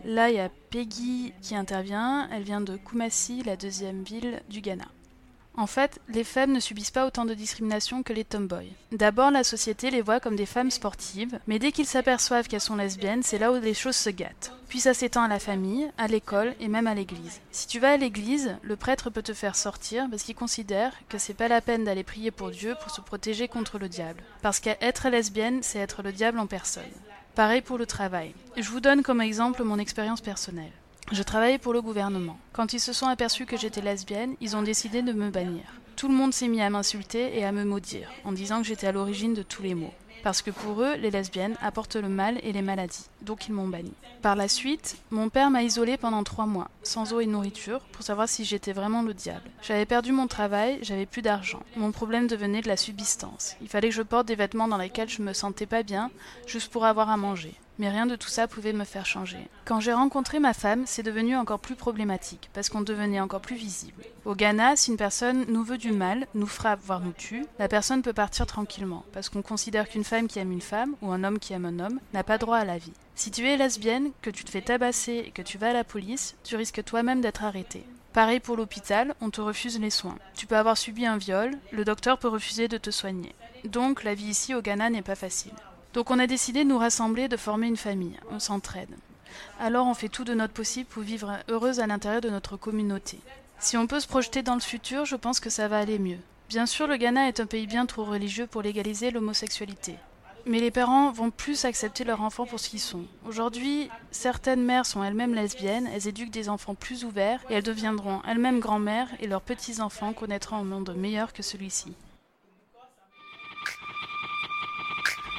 [0.06, 2.30] Là, il y a Peggy qui intervient.
[2.32, 4.86] Elle vient de Kumasi, la deuxième ville du Ghana.
[5.58, 8.72] En fait, les femmes ne subissent pas autant de discrimination que les tomboys.
[8.94, 12.78] D'abord, la société les voit comme des femmes sportives, mais dès qu'ils s'aperçoivent qu'elles sont
[12.78, 14.54] lesbiennes, c'est là où les choses se gâtent.
[14.70, 17.42] Puis ça s'étend à la famille, à l'école et même à l'église.
[17.52, 21.18] Si tu vas à l'église, le prêtre peut te faire sortir parce qu'il considère que
[21.18, 24.24] c'est pas la peine d'aller prier pour Dieu pour se protéger contre le diable.
[24.42, 26.84] Parce qu'être lesbienne, c'est être le diable en personne.
[27.36, 28.34] Pareil pour le travail.
[28.56, 30.72] Je vous donne comme exemple mon expérience personnelle.
[31.12, 32.38] Je travaillais pour le gouvernement.
[32.54, 35.64] Quand ils se sont aperçus que j'étais lesbienne, ils ont décidé de me bannir.
[35.98, 38.88] Tout le monde s'est mis à m'insulter et à me maudire, en disant que j'étais
[38.88, 39.94] à l'origine de tous les maux.
[40.24, 43.68] Parce que pour eux, les lesbiennes apportent le mal et les maladies, donc ils m'ont
[43.68, 43.92] banni.
[44.22, 48.04] Par la suite, mon père m'a isolée pendant trois mois, sans eau et nourriture, pour
[48.04, 49.50] savoir si j'étais vraiment le diable.
[49.62, 51.62] J'avais perdu mon travail, j'avais plus d'argent.
[51.76, 53.58] Mon problème devenait de la subsistance.
[53.62, 56.10] Il fallait que je porte des vêtements dans lesquels je me sentais pas bien,
[56.48, 59.48] juste pour avoir à manger mais rien de tout ça pouvait me faire changer.
[59.66, 63.56] Quand j'ai rencontré ma femme, c'est devenu encore plus problématique, parce qu'on devenait encore plus
[63.56, 64.04] visible.
[64.26, 67.68] Au Ghana, si une personne nous veut du mal, nous frappe, voire nous tue, la
[67.68, 71.24] personne peut partir tranquillement, parce qu'on considère qu'une femme qui aime une femme, ou un
[71.24, 72.94] homme qui aime un homme, n'a pas droit à la vie.
[73.16, 75.84] Si tu es lesbienne, que tu te fais tabasser et que tu vas à la
[75.84, 77.84] police, tu risques toi-même d'être arrêté.
[78.14, 80.18] Pareil pour l'hôpital, on te refuse les soins.
[80.36, 83.34] Tu peux avoir subi un viol, le docteur peut refuser de te soigner.
[83.64, 85.54] Donc la vie ici au Ghana n'est pas facile.
[85.94, 88.18] Donc on a décidé de nous rassembler, de former une famille.
[88.32, 88.96] On s'entraide.
[89.60, 93.20] Alors on fait tout de notre possible pour vivre heureuse à l'intérieur de notre communauté.
[93.60, 96.18] Si on peut se projeter dans le futur, je pense que ça va aller mieux.
[96.50, 99.96] Bien sûr, le Ghana est un pays bien trop religieux pour légaliser l'homosexualité.
[100.46, 103.06] Mais les parents vont plus accepter leurs enfants pour ce qu'ils sont.
[103.28, 108.22] Aujourd'hui, certaines mères sont elles-mêmes lesbiennes, elles éduquent des enfants plus ouverts et elles deviendront
[108.28, 111.94] elles-mêmes grand-mères et leurs petits-enfants connaîtront un monde meilleur que celui-ci.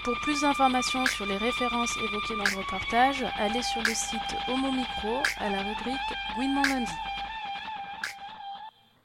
[0.04, 4.72] Pour plus d'informations sur les références évoquées dans le reportage, allez sur le site Homo
[4.72, 5.94] Micro à la rubrique
[6.34, 6.90] Gouinement lundi.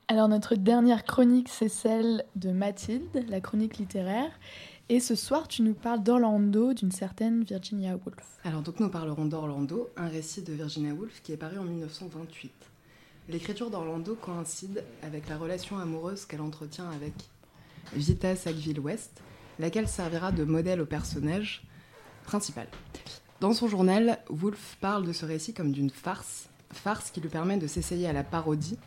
[0.07, 4.31] Alors notre dernière chronique, c'est celle de Mathilde, la chronique littéraire.
[4.89, 8.39] Et ce soir, tu nous parles d'Orlando, d'une certaine Virginia Woolf.
[8.43, 12.51] Alors donc nous parlerons d'Orlando, un récit de Virginia Woolf qui est paru en 1928.
[13.29, 17.13] L'écriture d'Orlando coïncide avec la relation amoureuse qu'elle entretient avec
[17.93, 19.21] Vita Sackville West,
[19.59, 21.63] laquelle servira de modèle au personnage
[22.23, 22.67] principal.
[23.39, 27.57] Dans son journal, Woolf parle de ce récit comme d'une farce, farce qui lui permet
[27.57, 28.77] de s'essayer à la parodie,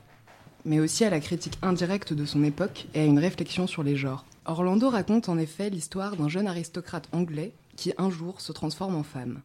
[0.64, 3.96] mais aussi à la critique indirecte de son époque et à une réflexion sur les
[3.96, 4.24] genres.
[4.44, 9.02] Orlando raconte en effet l'histoire d'un jeune aristocrate anglais qui un jour se transforme en
[9.02, 9.40] femme.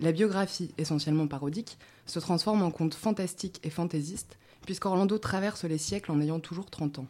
[0.00, 1.76] La biographie, essentiellement parodique,
[2.06, 7.00] se transforme en conte fantastique et fantaisiste, puisqu'Orlando traverse les siècles en ayant toujours 30
[7.00, 7.06] ans.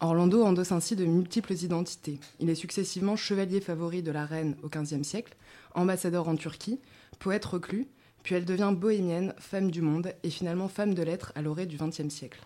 [0.00, 2.18] Orlando endosse ainsi de multiples identités.
[2.40, 5.36] Il est successivement chevalier favori de la reine au XVe siècle,
[5.74, 6.80] ambassadeur en Turquie,
[7.18, 7.86] poète reclus,
[8.22, 11.76] puis elle devient bohémienne, femme du monde et finalement femme de lettres à l'orée du
[11.76, 12.40] XXe siècle.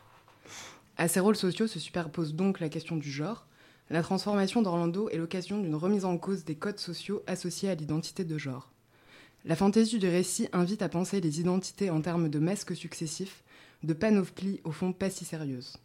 [0.97, 3.47] À ces rôles sociaux se superpose donc la question du genre.
[3.89, 8.25] La transformation d'Orlando est l'occasion d'une remise en cause des codes sociaux associés à l'identité
[8.25, 8.71] de genre.
[9.45, 13.45] La fantaisie du récit invite à penser les identités en termes de masques successifs,
[13.85, 15.79] de panoplies au fond pas si sérieuses.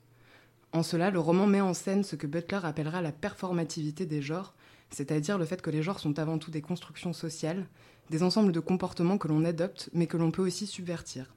[0.73, 4.55] En cela, le roman met en scène ce que Butler appellera la performativité des genres,
[4.89, 7.67] c'est-à-dire le fait que les genres sont avant tout des constructions sociales,
[8.09, 11.31] des ensembles de comportements que l'on adopte, mais que l'on peut aussi subvertir.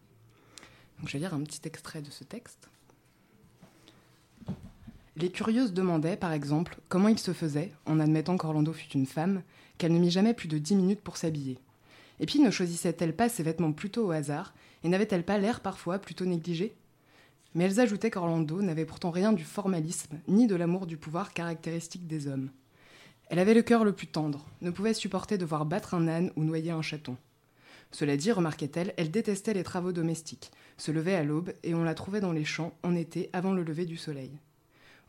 [1.05, 2.71] Je vais lire un petit extrait de ce texte.
[5.19, 9.43] Les curieuses demandaient, par exemple, comment il se faisait, en admettant qu'Orlando fût une femme,
[9.77, 11.59] qu'elle ne mit jamais plus de dix minutes pour s'habiller.
[12.21, 15.99] Et puis ne choisissait-elle pas ses vêtements plutôt au hasard, et n'avait-elle pas l'air parfois
[15.99, 16.75] plutôt négligé
[17.57, 22.07] mais elles ajoutaient qu'Orlando n'avait pourtant rien du formalisme, ni de l'amour du pouvoir caractéristique
[22.07, 22.51] des hommes.
[23.31, 26.31] Elle avait le cœur le plus tendre, ne pouvait supporter de voir battre un âne
[26.37, 27.17] ou noyer un chaton.
[27.93, 31.95] Cela dit, remarquait-elle, elle détestait les travaux domestiques, se levait à l'aube et on la
[31.95, 34.39] trouvait dans les champs en été avant le lever du soleil.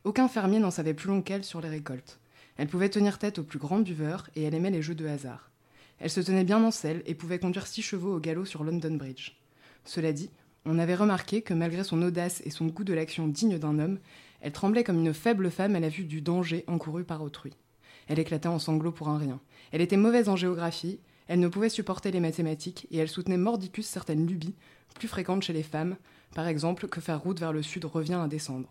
[0.06, 2.18] Aucun fermier n'en savait plus long qu'elle sur les récoltes.
[2.56, 5.52] Elle pouvait tenir tête aux plus grands buveurs et elle aimait les jeux de hasard.
[6.00, 8.96] Elle se tenait bien en selle et pouvait conduire six chevaux au galop sur London
[8.96, 9.34] Bridge.
[9.84, 10.30] Cela dit,
[10.68, 14.00] on avait remarqué que malgré son audace et son goût de l'action digne d'un homme,
[14.42, 17.54] elle tremblait comme une faible femme à la vue du danger encouru par autrui.
[18.08, 19.40] Elle éclatait en sanglots pour un rien.
[19.72, 21.00] Elle était mauvaise en géographie,
[21.30, 24.56] elle ne pouvait supporter les mathématiques et elle soutenait mordicus certaines lubies,
[24.96, 25.96] plus fréquentes chez les femmes,
[26.36, 28.68] par exemple que faire route vers le sud revient à descendre.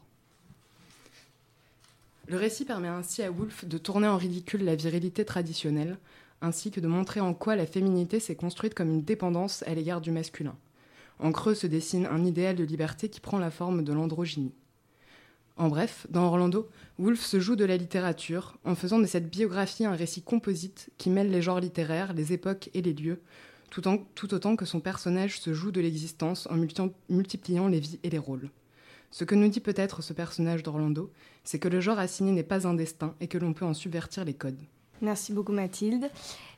[2.29, 5.97] Le récit permet ainsi à Woolf de tourner en ridicule la virilité traditionnelle,
[6.43, 10.01] ainsi que de montrer en quoi la féminité s'est construite comme une dépendance à l'égard
[10.03, 10.57] du masculin.
[11.19, 14.53] En creux se dessine un idéal de liberté qui prend la forme de l'androgynie.
[15.57, 16.69] En bref, dans Orlando,
[16.99, 21.09] Woolf se joue de la littérature en faisant de cette biographie un récit composite qui
[21.09, 23.23] mêle les genres littéraires, les époques et les lieux,
[23.71, 23.83] tout,
[24.15, 26.57] tout autant que son personnage se joue de l'existence en
[27.09, 28.51] multipliant les vies et les rôles.
[29.11, 31.11] Ce que nous dit peut-être ce personnage d'Orlando,
[31.43, 34.27] c'est que le genre assigné n'est pas un destin et que l'on peut en subvertir
[34.27, 34.61] les codes.
[35.03, 36.11] Merci beaucoup Mathilde.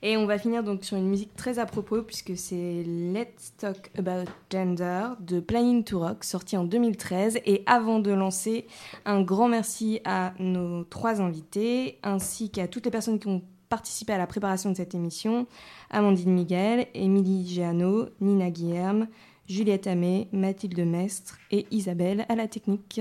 [0.02, 3.90] Et on va finir donc sur une musique très à propos puisque c'est Let's Talk
[3.98, 7.40] About Gender de Planning to Rock sorti en 2013.
[7.46, 8.66] Et avant de lancer,
[9.04, 14.12] un grand merci à nos trois invités ainsi qu'à toutes les personnes qui ont participé
[14.12, 15.46] à la préparation de cette émission.
[15.90, 19.08] Amandine Miguel, Émilie Géano, Nina Guilherme,
[19.48, 23.00] Juliette Amé, Mathilde Mestre et Isabelle à la technique.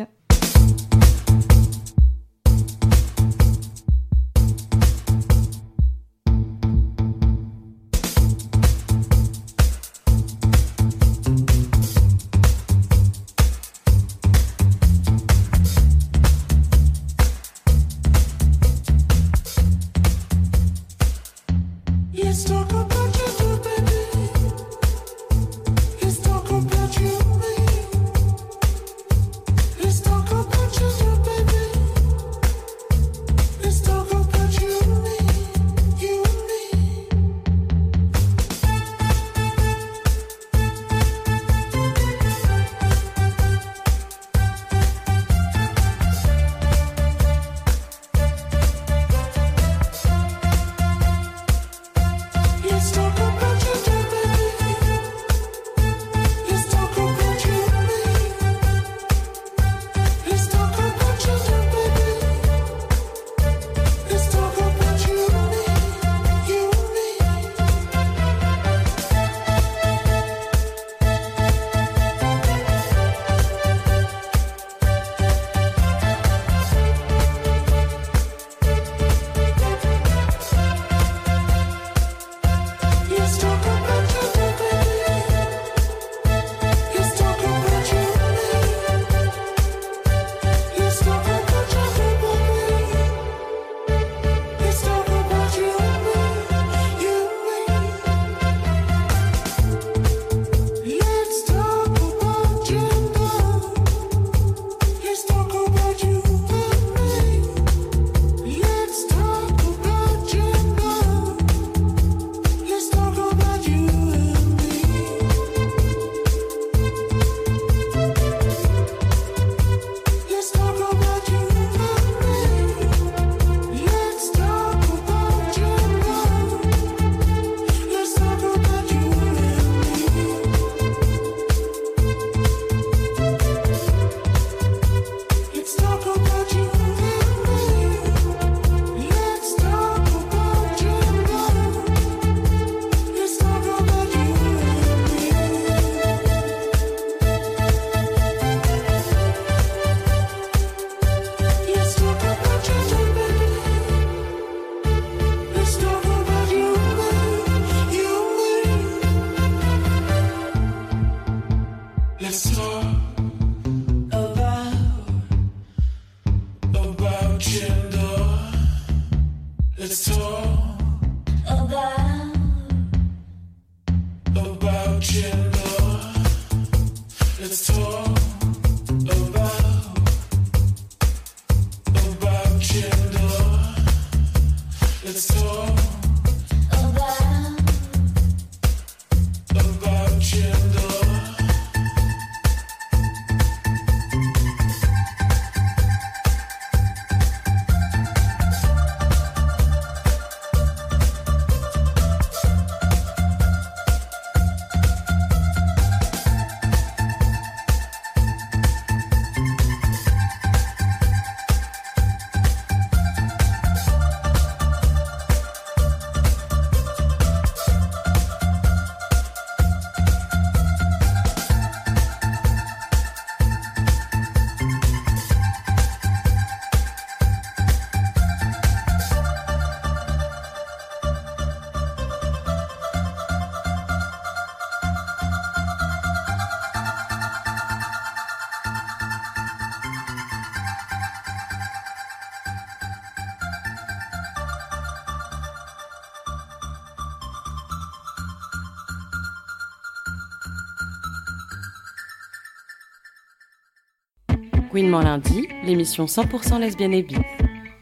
[254.91, 257.15] Lundi, l'émission 100% lesbienne et bi.